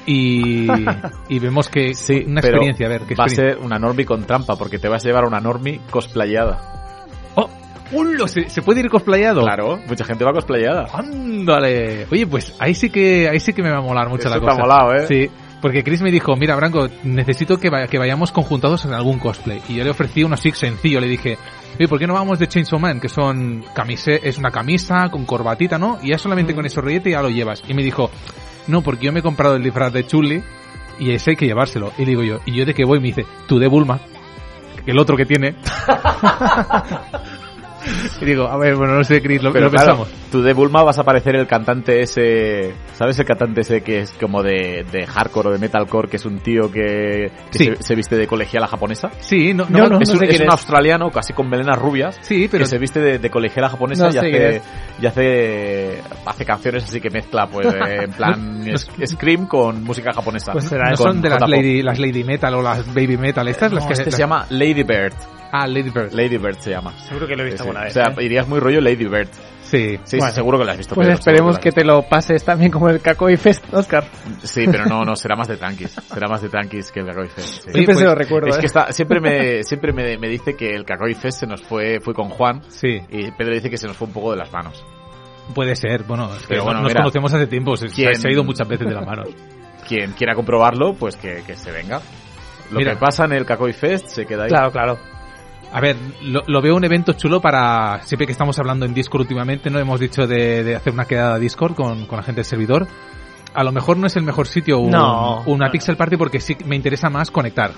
y, 0.06 0.66
y 1.28 1.38
vemos 1.38 1.68
que 1.68 1.94
Sí, 1.94 2.24
una 2.26 2.40
experiencia, 2.40 2.86
a 2.86 2.88
ver, 2.90 3.02
qué 3.02 3.14
va 3.14 3.24
a 3.24 3.28
ser 3.28 3.58
una 3.58 3.78
normie 3.78 4.04
con 4.04 4.24
trampa 4.24 4.56
porque 4.56 4.78
te 4.78 4.88
vas 4.88 5.04
a 5.04 5.08
llevar 5.08 5.24
a 5.24 5.28
una 5.28 5.40
normie 5.40 5.80
cosplayada. 5.90 7.06
¡Oh! 7.36 7.48
¡Hullo! 7.92 8.26
¿Se, 8.28 8.48
se 8.48 8.62
puede 8.62 8.80
ir 8.80 8.88
cosplayado? 8.90 9.42
Claro, 9.42 9.78
mucha 9.86 10.04
gente 10.04 10.24
va 10.24 10.32
cosplayada. 10.32 10.86
¡Ándale! 10.92 12.06
Oye, 12.10 12.26
pues 12.26 12.54
ahí 12.58 12.74
sí 12.74 12.90
que 12.90 13.28
ahí 13.28 13.40
sí 13.40 13.52
que 13.52 13.62
me 13.62 13.70
va 13.70 13.78
a 13.78 13.82
molar 13.82 14.08
mucho 14.08 14.28
Eso 14.28 14.34
la 14.36 14.40
cosa. 14.40 14.58
molado, 14.58 14.94
¿eh? 14.94 15.06
Sí, 15.06 15.30
porque 15.60 15.82
Chris 15.84 16.02
me 16.02 16.10
dijo, 16.10 16.34
mira, 16.36 16.56
Branco, 16.56 16.88
necesito 17.04 17.58
que, 17.58 17.70
que 17.90 17.98
vayamos 17.98 18.32
conjuntados 18.32 18.84
en 18.84 18.92
algún 18.94 19.18
cosplay. 19.18 19.60
Y 19.68 19.76
yo 19.76 19.84
le 19.84 19.90
ofrecí 19.90 20.22
uno 20.24 20.34
así 20.34 20.50
sencillo, 20.52 21.00
le 21.00 21.08
dije, 21.08 21.38
oye, 21.78 21.88
¿por 21.88 21.98
qué 21.98 22.06
no 22.06 22.14
vamos 22.14 22.38
de 22.38 22.48
Chainsaw 22.48 22.78
Man? 22.78 23.00
Que 23.00 23.08
son 23.08 23.64
camise 23.74 24.20
es 24.22 24.38
una 24.38 24.50
camisa 24.50 25.08
con 25.10 25.24
corbatita, 25.24 25.78
¿no? 25.78 25.98
Y 26.02 26.08
ya 26.10 26.18
solamente 26.18 26.52
Mm. 26.52 26.56
con 26.56 26.66
ese 26.66 26.80
rollete 26.80 27.10
ya 27.10 27.22
lo 27.22 27.30
llevas. 27.30 27.62
Y 27.68 27.74
me 27.74 27.82
dijo, 27.82 28.10
no, 28.66 28.82
porque 28.82 29.06
yo 29.06 29.12
me 29.12 29.20
he 29.20 29.22
comprado 29.22 29.56
el 29.56 29.62
disfraz 29.62 29.92
de 29.92 30.06
Chulli 30.06 30.42
y 30.98 31.10
ese 31.12 31.30
hay 31.30 31.36
que 31.36 31.46
llevárselo. 31.46 31.92
Y 31.98 32.02
le 32.02 32.10
digo 32.10 32.22
yo, 32.22 32.40
¿y 32.46 32.52
yo 32.54 32.64
de 32.66 32.74
qué 32.74 32.84
voy? 32.84 32.98
Me 33.00 33.08
dice, 33.08 33.24
tú 33.46 33.58
de 33.58 33.66
Bulma, 33.68 34.00
el 34.86 34.98
otro 34.98 35.16
que 35.16 35.24
tiene. 35.26 35.54
y 38.20 38.24
digo, 38.24 38.46
a 38.46 38.56
ver, 38.58 38.76
bueno, 38.76 38.94
no 38.94 39.04
sé, 39.04 39.20
Chris, 39.22 39.42
lo, 39.42 39.52
Pero 39.52 39.66
lo 39.66 39.70
claro, 39.70 39.96
pensamos. 40.04 40.30
tú 40.30 40.42
de 40.42 40.52
Bulma 40.52 40.82
vas 40.82 40.98
a 40.98 41.04
parecer 41.04 41.36
el 41.36 41.46
cantante 41.46 42.00
ese, 42.00 42.74
¿sabes 42.94 43.18
el 43.18 43.24
cantante 43.26 43.60
ese 43.62 43.82
que 43.82 44.00
es 44.00 44.10
como 44.12 44.42
de, 44.42 44.84
de 44.90 45.06
hardcore 45.06 45.48
o 45.48 45.52
de 45.52 45.58
metalcore, 45.58 46.08
que 46.08 46.16
es 46.16 46.24
un 46.26 46.38
tío 46.40 46.70
que, 46.70 47.30
que 47.50 47.58
Sí. 47.58 47.64
se, 47.76 47.82
se 47.82 47.94
viste 47.94 48.16
de 48.16 48.26
colegiala 48.26 48.66
japonesa? 48.66 49.10
Sí, 49.20 49.52
no, 49.54 49.68
Yo 49.68 49.88
no, 49.88 49.98
es 50.00 50.08
un, 50.10 50.18
sé 50.18 50.26
es 50.26 50.40
un 50.40 50.46
es. 50.46 50.50
australiano 50.52 51.10
casi 51.10 51.32
con 51.32 51.48
melenas 51.48 51.78
rubias 51.78 52.18
Sí, 52.22 52.48
pero 52.50 52.64
que 52.64 52.70
se 52.70 52.78
viste 52.78 53.00
de, 53.00 53.18
de 53.18 53.30
colegiala 53.30 53.68
japonesa 53.68 54.08
No 54.08 54.14
y, 54.14 54.18
hace, 54.18 54.62
y 55.00 55.06
hace 55.06 56.02
hace 56.26 56.44
canciones 56.44 56.84
así 56.84 57.00
que 57.00 57.10
mezcla 57.10 57.46
pues 57.46 57.66
en 57.88 58.10
plan 58.12 58.64
No- 58.64 58.78
scream 59.06 59.46
con 59.46 59.82
música 59.84 60.12
japonesa. 60.12 60.52
Pues 60.52 60.64
será 60.64 60.90
no 60.90 60.96
Con 60.96 61.12
son 61.12 61.22
de 61.22 61.28
las 61.30 61.48
lady, 61.48 61.82
las 61.82 61.98
lady 61.98 62.24
metal 62.24 62.54
o 62.54 62.62
las 62.62 62.86
baby 62.94 63.16
metal, 63.16 63.46
estas 63.48 63.72
las 63.72 63.82
No, 63.84 63.88
que 63.88 63.92
este 63.94 64.06
las- 64.06 64.14
se 64.14 64.20
llama 64.20 64.46
Lady 64.50 64.82
Bird. 64.82 65.12
Ah, 65.56 65.68
Lady 65.68 65.90
Bird. 65.90 66.12
Lady 66.12 66.36
Bird 66.36 66.58
se 66.58 66.70
llama. 66.70 66.92
Seguro 66.98 67.28
que 67.28 67.36
lo 67.36 67.42
he 67.42 67.46
visto 67.46 67.62
Sí, 67.62 67.62
sí. 67.62 67.68
alguna 67.68 67.80
O 67.80 67.84
vez. 67.84 67.92
sea, 67.92 68.06
¿eh? 68.06 68.24
irías 68.24 68.48
muy 68.48 68.58
rollo 68.58 68.80
Lady 68.80 69.04
Bird. 69.06 69.28
Sí. 69.62 69.98
Sí, 70.04 70.16
Bueno. 70.18 70.30
sí, 70.30 70.34
seguro 70.34 70.58
que 70.58 70.64
lo 70.64 70.70
has 70.72 70.78
visto. 70.78 70.94
Pues 70.96 71.06
Pedro, 71.06 71.18
esperemos 71.18 71.58
que 71.60 71.70
te 71.72 71.84
lo 71.84 72.02
pases 72.02 72.44
también 72.44 72.70
como 72.72 72.88
el 72.88 73.00
Kakoi 73.00 73.36
Fest, 73.36 73.64
Oscar. 73.72 74.04
Sí, 74.42 74.64
pero 74.70 74.84
no, 74.86 75.04
no, 75.04 75.14
será 75.16 75.36
más 75.36 75.46
de 75.48 75.56
tranquis. 75.56 75.92
Será 76.12 76.26
más 76.28 76.42
de 76.42 76.48
tranquis 76.48 76.90
que 76.90 77.00
el 77.00 77.06
Kakoi 77.06 77.28
Fest. 77.28 77.46
sí. 77.48 77.60
Siempre 77.62 77.84
pues, 77.86 77.98
se 77.98 78.04
lo 78.04 78.14
recuerdo. 78.16 78.48
Es 78.48 78.56
¿eh? 78.56 78.60
que 78.60 78.66
está, 78.66 78.90
siempre 78.92 79.20
me, 79.20 79.62
siempre 79.62 79.92
me, 79.92 80.18
me 80.18 80.28
dice 80.28 80.54
que 80.56 80.70
el 80.74 80.84
Kakoi 80.84 81.14
Fest 81.14 81.38
se 81.40 81.46
nos 81.46 81.62
fue, 81.62 82.00
fue 82.00 82.14
con 82.14 82.28
Juan. 82.30 82.60
Sí, 82.68 82.98
Y 83.08 83.30
Pedro 83.30 83.54
dice 83.54 83.70
que 83.70 83.78
se 83.78 83.86
nos 83.86 83.96
fue 83.96 84.08
un 84.08 84.12
poco 84.12 84.32
de 84.32 84.38
las 84.38 84.52
manos. 84.52 84.84
puede 85.54 85.76
ser. 85.76 86.02
Bueno, 86.02 86.30
es 86.34 86.42
que 86.42 86.48
Pero 86.48 86.64
bueno, 86.64 86.80
nos 86.80 86.88
mira. 86.90 87.00
conocemos 87.02 87.32
hace 87.32 87.46
tiempo, 87.46 87.76
se, 87.76 87.88
se 87.88 88.06
ha 88.08 88.30
ido 88.32 88.42
muchas 88.44 88.66
veces 88.68 88.88
de 88.88 88.94
las 88.94 89.06
manos. 89.06 89.28
Quien 89.88 90.12
quiera 90.12 90.34
comprobarlo, 90.34 90.94
pues 90.94 91.16
que, 91.16 91.42
que 91.46 91.54
se 91.54 91.70
venga. 91.70 92.00
Lo 92.70 92.78
Mira. 92.78 92.92
que 92.94 92.98
pasa 92.98 93.24
en 93.26 93.32
el 93.34 93.44
Kakoi 93.44 93.72
Fest 93.72 94.08
se 94.08 94.24
queda 94.26 94.44
ahí. 94.44 94.48
Claro, 94.48 94.70
claro. 94.72 94.98
A 95.74 95.80
ver, 95.80 95.96
lo, 96.22 96.42
lo 96.46 96.62
veo 96.62 96.76
un 96.76 96.84
evento 96.84 97.14
chulo 97.14 97.40
para, 97.40 98.00
siempre 98.04 98.26
que 98.26 98.32
estamos 98.32 98.58
hablando 98.60 98.86
en 98.86 98.94
Discord 98.94 99.22
últimamente, 99.22 99.70
no 99.70 99.80
hemos 99.80 99.98
dicho 99.98 100.26
de, 100.26 100.62
de 100.62 100.76
hacer 100.76 100.92
una 100.92 101.04
quedada 101.04 101.36
Discord 101.38 101.74
con, 101.74 102.06
con 102.06 102.16
la 102.16 102.22
gente 102.22 102.38
del 102.40 102.44
servidor. 102.46 102.86
A 103.54 103.64
lo 103.64 103.72
mejor 103.72 103.96
no 103.96 104.06
es 104.06 104.14
el 104.16 104.22
mejor 104.22 104.46
sitio 104.46 104.78
un- 104.78 104.90
No. 104.92 105.42
una 105.46 105.70
Pixel 105.70 105.96
Party 105.96 106.16
porque 106.16 106.38
sí 106.40 106.56
me 106.64 106.76
interesa 106.76 107.10
más 107.10 107.30
conectar. 107.32 107.72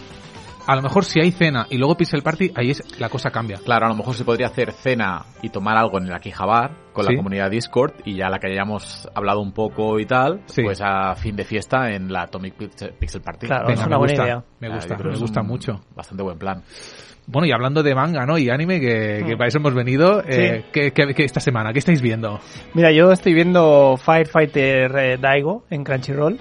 A 0.67 0.75
lo 0.75 0.83
mejor 0.83 1.05
si 1.05 1.21
hay 1.21 1.31
cena 1.31 1.67
y 1.71 1.79
luego 1.79 1.97
Pixel 1.97 2.23
Party, 2.23 2.53
ahí 2.57 2.71
es, 2.73 2.83
la 2.99 3.09
cosa 3.09 3.31
cambia. 3.31 3.59
Claro, 3.65 3.87
a 3.87 3.89
lo 3.89 3.95
mejor 3.95 4.15
se 4.15 4.25
podría 4.25 4.49
hacer 4.49 4.73
cena 4.73 5.25
y 5.41 5.49
tomar 5.51 5.77
algo 5.79 5.97
en 5.99 6.07
el 6.07 6.13
Aquijabar 6.13 6.73
con 6.93 7.05
Sí. 7.07 7.13
la 7.13 7.17
comunidad 7.17 7.51
Discord 7.51 7.93
y 8.05 8.17
ya 8.17 8.29
la 8.29 8.39
que 8.41 8.49
hayamos 8.51 9.09
hablado 9.15 9.41
un 9.41 9.53
poco 9.53 10.01
y 10.01 10.07
tal, 10.07 10.43
Sí. 10.47 10.63
pues 10.65 10.81
a 10.83 11.15
fin 11.15 11.37
de 11.37 11.45
fiesta 11.45 11.93
en 11.93 12.13
la 12.13 12.23
Atomic 12.23 12.55
Pixel, 12.57 12.93
Pixel 12.99 13.21
Party. 13.23 13.47
Claro, 13.47 13.69
Venga, 13.69 13.81
es 13.81 13.87
una 13.87 13.97
me 13.97 13.99
buena 13.99 14.13
gusta, 14.13 14.25
idea. 14.25 14.45
Me 14.61 14.69
gusta, 14.75 14.97
me 14.99 15.17
gusta 15.19 15.43
mucho. 15.43 15.81
Bastante 15.95 16.23
buen 16.25 16.39
plan. 16.39 16.63
Bueno, 17.27 17.47
y 17.47 17.53
hablando 17.53 17.83
de 17.83 17.95
manga, 17.95 18.25
¿no? 18.25 18.39
Y 18.39 18.49
anime, 18.51 18.79
que, 18.81 19.25
que 19.27 19.35
Mm. 19.35 19.39
para 19.39 19.49
eso 19.49 19.59
hemos 19.59 19.75
venido, 19.75 20.23
eh, 20.29 20.65
¿qué, 20.73 20.93
qué- 20.93 21.13
qué 21.13 21.25
esta 21.25 21.41
semana? 21.41 21.73
¿Qué 21.73 21.81
estáis 21.81 22.01
viendo? 22.01 22.39
Mira, 22.75 22.93
yo 22.93 23.11
estoy 23.11 23.35
viendo 23.35 23.97
Firefighter 23.97 24.97
eh, 24.97 25.19
Daigo 25.21 25.65
en 25.71 25.83
Crunchyroll, 25.83 26.39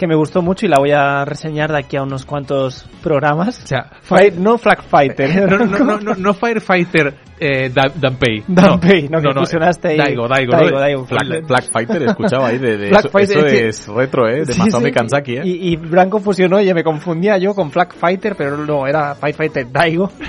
que 0.00 0.06
me 0.06 0.16
gustó 0.16 0.40
mucho 0.40 0.64
y 0.64 0.68
la 0.70 0.78
voy 0.78 0.90
a 0.92 1.24
reseñar 1.26 1.70
de 1.70 1.78
aquí 1.78 1.96
a 1.96 2.02
unos 2.02 2.24
cuantos 2.24 2.88
programas. 3.02 3.62
O 3.62 3.66
sea, 3.66 3.90
Fight, 4.00 4.34
no 4.34 4.56
Flag 4.56 4.82
Fighter. 4.82 5.48
no, 5.50 5.58
no, 5.58 5.78
no, 5.78 6.00
no, 6.00 6.14
no 6.14 6.34
Firefighter 6.34 7.14
eh, 7.38 7.70
Da- 7.72 7.92
Danpei. 7.94 8.42
Danpei, 8.48 9.08
no, 9.08 9.20
que 9.20 9.32
fusionaste 9.38 9.88
ahí. 9.88 9.96
Daigo, 9.98 10.26
Daigo, 10.26 10.52
Daigo. 10.52 10.78
Daigo. 10.78 11.06
Black 11.46 11.70
Fighter, 11.70 12.02
escuchaba 12.04 12.48
ahí 12.48 12.58
de, 12.58 12.78
de 12.78 12.88
eso, 12.90 13.08
Fighter, 13.10 13.38
eso 13.38 13.48
sí. 13.48 13.56
es 13.64 13.88
retro, 13.88 14.26
¿eh? 14.28 14.44
De 14.46 14.52
Sí, 14.54 14.58
Masami 14.58 14.86
sí. 14.86 14.92
Kanzaki, 14.92 15.36
¿eh? 15.36 15.42
Y, 15.44 15.72
y 15.72 15.76
Branco 15.76 16.18
fusionó 16.18 16.60
y 16.60 16.72
me 16.74 16.82
confundía 16.82 17.36
yo 17.38 17.54
con 17.54 17.70
Flag 17.70 17.92
Fighter, 17.92 18.34
pero 18.36 18.56
no, 18.56 18.86
era 18.86 19.14
Firefighter 19.14 19.70
Daigo. 19.70 20.10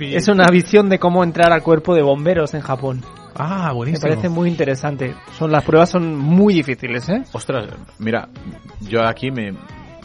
Es 0.00 0.28
una 0.28 0.46
visión 0.46 0.88
de 0.88 1.00
cómo 1.00 1.24
entrar 1.24 1.52
al 1.52 1.60
cuerpo 1.60 1.94
de 1.96 2.02
bomberos 2.02 2.54
en 2.54 2.60
Japón. 2.60 3.02
Ah, 3.38 3.66
Me 3.68 3.74
buenísimo. 3.74 4.08
parece 4.08 4.28
muy 4.28 4.48
interesante. 4.48 5.14
Son 5.38 5.50
las 5.52 5.62
pruebas 5.64 5.90
son 5.90 6.16
muy 6.16 6.54
difíciles, 6.54 7.08
¿eh? 7.08 7.22
Ostras, 7.32 7.66
mira, 7.98 8.28
yo 8.80 9.02
aquí 9.06 9.30
me, 9.30 9.52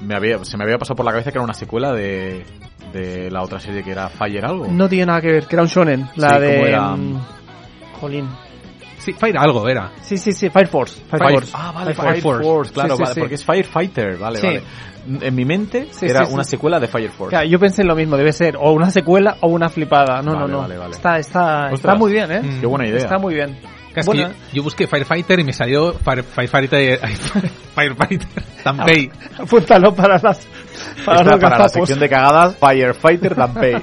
me 0.02 0.16
había, 0.16 0.44
se 0.44 0.58
me 0.58 0.64
había 0.64 0.78
pasado 0.78 0.96
por 0.96 1.06
la 1.06 1.12
cabeza 1.12 1.32
que 1.32 1.38
era 1.38 1.44
una 1.46 1.54
secuela 1.54 1.94
de, 1.94 2.44
de 2.94 3.30
la 3.32 3.42
otra 3.42 3.60
serie 3.60 3.84
que 3.84 3.92
era 3.92 4.10
Fire 4.10 4.46
algo. 4.46 4.68
No 4.70 4.88
tiene 4.90 5.06
nada 5.08 5.22
que 5.22 5.32
ver, 5.32 5.48
que 5.48 5.56
era 5.56 5.64
un 5.64 5.70
shonen, 5.70 6.10
la 6.16 6.28
Sí, 6.30 6.34
¿cómo 6.36 6.42
de 6.46 6.70
era? 6.70 6.96
mm, 6.96 7.22
Jolín. 8.00 8.28
Sí, 9.04 9.14
Fire 9.14 9.38
algo 9.38 9.68
era. 9.68 9.91
Sí, 10.02 10.16
sí, 10.18 10.32
sí, 10.32 10.49
Fire 10.49 10.68
Force. 10.68 11.02
Fire, 11.10 11.24
Fire- 11.24 11.34
Force. 11.34 11.52
Ah, 11.56 11.72
vale, 11.74 11.93
Fire 11.93 12.10
Fire, 12.12 12.22
Force. 12.22 12.43
Force, 12.43 12.74
claro, 12.74 12.89
Sí, 12.89 12.95
sí, 12.97 13.02
vale, 13.04 13.14
sí. 13.16 13.20
porque 13.20 13.36
es 13.36 13.45
Firefighter, 13.45 14.18
vale, 14.18 14.39
Sí. 14.39 14.47
vale. 14.47 14.64
En 15.22 15.34
mi 15.34 15.45
mente 15.45 15.88
Sí, 15.91 16.06
era 16.06 16.26
sí, 16.26 16.34
una 16.34 16.43
secuela 16.43 16.80
de 16.80 16.88
Fire 16.88 17.10
Force. 17.10 17.32
Claro, 17.32 17.47
yo 17.47 17.58
pensé 17.60 17.82
en 17.82 17.88
lo 17.88 17.95
mismo, 17.95 18.18
debe 18.18 18.32
ser 18.32 18.56
o 18.58 18.72
una 18.72 18.91
secuela 18.91 19.38
o 19.41 19.47
una 19.47 19.68
flipada. 19.70 20.22
No, 20.22 20.34
Vale, 20.36 20.41
no, 20.41 20.47
no. 20.47 20.58
vale, 20.60 20.78
vale. 20.78 20.91
Está, 20.91 21.18
está, 21.18 21.64
está 21.66 21.74
Ostras. 21.74 21.97
muy 21.97 22.12
bien, 22.12 22.32
¿eh? 22.32 22.41
Mm. 22.43 22.60
Qué 22.62 22.66
buena 22.68 22.88
idea. 22.88 22.97
Está 22.99 23.18
muy 23.18 23.34
bien. 23.34 23.58
Bueno, 24.06 24.30
yo, 24.30 24.34
yo 24.54 24.64
busqué 24.64 24.88
Firefighter 24.88 25.39
y 25.39 25.43
me 25.43 25.52
salió 25.52 25.93
Fire- 25.95 26.24
Firefighter, 26.24 26.99
Firefighter 27.76 28.43
Danpei. 28.64 29.12
apúntalo 29.39 29.93
para 29.93 30.18
las 30.22 30.47
para 31.06 31.22
Esta 31.22 31.40
para 31.40 31.60
la 31.60 31.70
sección 31.70 32.00
de 32.00 32.10
cagadas, 32.10 32.58
Firefighter 32.58 33.36
Danpei. 33.36 33.78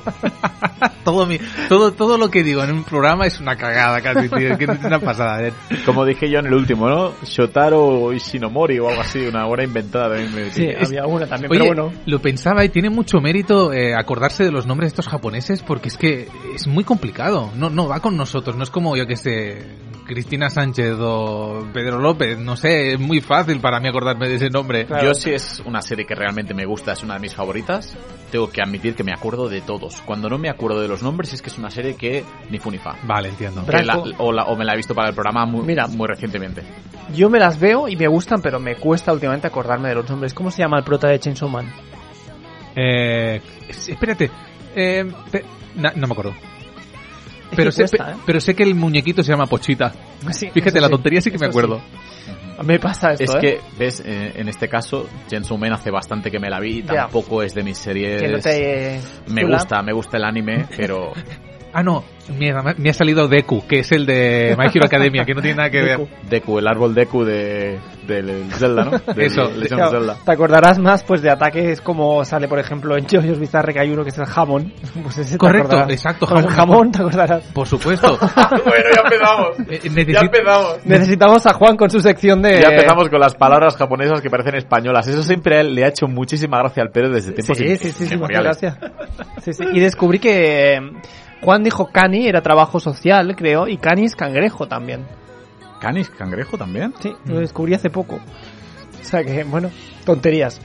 todo, 1.04 1.26
mi, 1.26 1.38
todo, 1.68 1.92
todo 1.92 2.18
lo 2.18 2.30
que 2.30 2.42
digo 2.42 2.62
en 2.64 2.72
un 2.72 2.84
programa 2.84 3.26
es 3.26 3.40
una 3.40 3.56
cagada 3.56 4.00
casi, 4.00 4.28
tío. 4.28 4.52
Es 4.52 4.58
que 4.58 4.64
es 4.64 4.84
una 4.84 4.98
pasada. 5.00 5.46
eh. 5.46 5.52
Como 5.84 6.04
dije 6.04 6.30
yo 6.30 6.38
en 6.40 6.46
el 6.46 6.54
último, 6.54 6.88
¿no? 6.88 7.12
Shotaro 7.24 8.12
Ishinomori 8.12 8.78
o 8.78 8.88
algo 8.88 9.00
así, 9.00 9.26
una 9.26 9.46
hora 9.46 9.64
inventada 9.64 10.08
también 10.10 10.34
me 10.34 10.50
Sí, 10.50 10.68
había 10.70 11.06
una 11.06 11.26
también, 11.26 11.50
Oye, 11.50 11.60
pero 11.60 11.84
bueno. 11.86 12.00
lo 12.06 12.18
pensaba 12.20 12.64
y 12.64 12.68
tiene 12.68 12.90
mucho 12.90 13.18
mérito 13.20 13.72
eh, 13.72 13.94
acordarse 13.94 14.44
de 14.44 14.50
los 14.50 14.66
nombres 14.66 14.90
de 14.90 14.94
estos 15.00 15.08
japoneses 15.08 15.62
porque 15.62 15.88
es 15.88 15.96
que 15.96 16.28
es 16.54 16.66
muy 16.66 16.84
complicado. 16.84 17.50
No, 17.56 17.70
no 17.70 17.88
va 17.88 18.00
con 18.00 18.16
nosotros. 18.16 18.56
No 18.56 18.62
es 18.64 18.70
como, 18.70 18.96
yo 18.96 19.06
que 19.06 19.16
sé, 19.16 19.58
Cristina 20.08 20.50
Sánchez 20.50 20.96
o 20.98 21.64
Pedro 21.72 21.98
López. 22.00 22.36
No 22.38 22.56
sé, 22.56 22.94
es 22.94 22.98
muy 22.98 23.20
fácil 23.20 23.60
para 23.60 23.78
mí 23.78 23.88
acordarme 23.88 24.28
de 24.28 24.34
ese 24.36 24.50
nombre. 24.50 24.86
Claro. 24.86 25.04
Yo 25.04 25.14
si 25.14 25.30
es 25.32 25.62
una 25.64 25.80
serie 25.82 26.04
que 26.06 26.14
realmente 26.16 26.54
me 26.54 26.64
gusta, 26.66 26.92
es 26.94 27.02
una 27.04 27.14
de 27.14 27.20
mis 27.20 27.34
favoritas, 27.34 27.96
tengo 28.32 28.50
que 28.50 28.60
admitir 28.60 28.96
que 28.96 29.04
me 29.04 29.12
acuerdo 29.12 29.48
de 29.48 29.60
todos. 29.60 30.00
Cuando 30.02 30.28
no 30.28 30.38
me 30.38 30.48
acuerdo 30.48 30.80
de 30.80 30.88
los 30.88 31.02
nombres 31.02 31.32
es 31.34 31.42
que 31.42 31.50
es 31.50 31.58
una 31.58 31.70
serie 31.70 31.94
que 31.94 32.24
ni 32.50 32.58
fu 32.58 32.70
ni 32.72 32.78
fa. 32.78 32.96
Vale, 33.04 33.28
entiendo. 33.28 33.64
La- 33.84 33.98
o, 34.18 34.32
la- 34.32 34.44
o 34.46 34.56
me 34.56 34.64
la 34.64 34.72
he 34.72 34.76
visto 34.76 34.94
para 34.94 35.10
el 35.10 35.14
programa 35.14 35.46
muy, 35.46 35.62
Mira. 35.64 35.86
muy 35.86 36.08
recientemente. 36.08 36.62
Yo 37.14 37.30
me 37.30 37.38
las 37.38 37.60
veo 37.60 37.86
y 37.88 37.94
me 37.96 38.08
gustan, 38.08 38.42
pero 38.42 38.58
me 38.58 38.74
cuesta 38.76 39.12
últimamente 39.12 39.46
acordarme 39.46 39.90
de 39.90 39.94
los 39.94 40.10
nombres. 40.10 40.34
¿Cómo 40.34 40.50
se 40.50 40.62
llama 40.62 40.78
el 40.78 40.84
prota 40.84 41.08
de 41.08 41.20
Chainsaw 41.20 41.48
Man? 41.48 41.70
Eh, 42.74 43.40
es- 43.68 43.88
espérate. 43.88 44.30
Eh, 44.74 45.04
no 45.76 46.06
me 46.06 46.12
acuerdo. 46.12 46.34
Pero 47.56 47.72
sé, 47.72 47.82
cuesta, 47.82 48.12
¿eh? 48.12 48.14
pero 48.26 48.40
sé 48.40 48.54
que 48.54 48.62
el 48.62 48.74
muñequito 48.74 49.22
se 49.22 49.32
llama 49.32 49.46
Pochita. 49.46 49.92
Sí, 50.32 50.50
Fíjate, 50.52 50.80
la 50.80 50.88
tontería 50.88 51.20
sí 51.20 51.30
que 51.30 51.38
me 51.38 51.46
acuerdo. 51.46 51.80
Me 52.64 52.80
pasa 52.80 53.12
esto, 53.12 53.24
Es 53.24 53.34
¿eh? 53.36 53.38
que, 53.40 53.60
ves, 53.78 54.02
eh, 54.04 54.32
en 54.34 54.48
este 54.48 54.68
caso, 54.68 55.08
Chainsaw 55.28 55.56
Man 55.56 55.72
hace 55.72 55.92
bastante 55.92 56.30
que 56.30 56.40
me 56.40 56.50
la 56.50 56.58
vi, 56.58 56.82
tampoco 56.82 57.42
es 57.42 57.54
de 57.54 57.62
mis 57.62 57.78
series... 57.78 58.20
Que 58.20 58.28
no 58.28 58.38
te... 58.40 59.00
Me 59.28 59.44
gusta, 59.44 59.80
me 59.82 59.92
gusta 59.92 60.16
el 60.16 60.24
anime, 60.24 60.66
pero 60.76 61.12
Ah, 61.72 61.82
no. 61.82 62.04
Me, 62.38 62.52
me 62.76 62.90
ha 62.90 62.92
salido 62.92 63.26
Deku, 63.26 63.66
que 63.66 63.78
es 63.80 63.90
el 63.92 64.04
de 64.04 64.54
My 64.58 64.66
Hero 64.66 64.84
Academia, 64.84 65.24
que 65.24 65.34
no 65.34 65.40
tiene 65.40 65.56
nada 65.56 65.70
que 65.70 65.80
ver. 65.82 66.00
Deku. 66.28 66.58
El 66.58 66.66
árbol 66.68 66.94
Deku 66.94 67.24
de, 67.24 67.78
del 68.06 68.50
Zelda, 68.52 68.84
¿no? 68.84 69.14
De 69.14 69.24
Eso, 69.26 69.50
Claro, 69.50 69.90
Zelda. 69.90 70.16
te 70.26 70.32
acordarás 70.32 70.78
más 70.78 71.02
pues 71.04 71.22
de 71.22 71.30
ataques 71.30 71.80
como 71.80 72.22
sale 72.26 72.46
por 72.46 72.58
ejemplo 72.58 72.98
en 72.98 73.06
JoJo's 73.06 73.38
Bizarre 73.38 73.72
que 73.72 73.80
hay 73.80 73.90
uno 73.90 74.02
que 74.02 74.10
es 74.10 74.18
el 74.18 74.26
jamón 74.26 74.72
pues 75.02 75.16
ese 75.18 75.38
Correcto, 75.38 75.78
exacto, 75.88 76.26
Con 76.26 76.38
el 76.38 76.48
jamón. 76.48 76.56
jamón 76.56 76.92
te 76.92 76.98
acordarás 76.98 77.44
Por 77.54 77.66
supuesto. 77.66 78.18
bueno, 78.50 78.84
ya 78.94 79.02
empezamos. 79.04 79.58
Eh, 79.70 79.80
necesito- 79.90 80.20
empezamos. 80.24 80.78
necesitamos 80.84 81.46
a 81.46 81.52
Juan 81.54 81.76
con 81.78 81.88
su 81.90 82.00
sección 82.00 82.42
de 82.42 82.60
Ya 82.60 82.68
empezamos 82.68 83.08
con 83.08 83.20
las 83.20 83.34
palabras 83.36 83.74
japonesas 83.76 84.20
que 84.20 84.28
parecen 84.28 84.54
españolas. 84.56 85.06
Eso 85.08 85.22
siempre 85.22 85.64
le 85.64 85.84
ha 85.84 85.88
hecho 85.88 86.06
muchísima 86.08 86.58
gracia 86.58 86.82
al 86.82 86.90
Pedro 86.90 87.10
desde 87.10 87.32
tiempos 87.32 87.56
sí, 87.56 87.76
sí, 87.76 87.90
sí, 87.90 88.06
sí, 88.06 88.16
gracias. 88.18 88.76
Sí, 89.42 89.52
sí. 89.54 89.64
Y 89.72 89.80
descubrí 89.80 90.18
que 90.18 90.74
eh, 90.74 90.80
Juan 91.42 91.62
dijo 91.62 91.86
cani 91.92 92.26
era 92.26 92.42
trabajo 92.42 92.80
social, 92.80 93.34
creo, 93.36 93.68
y 93.68 93.76
cani 93.76 94.04
es 94.04 94.16
cangrejo 94.16 94.66
también. 94.66 95.06
¿Canis 95.80 96.10
cangrejo 96.10 96.58
también? 96.58 96.92
Sí, 96.98 97.14
lo 97.26 97.38
descubrí 97.38 97.72
hace 97.74 97.88
poco. 97.88 98.16
O 98.16 99.04
sea 99.04 99.22
que, 99.22 99.44
bueno, 99.44 99.70
tonterías. 100.04 100.60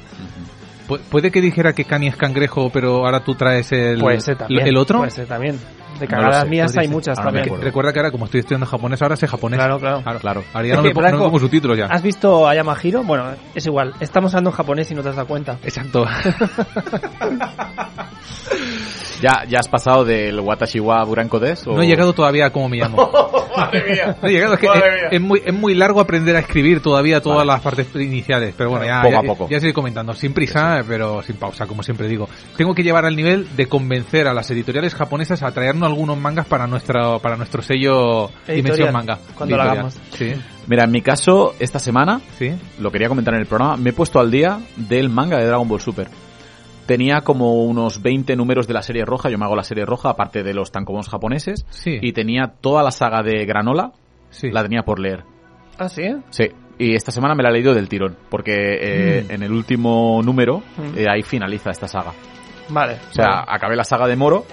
Pu- 0.87 0.99
Puede 1.09 1.29
que 1.31 1.39
dijera 1.39 1.73
que 1.73 1.85
Kanye 1.85 2.07
es 2.09 2.15
cangrejo, 2.17 2.69
pero 2.71 3.05
ahora 3.05 3.23
tú 3.23 3.35
traes 3.35 3.71
el, 3.71 3.99
Puede 3.99 4.19
ser 4.21 4.37
también. 4.37 4.67
el 4.67 4.75
otro. 4.75 4.97
Puede 4.99 5.11
ser 5.11 5.27
también. 5.27 5.59
De 5.99 6.05
No 6.05 6.11
cagadas 6.11 6.35
lo 6.39 6.41
sé, 6.43 6.49
mías 6.49 6.77
hay 6.77 6.87
muchas 6.87 7.17
Ahora 7.19 7.31
también. 7.31 7.61
Recuerda 7.61 7.93
que 7.93 7.99
ahora, 7.99 8.11
como 8.11 8.25
estoy 8.25 8.39
estudiando 8.41 8.65
japonés, 8.65 9.01
ahora 9.01 9.15
sé 9.15 9.27
japonés. 9.27 9.57
Claro, 9.59 9.79
claro. 9.79 10.01
Claro. 10.19 10.43
Ahora 10.53 10.67
ya 10.67 10.75
no 10.75 10.81
me, 10.83 10.91
pongo, 10.91 11.09
no 11.11 11.17
pongo 11.19 11.39
subtítulos 11.39 11.77
ya. 11.77 11.85
¿Has 11.85 12.01
visto 12.01 12.47
a 12.47 12.55
Yamahiro? 12.55 13.03
Bueno, 13.03 13.25
es 13.53 13.65
igual. 13.65 13.93
Estamos 13.99 14.33
hablando 14.33 14.49
en 14.49 14.55
japonés 14.55 14.91
y 14.91 14.95
no 14.95 15.01
te 15.03 15.09
has 15.09 15.15
dado 15.15 15.27
cuenta. 15.27 15.57
Exacto. 15.63 16.05
¿Ya, 19.21 19.45
¿Ya 19.47 19.59
has 19.59 19.69
pasado 19.69 20.03
del 20.03 20.37
Watashi 20.39 20.79
wa 20.81 21.01
Buranko 21.05 21.39
des? 21.39 21.65
o- 21.65 21.73
No 21.75 21.81
he 21.81 21.87
llegado 21.87 22.11
todavía 22.13 22.47
a 22.47 22.49
cómo 22.49 22.67
me 22.67 22.77
llamo. 22.77 23.09
¡Madre 23.57 23.83
mía! 23.93 24.17
No 24.21 24.27
he 24.27 24.31
llegado, 24.31 24.55
es 24.55 24.59
que 24.59 24.65
es, 24.67 24.73
es 25.11 25.21
muy, 25.21 25.41
es 25.45 25.53
muy 25.53 25.75
largo 25.75 26.01
aprender 26.01 26.35
a 26.35 26.39
escribir 26.39 26.81
todavía 26.81 27.21
todas 27.21 27.45
las 27.47 27.61
partes 27.61 27.87
iniciales, 27.95 28.53
pero 28.57 28.71
bueno, 28.71 28.85
ya, 28.85 29.01
Poco 29.01 29.17
a 29.17 29.21
ya, 29.21 29.27
poco. 29.27 29.43
ya 29.49 29.59
seguiré 29.59 29.73
comentando, 29.73 30.13
sin 30.13 30.33
prisa, 30.33 30.81
pero 30.87 31.21
sin 31.21 31.37
pausa, 31.37 31.65
como 31.67 31.83
siempre 31.83 32.07
digo. 32.07 32.27
Tengo 32.57 32.73
que 32.75 32.83
llevar 32.83 33.05
al 33.05 33.15
nivel 33.15 33.47
de 33.55 33.67
convencer 33.67 34.27
a 34.27 34.33
las 34.33 34.49
editoriales 34.51 34.93
japonesas 34.93 35.41
a 35.43 35.51
traernos 35.51 35.82
algunos 35.85 36.17
mangas 36.17 36.45
para 36.47 36.67
nuestro, 36.67 37.19
para 37.19 37.35
nuestro 37.37 37.61
sello 37.61 38.29
Editorial, 38.47 38.55
Dimensión 38.55 38.93
Manga. 38.93 39.19
cuando 39.35 39.57
lo 39.57 39.63
hagamos. 39.63 39.99
Sí, 40.11 40.31
Mira, 40.67 40.85
en 40.85 40.91
mi 40.91 41.01
caso, 41.01 41.53
esta 41.59 41.79
semana, 41.79 42.21
sí. 42.37 42.51
lo 42.79 42.91
quería 42.91 43.09
comentar 43.09 43.33
en 43.33 43.41
el 43.41 43.45
programa, 43.47 43.75
me 43.77 43.89
he 43.89 43.93
puesto 43.93 44.19
al 44.19 44.31
día 44.31 44.59
del 44.77 45.09
manga 45.09 45.37
de 45.37 45.45
Dragon 45.47 45.67
Ball 45.67 45.81
Super. 45.81 46.07
Tenía 46.85 47.21
como 47.21 47.63
unos 47.63 48.01
20 48.01 48.35
números 48.35 48.67
de 48.67 48.73
la 48.73 48.81
serie 48.81 49.05
roja, 49.05 49.29
yo 49.29 49.37
me 49.37 49.45
hago 49.45 49.55
la 49.55 49.63
serie 49.63 49.85
roja, 49.85 50.09
aparte 50.09 50.43
de 50.43 50.53
los 50.53 50.71
tankobons 50.71 51.07
japoneses, 51.09 51.65
Sí. 51.69 51.97
y 52.01 52.11
tenía 52.11 52.53
toda 52.59 52.83
la 52.83 52.91
saga 52.91 53.21
de 53.23 53.45
Granola, 53.45 53.91
Sí. 54.29 54.49
la 54.51 54.63
tenía 54.63 54.83
por 54.83 54.99
leer. 54.99 55.23
¿Ah, 55.77 55.87
sí? 55.87 56.03
Sí, 56.29 56.45
y 56.77 56.93
esta 56.95 57.11
semana 57.11 57.35
me 57.35 57.43
la 57.43 57.49
he 57.49 57.53
leído 57.53 57.73
del 57.73 57.87
tirón, 57.87 58.17
porque 58.29 58.53
eh, 58.81 59.25
Mm. 59.27 59.31
en 59.31 59.43
el 59.43 59.51
último 59.53 60.21
número, 60.23 60.59
Mm. 60.77 60.97
eh, 60.97 61.05
ahí 61.09 61.23
finaliza 61.23 61.71
esta 61.71 61.87
saga. 61.87 62.11
Vale. 62.69 62.97
O 63.11 63.13
sea, 63.13 63.27
vale. 63.29 63.45
acabé 63.47 63.75
la 63.77 63.83
saga 63.85 64.07
de 64.07 64.15
Moro, 64.17 64.45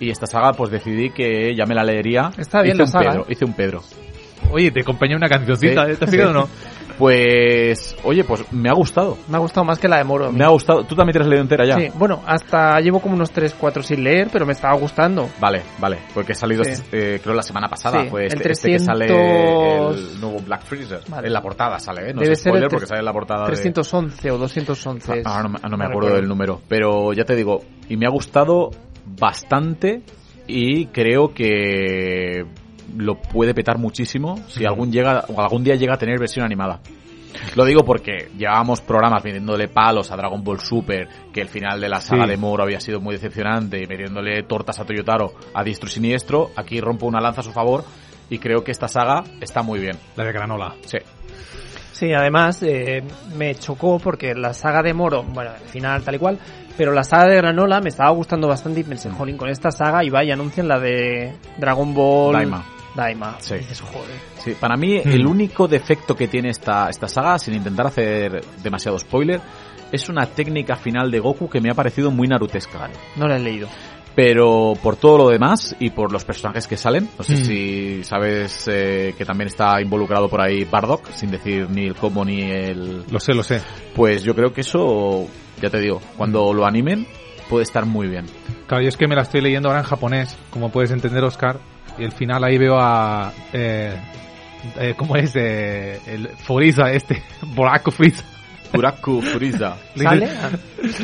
y 0.00 0.10
esta 0.10 0.26
saga 0.26 0.52
pues 0.52 0.70
decidí 0.70 1.10
que 1.10 1.54
ya 1.56 1.64
me 1.66 1.74
la 1.74 1.84
leería. 1.84 2.30
Está 2.38 2.62
bien 2.62 2.74
hice 2.76 2.78
la 2.78 2.84
un 2.84 2.90
saga, 2.90 3.10
Pedro, 3.12 3.22
¿eh? 3.22 3.26
hice 3.32 3.44
un 3.44 3.52
Pedro. 3.54 3.82
Oye, 4.52 4.70
te 4.70 4.80
acompaña 4.80 5.16
una 5.16 5.28
cancioncita, 5.28 5.86
Sí, 5.86 5.92
¿eh? 5.92 5.96
¿te 5.96 6.04
has 6.04 6.10
sí. 6.10 6.16
fijado 6.16 6.30
o 6.30 6.34
no? 6.42 6.48
Pues, 6.98 7.96
oye, 8.04 8.22
pues 8.22 8.44
me 8.52 8.68
ha 8.68 8.72
gustado. 8.72 9.18
me 9.28 9.36
ha 9.36 9.40
gustado 9.40 9.64
más 9.64 9.78
que 9.80 9.88
la 9.88 9.96
de 9.98 10.04
Moro. 10.04 10.30
Me 10.30 10.44
ha 10.44 10.48
gustado. 10.48 10.84
¿Tú 10.84 10.94
también 10.94 11.14
te 11.14 11.20
has 11.22 11.26
leído 11.26 11.42
entera 11.42 11.66
ya? 11.66 11.74
Sí, 11.76 11.88
bueno, 11.98 12.22
hasta 12.24 12.78
llevo 12.80 13.00
como 13.00 13.14
unos 13.14 13.30
3, 13.32 13.54
4 13.58 13.82
sin 13.82 14.04
leer, 14.04 14.28
pero 14.32 14.46
me 14.46 14.52
estaba 14.52 14.74
gustando. 14.78 15.28
Vale, 15.40 15.62
vale. 15.80 15.98
Porque 16.14 16.32
he 16.32 16.34
salido, 16.36 16.62
Sí. 16.62 16.80
eh, 16.92 17.18
creo, 17.22 17.34
la 17.34 17.42
semana 17.42 17.68
pasada. 17.68 18.02
Sí, 18.04 18.08
fue 18.10 18.26
el 18.26 18.26
este, 18.28 18.52
este 18.52 18.68
que 18.70 18.76
300 18.78 18.86
sale 18.86 19.04
el 19.06 20.20
nuevo 20.20 20.38
Black 20.46 20.62
Freezer. 20.62 21.00
Vale. 21.08 21.26
En 21.26 21.32
la 21.32 21.42
portada 21.42 21.78
sale, 21.80 22.10
¿eh? 22.10 22.14
No 22.14 22.20
Debe 22.20 22.36
ser 22.36 22.52
el 22.52 22.52
spoiler 22.52 22.68
tre- 22.68 22.72
porque 22.72 22.86
sale 22.86 23.00
en 23.00 23.04
la 23.06 23.12
portada 23.12 23.46
311 23.46 24.30
o 24.30 24.38
211. 24.38 25.12
de... 25.14 25.18
es. 25.20 25.26
Ah, 25.26 25.42
no, 25.42 25.48
me- 25.48 25.58
no 25.68 25.76
me 25.76 25.84
acuerdo 25.86 26.14
del 26.14 26.28
número. 26.28 26.60
Pero 26.68 27.12
ya 27.12 27.24
te 27.24 27.34
digo, 27.34 27.60
y 27.88 27.96
me 27.96 28.06
ha 28.06 28.10
gustado 28.10 28.70
bastante 29.18 30.02
y 30.46 30.86
creo 30.86 31.32
que 31.34 32.44
lo 32.96 33.16
puede 33.20 33.54
petar 33.54 33.78
muchísimo 33.78 34.36
si 34.48 34.64
algún 34.64 34.92
llega 34.92 35.24
o 35.28 35.40
algún 35.40 35.64
día 35.64 35.74
llega 35.74 35.94
a 35.94 35.98
tener 35.98 36.18
versión 36.18 36.44
animada. 36.44 36.80
Lo 37.56 37.64
digo 37.64 37.84
porque 37.84 38.28
llevábamos 38.38 38.80
programas 38.80 39.24
metiéndole 39.24 39.66
palos 39.66 40.12
a 40.12 40.16
Dragon 40.16 40.44
Ball 40.44 40.60
Super, 40.60 41.08
que 41.32 41.40
el 41.40 41.48
final 41.48 41.80
de 41.80 41.88
la 41.88 42.00
saga 42.00 42.24
Sí. 42.24 42.30
de 42.30 42.36
Moro 42.36 42.62
había 42.62 42.78
sido 42.78 43.00
muy 43.00 43.14
decepcionante, 43.14 43.82
y 43.82 43.86
metiéndole 43.88 44.44
tortas 44.44 44.78
a 44.78 44.84
Toyotaro 44.84 45.32
a 45.52 45.64
diestro 45.64 45.88
y 45.88 45.92
siniestro. 45.92 46.50
Aquí 46.54 46.80
rompo 46.80 47.06
una 47.06 47.20
lanza 47.20 47.40
a 47.40 47.44
su 47.44 47.50
favor 47.50 47.84
y 48.30 48.38
creo 48.38 48.62
que 48.62 48.70
esta 48.70 48.86
saga 48.86 49.24
está 49.40 49.62
muy 49.62 49.80
bien. 49.80 49.96
La 50.16 50.24
de 50.24 50.32
granola. 50.32 50.74
Sí. 50.84 50.98
Sí, 51.94 52.12
además 52.12 52.60
eh, 52.62 53.02
me 53.36 53.54
chocó 53.54 53.98
porque 54.00 54.34
la 54.34 54.52
saga 54.52 54.82
de 54.82 54.92
Moro, 54.92 55.22
bueno, 55.22 55.50
al 55.52 55.68
final 55.68 56.02
tal 56.02 56.16
y 56.16 56.18
cual, 56.18 56.38
pero 56.76 56.92
la 56.92 57.04
saga 57.04 57.28
de 57.28 57.36
Granola 57.36 57.80
me 57.80 57.88
estaba 57.90 58.10
gustando 58.10 58.48
bastante 58.48 58.80
y 58.80 58.82
pensé, 58.82 59.10
jolín, 59.10 59.36
con 59.36 59.48
esta 59.48 59.70
saga 59.70 60.02
y 60.02 60.10
vaya, 60.10 60.34
anuncian 60.34 60.66
la 60.66 60.80
de 60.80 61.32
Dragon 61.56 61.94
Ball 61.94 62.32
Daima. 62.34 62.64
Daima. 62.96 63.36
Sí. 63.38 63.54
Y 63.54 63.58
dices, 63.58 63.80
joder. 63.80 64.10
Sí, 64.38 64.56
para 64.58 64.76
mí 64.76 64.98
Mm. 65.04 65.08
el 65.08 65.24
único 65.26 65.68
defecto 65.68 66.16
que 66.16 66.26
tiene 66.26 66.50
esta, 66.50 66.88
esta 66.90 67.06
saga, 67.06 67.38
sin 67.38 67.54
intentar 67.54 67.86
hacer 67.86 68.44
demasiado 68.62 68.98
spoiler, 68.98 69.40
es 69.92 70.08
una 70.08 70.26
técnica 70.26 70.74
final 70.74 71.12
de 71.12 71.20
Goku 71.20 71.48
que 71.48 71.60
me 71.60 71.70
ha 71.70 71.74
parecido 71.74 72.10
muy 72.10 72.26
narutesca. 72.26 72.90
No 73.14 73.28
la 73.28 73.36
he 73.36 73.40
leído. 73.40 73.68
Pero 74.14 74.74
por 74.80 74.96
todo 74.96 75.18
lo 75.18 75.28
demás 75.28 75.74
y 75.80 75.90
por 75.90 76.12
los 76.12 76.24
personajes 76.24 76.68
que 76.68 76.76
salen, 76.76 77.08
no 77.18 77.24
sé 77.24 77.34
Mm. 77.34 77.44
si 77.44 78.04
sabes 78.04 78.68
eh, 78.70 79.14
que 79.18 79.24
también 79.24 79.48
está 79.48 79.80
involucrado 79.80 80.28
por 80.28 80.40
ahí 80.40 80.64
Bardock, 80.64 81.10
sin 81.10 81.30
decir 81.32 81.68
ni 81.68 81.86
el 81.86 81.96
cómo 81.96 82.24
ni 82.24 82.42
el... 82.42 83.04
Lo 83.10 83.18
sé, 83.18 83.34
lo 83.34 83.42
sé. 83.42 83.60
Pues 83.96 84.22
yo 84.22 84.34
creo 84.34 84.52
que 84.52 84.60
eso, 84.60 85.26
ya 85.60 85.68
te 85.68 85.80
digo, 85.80 86.00
cuando 86.16 86.52
lo 86.54 86.64
animen 86.64 87.06
puede 87.48 87.64
estar 87.64 87.86
muy 87.86 88.06
bien. 88.06 88.26
Claro, 88.68 88.82
yo 88.84 88.88
es 88.88 88.96
que 88.96 89.08
me 89.08 89.16
la 89.16 89.22
estoy 89.22 89.40
leyendo 89.40 89.68
ahora 89.68 89.80
en 89.80 89.86
japonés, 89.86 90.36
como 90.50 90.70
puedes 90.70 90.92
entender, 90.92 91.24
Oscar. 91.24 91.58
Y 91.98 92.04
el 92.04 92.12
final 92.12 92.42
ahí 92.44 92.56
veo 92.56 92.76
a... 92.78 93.32
Eh, 93.52 93.94
eh, 94.78 94.94
¿Cómo 94.96 95.16
es? 95.16 95.34
Eh, 95.36 96.00
el 96.06 96.28
Foriza 96.28 96.90
este. 96.92 97.22
Boraco 97.54 97.90
Freeza. 97.90 98.24
Kuraku 98.74 99.22
Furiza. 99.22 99.76
¿Sale? 99.96 100.28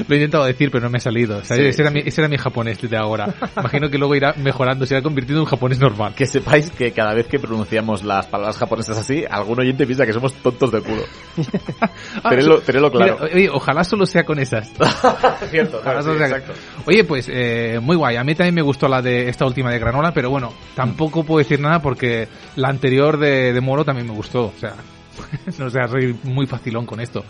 Lo 0.09 0.15
he 0.15 0.19
intentado 0.19 0.45
decir, 0.45 0.71
pero 0.71 0.85
no 0.85 0.91
me 0.91 0.99
ha 0.99 1.01
salido. 1.01 1.39
O 1.39 1.45
sea, 1.45 1.57
Sí, 1.57 1.63
ese, 1.65 1.83
era 1.83 1.91
mi, 1.91 2.01
ese 2.05 2.21
era 2.21 2.29
mi 2.29 2.37
japonés 2.37 2.81
desde 2.81 2.97
ahora. 2.97 3.33
Imagino 3.57 3.89
que 3.89 3.97
luego 3.99 4.15
irá 4.15 4.35
mejorando, 4.37 4.85
se 4.87 4.95
irá 4.95 5.03
convirtiendo 5.03 5.41
en 5.41 5.45
un 5.45 5.51
japonés 5.51 5.79
normal. 5.79 6.15
Que 6.15 6.27
sepáis 6.27 6.71
que 6.71 6.93
cada 6.93 7.15
vez 7.15 7.27
que 7.27 7.39
pronunciamos 7.39 8.03
las 8.05 8.27
palabras 8.27 8.57
japonesas 8.59 8.99
así, 8.99 9.25
algún 9.31 9.61
oyente 9.61 9.87
piensa 9.87 10.05
que 10.05 10.13
somos 10.13 10.35
tontos 10.35 10.71
de 10.73 10.81
culo. 10.83 11.03
Ah, 12.23 12.31
Tenedlo, 12.31 12.61
tenedlo 12.61 12.91
claro. 12.91 13.19
Mira, 13.23 13.35
oye, 13.35 13.49
ojalá 13.51 13.85
solo 13.85 14.05
sea 14.05 14.25
con 14.25 14.39
esas. 14.39 14.71
Cierto, 15.51 15.79
Ojalá 15.79 16.03
sí, 16.03 16.11
sea- 16.19 16.27
exacto. 16.27 16.53
Oye, 16.87 17.05
pues 17.05 17.27
eh, 17.33 17.79
muy 17.81 17.97
guay. 17.97 18.17
A 18.17 18.25
mí 18.25 18.35
también 18.35 18.55
me 18.55 18.63
gustó 18.63 18.89
la 18.89 19.01
de 19.01 19.29
esta 19.29 19.47
última 19.47 19.71
de 19.71 19.79
Granola, 19.79 20.13
pero 20.13 20.29
bueno, 20.31 20.53
tampoco 20.75 21.25
puedo 21.25 21.39
decir 21.39 21.61
nada 21.61 21.81
porque 21.81 22.29
la 22.57 22.69
anterior 22.69 23.19
de, 23.19 23.53
de 23.53 23.61
Moro 23.61 23.85
también 23.85 24.07
me 24.09 24.13
gustó. 24.15 24.47
O 24.47 24.55
sea, 24.59 24.75
no 25.59 25.71
sé, 25.71 25.79
soy 25.89 26.19
muy 26.25 26.47
facilón 26.47 26.87
con 26.87 27.01
esto. 27.01 27.25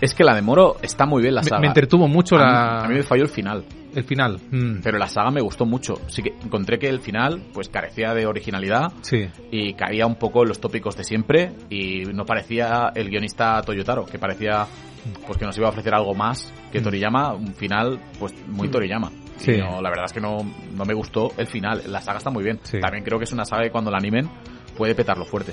Es 0.00 0.14
que 0.14 0.24
la 0.24 0.34
de 0.34 0.42
Moro 0.42 0.76
está 0.82 1.06
muy 1.06 1.22
bien 1.22 1.34
la 1.34 1.42
Me, 1.42 1.48
saga. 1.48 1.60
me 1.60 1.66
entretuvo 1.68 2.08
mucho 2.08 2.36
A 2.36 2.38
mí- 2.38 2.44
la, 2.44 2.78
a 2.84 2.88
mí 2.88 2.94
me 2.94 3.02
falló 3.02 3.22
el 3.22 3.28
final. 3.28 3.64
el 3.94 4.04
final. 4.04 4.38
Mm, 4.50 4.80
Pero 4.82 4.98
la 4.98 5.06
saga 5.08 5.30
me 5.30 5.40
gustó 5.40 5.64
mucho. 5.66 5.94
Sí 6.08 6.22
que 6.22 6.30
encontré 6.44 6.78
que 6.78 6.88
el 6.88 7.00
final 7.00 7.42
pues 7.52 7.68
carecía 7.68 8.12
de 8.14 8.26
originalidad 8.26 8.92
sí, 9.02 9.26
y 9.50 9.74
caía 9.74 10.06
un 10.06 10.16
poco 10.16 10.42
en 10.42 10.48
los 10.48 10.60
tópicos 10.60 10.96
de 10.96 11.04
siempre 11.04 11.52
y 11.70 12.02
no 12.04 12.24
parecía 12.24 12.90
el 12.94 13.08
guionista 13.10 13.60
Toyotaro, 13.62 14.04
que 14.06 14.18
parecía 14.18 14.66
pues 15.26 15.38
que 15.38 15.44
nos 15.44 15.56
iba 15.56 15.68
a 15.68 15.70
ofrecer 15.70 15.94
algo 15.94 16.14
más 16.14 16.52
que 16.72 16.80
Mm. 16.80 16.82
Toriyama, 16.84 17.32
un 17.34 17.54
final 17.54 18.00
pues 18.18 18.34
muy 18.48 18.68
Toriyama. 18.68 19.10
Sí. 19.38 19.52
Y 19.52 19.58
no, 19.58 19.80
la 19.82 19.90
verdad 19.90 20.06
es 20.06 20.12
que 20.12 20.20
no, 20.20 20.38
no 20.74 20.84
me 20.84 20.94
gustó 20.94 21.30
el 21.36 21.46
final. 21.46 21.82
La 21.88 22.00
saga 22.00 22.18
está 22.18 22.30
muy 22.30 22.42
bien. 22.42 22.58
Sí. 22.62 22.80
También 22.80 23.04
creo 23.04 23.18
que 23.18 23.24
es 23.24 23.32
una 23.32 23.44
saga 23.44 23.62
que 23.64 23.70
cuando 23.70 23.90
la 23.90 23.98
animen 23.98 24.28
puede 24.76 24.94
petarlo 24.94 25.24
fuerte. 25.26 25.52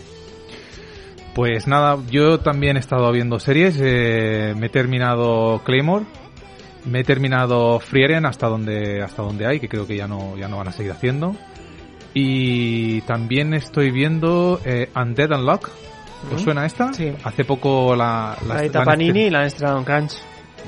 Pues 1.34 1.68
nada, 1.68 1.98
yo 2.12 2.40
también 2.40 2.78
he 2.78 2.80
estado 2.80 3.12
viendo 3.12 3.40
series. 3.40 3.78
eh, 3.82 4.54
me 4.58 4.68
he 4.68 4.70
terminado 4.70 5.62
Claymore. 5.66 6.06
Me 6.86 7.00
he 7.00 7.04
terminado 7.04 7.80
Frieren 7.80 8.26
hasta 8.26 8.48
donde 8.48 9.02
hasta 9.02 9.22
donde 9.24 9.48
hay, 9.48 9.60
que 9.60 9.68
creo 9.70 9.88
que 9.88 9.96
ya 9.96 10.08
no 10.08 10.38
ya 10.38 10.48
no 10.48 10.58
van 10.58 10.68
a 10.68 10.72
seguir 10.72 10.92
haciendo. 10.92 11.36
Y 12.14 13.02
también 13.02 13.54
estoy 13.54 13.90
viendo 13.90 14.60
eh, 14.66 14.90
Undead 14.96 15.32
Unlock. 15.32 15.70
¿Os 16.28 16.34
Ujú. 16.34 16.40
suena 16.44 16.66
esta? 16.66 16.94
Sí. 16.94 17.12
Hace 17.24 17.46
poco 17.46 17.96
la 17.96 18.38
La, 18.48 18.56
la, 18.62 18.68
la 18.68 18.84
Panini 18.84 19.30
la 19.30 19.40
han 19.40 19.46
estrenado 19.46 19.80
en 19.80 19.86
Crunch. 19.86 20.14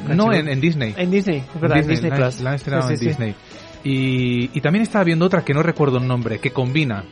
No, 0.08 0.34
en, 0.34 0.50
en 0.50 0.60
Disney. 0.60 0.94
En 0.98 1.10
Disney, 1.12 1.38
es 1.54 1.62
verdad, 1.62 1.78
en 1.78 1.88
Disney, 1.88 2.12
la, 2.12 2.18
Plus. 2.18 2.42
la 2.42 2.50
han 2.50 2.56
estrenado 2.56 2.88
Sí, 2.88 2.94
en 2.94 3.00
sí. 3.00 3.06
Disney. 3.08 3.36
Y, 3.84 4.50
y 4.58 4.62
también 4.62 4.82
estaba 4.84 5.04
viendo 5.06 5.26
otra 5.26 5.46
que 5.46 5.54
no 5.54 5.62
recuerdo 5.64 6.00
el 6.00 6.08
nombre, 6.08 6.40
que 6.40 6.52
combina 6.52 7.06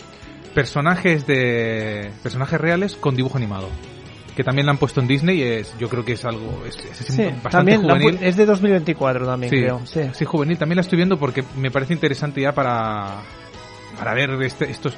personajes 0.53 1.25
de 1.27 2.11
personajes 2.21 2.59
reales 2.59 2.95
con 2.95 3.15
dibujo 3.15 3.37
animado. 3.37 3.69
Que 4.35 4.43
también 4.43 4.65
la 4.65 4.71
han 4.71 4.79
puesto 4.79 4.99
en 4.99 5.07
Disney 5.07 5.39
y 5.39 5.43
es, 5.43 5.75
yo 5.77 5.87
creo 5.89 6.03
que 6.03 6.13
es 6.13 6.25
algo 6.25 6.63
es, 6.67 6.75
es 6.77 6.97
Sí, 6.97 7.23
bastante 7.43 7.49
también 7.51 7.81
juvenil. 7.83 8.17
es 8.19 8.35
de 8.35 8.47
2024 8.47 9.27
también, 9.27 9.49
sí, 9.51 9.57
creo. 9.57 9.81
Sí. 9.85 10.01
sí, 10.11 10.25
juvenil. 10.25 10.57
También 10.57 10.77
la 10.77 10.81
estoy 10.81 10.97
viendo 10.97 11.19
porque 11.19 11.43
me 11.55 11.69
parece 11.69 11.93
interesante 11.93 12.41
ya 12.41 12.51
para, 12.51 13.21
para 13.97 14.15
ver 14.15 14.31
este, 14.41 14.71
estos 14.71 14.97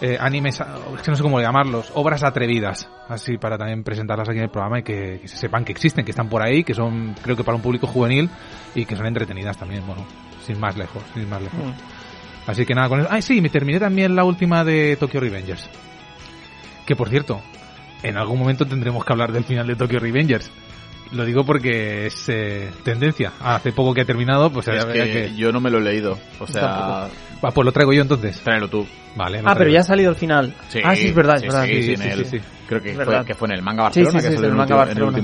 eh, 0.00 0.16
animes, 0.20 0.60
es 0.60 1.02
que 1.02 1.10
no 1.10 1.16
sé 1.16 1.22
cómo 1.24 1.40
llamarlos, 1.40 1.90
obras 1.94 2.22
atrevidas, 2.22 2.88
así 3.08 3.38
para 3.38 3.58
también 3.58 3.82
presentarlas 3.82 4.28
aquí 4.28 4.38
en 4.38 4.44
el 4.44 4.50
programa 4.50 4.78
y 4.78 4.82
que, 4.84 5.18
que 5.20 5.26
se 5.26 5.36
sepan 5.36 5.64
que 5.64 5.72
existen, 5.72 6.04
que 6.04 6.10
están 6.12 6.28
por 6.28 6.42
ahí, 6.42 6.62
que 6.62 6.74
son 6.74 7.14
creo 7.22 7.34
que 7.34 7.42
para 7.42 7.56
un 7.56 7.62
público 7.62 7.88
juvenil 7.88 8.30
y 8.74 8.84
que 8.84 8.94
son 8.94 9.06
entretenidas 9.06 9.56
también, 9.56 9.84
bueno, 9.84 10.04
sin 10.44 10.60
más 10.60 10.76
lejos, 10.76 11.02
sin 11.14 11.28
más 11.28 11.42
lejos. 11.42 11.58
Mm. 11.58 11.95
Así 12.46 12.64
que 12.64 12.74
nada 12.74 12.88
con 12.88 13.00
eso. 13.00 13.08
Ah, 13.10 13.20
sí, 13.20 13.40
me 13.40 13.48
terminé 13.48 13.80
también 13.80 14.14
la 14.14 14.24
última 14.24 14.64
de 14.64 14.96
Tokyo 14.96 15.20
Revengers. 15.20 15.68
Que 16.86 16.94
por 16.94 17.08
cierto, 17.08 17.40
en 18.02 18.16
algún 18.16 18.38
momento 18.38 18.64
tendremos 18.66 19.04
que 19.04 19.12
hablar 19.12 19.32
del 19.32 19.44
final 19.44 19.66
de 19.66 19.74
Tokyo 19.76 19.98
Revengers. 19.98 20.50
Lo 21.12 21.24
digo 21.24 21.44
porque 21.44 22.06
es 22.06 22.28
eh, 22.28 22.70
tendencia. 22.82 23.32
Hace 23.40 23.72
poco 23.72 23.94
que 23.94 24.00
ha 24.00 24.04
terminado, 24.04 24.50
pues 24.50 24.66
es 24.68 24.84
que, 24.86 24.92
que- 24.92 25.34
yo 25.36 25.52
no 25.52 25.60
me 25.60 25.70
lo 25.70 25.78
he 25.78 25.82
leído. 25.82 26.18
O 26.40 26.46
sea. 26.46 27.08
Va, 27.44 27.50
pues 27.52 27.64
lo 27.64 27.70
traigo 27.72 27.92
yo 27.92 28.02
entonces. 28.02 28.40
tráelo 28.40 28.68
tú. 28.68 28.86
Vale. 29.14 29.40
Ah, 29.44 29.54
pero 29.56 29.70
ya 29.70 29.80
ha 29.80 29.84
salido 29.84 30.10
el 30.10 30.16
final. 30.16 30.52
Sí, 30.68 30.80
ah, 30.84 30.94
sí, 30.96 31.08
es 31.08 31.14
verdad, 31.14 31.36
sí, 31.38 31.46
es 31.46 31.52
verdad. 31.52 31.66
sí, 31.66 31.74
Sí, 31.74 31.82
sí, 31.82 31.86
sí, 31.86 31.92
en 31.92 31.98
sí, 32.00 32.08
el- 32.08 32.26
sí. 32.26 32.40
Creo 32.68 32.82
que 32.82 32.90
Es 32.90 32.96
fue, 32.96 33.24
que 33.24 33.34
fue 33.34 33.48
en 33.48 33.54
el 33.54 33.62
manga 33.62 33.82
Sí, 33.92 34.00
Barcelona, 34.02 34.10
sí, 34.10 34.16
que 34.16 34.20
sí, 34.20 34.34
salió 34.34 34.38
es 34.38 34.42
el 34.42 34.50
en 34.50 34.56
manga 34.56 34.62
último- 34.62 34.82
en 34.82 34.86
Barcelona. 34.88 35.12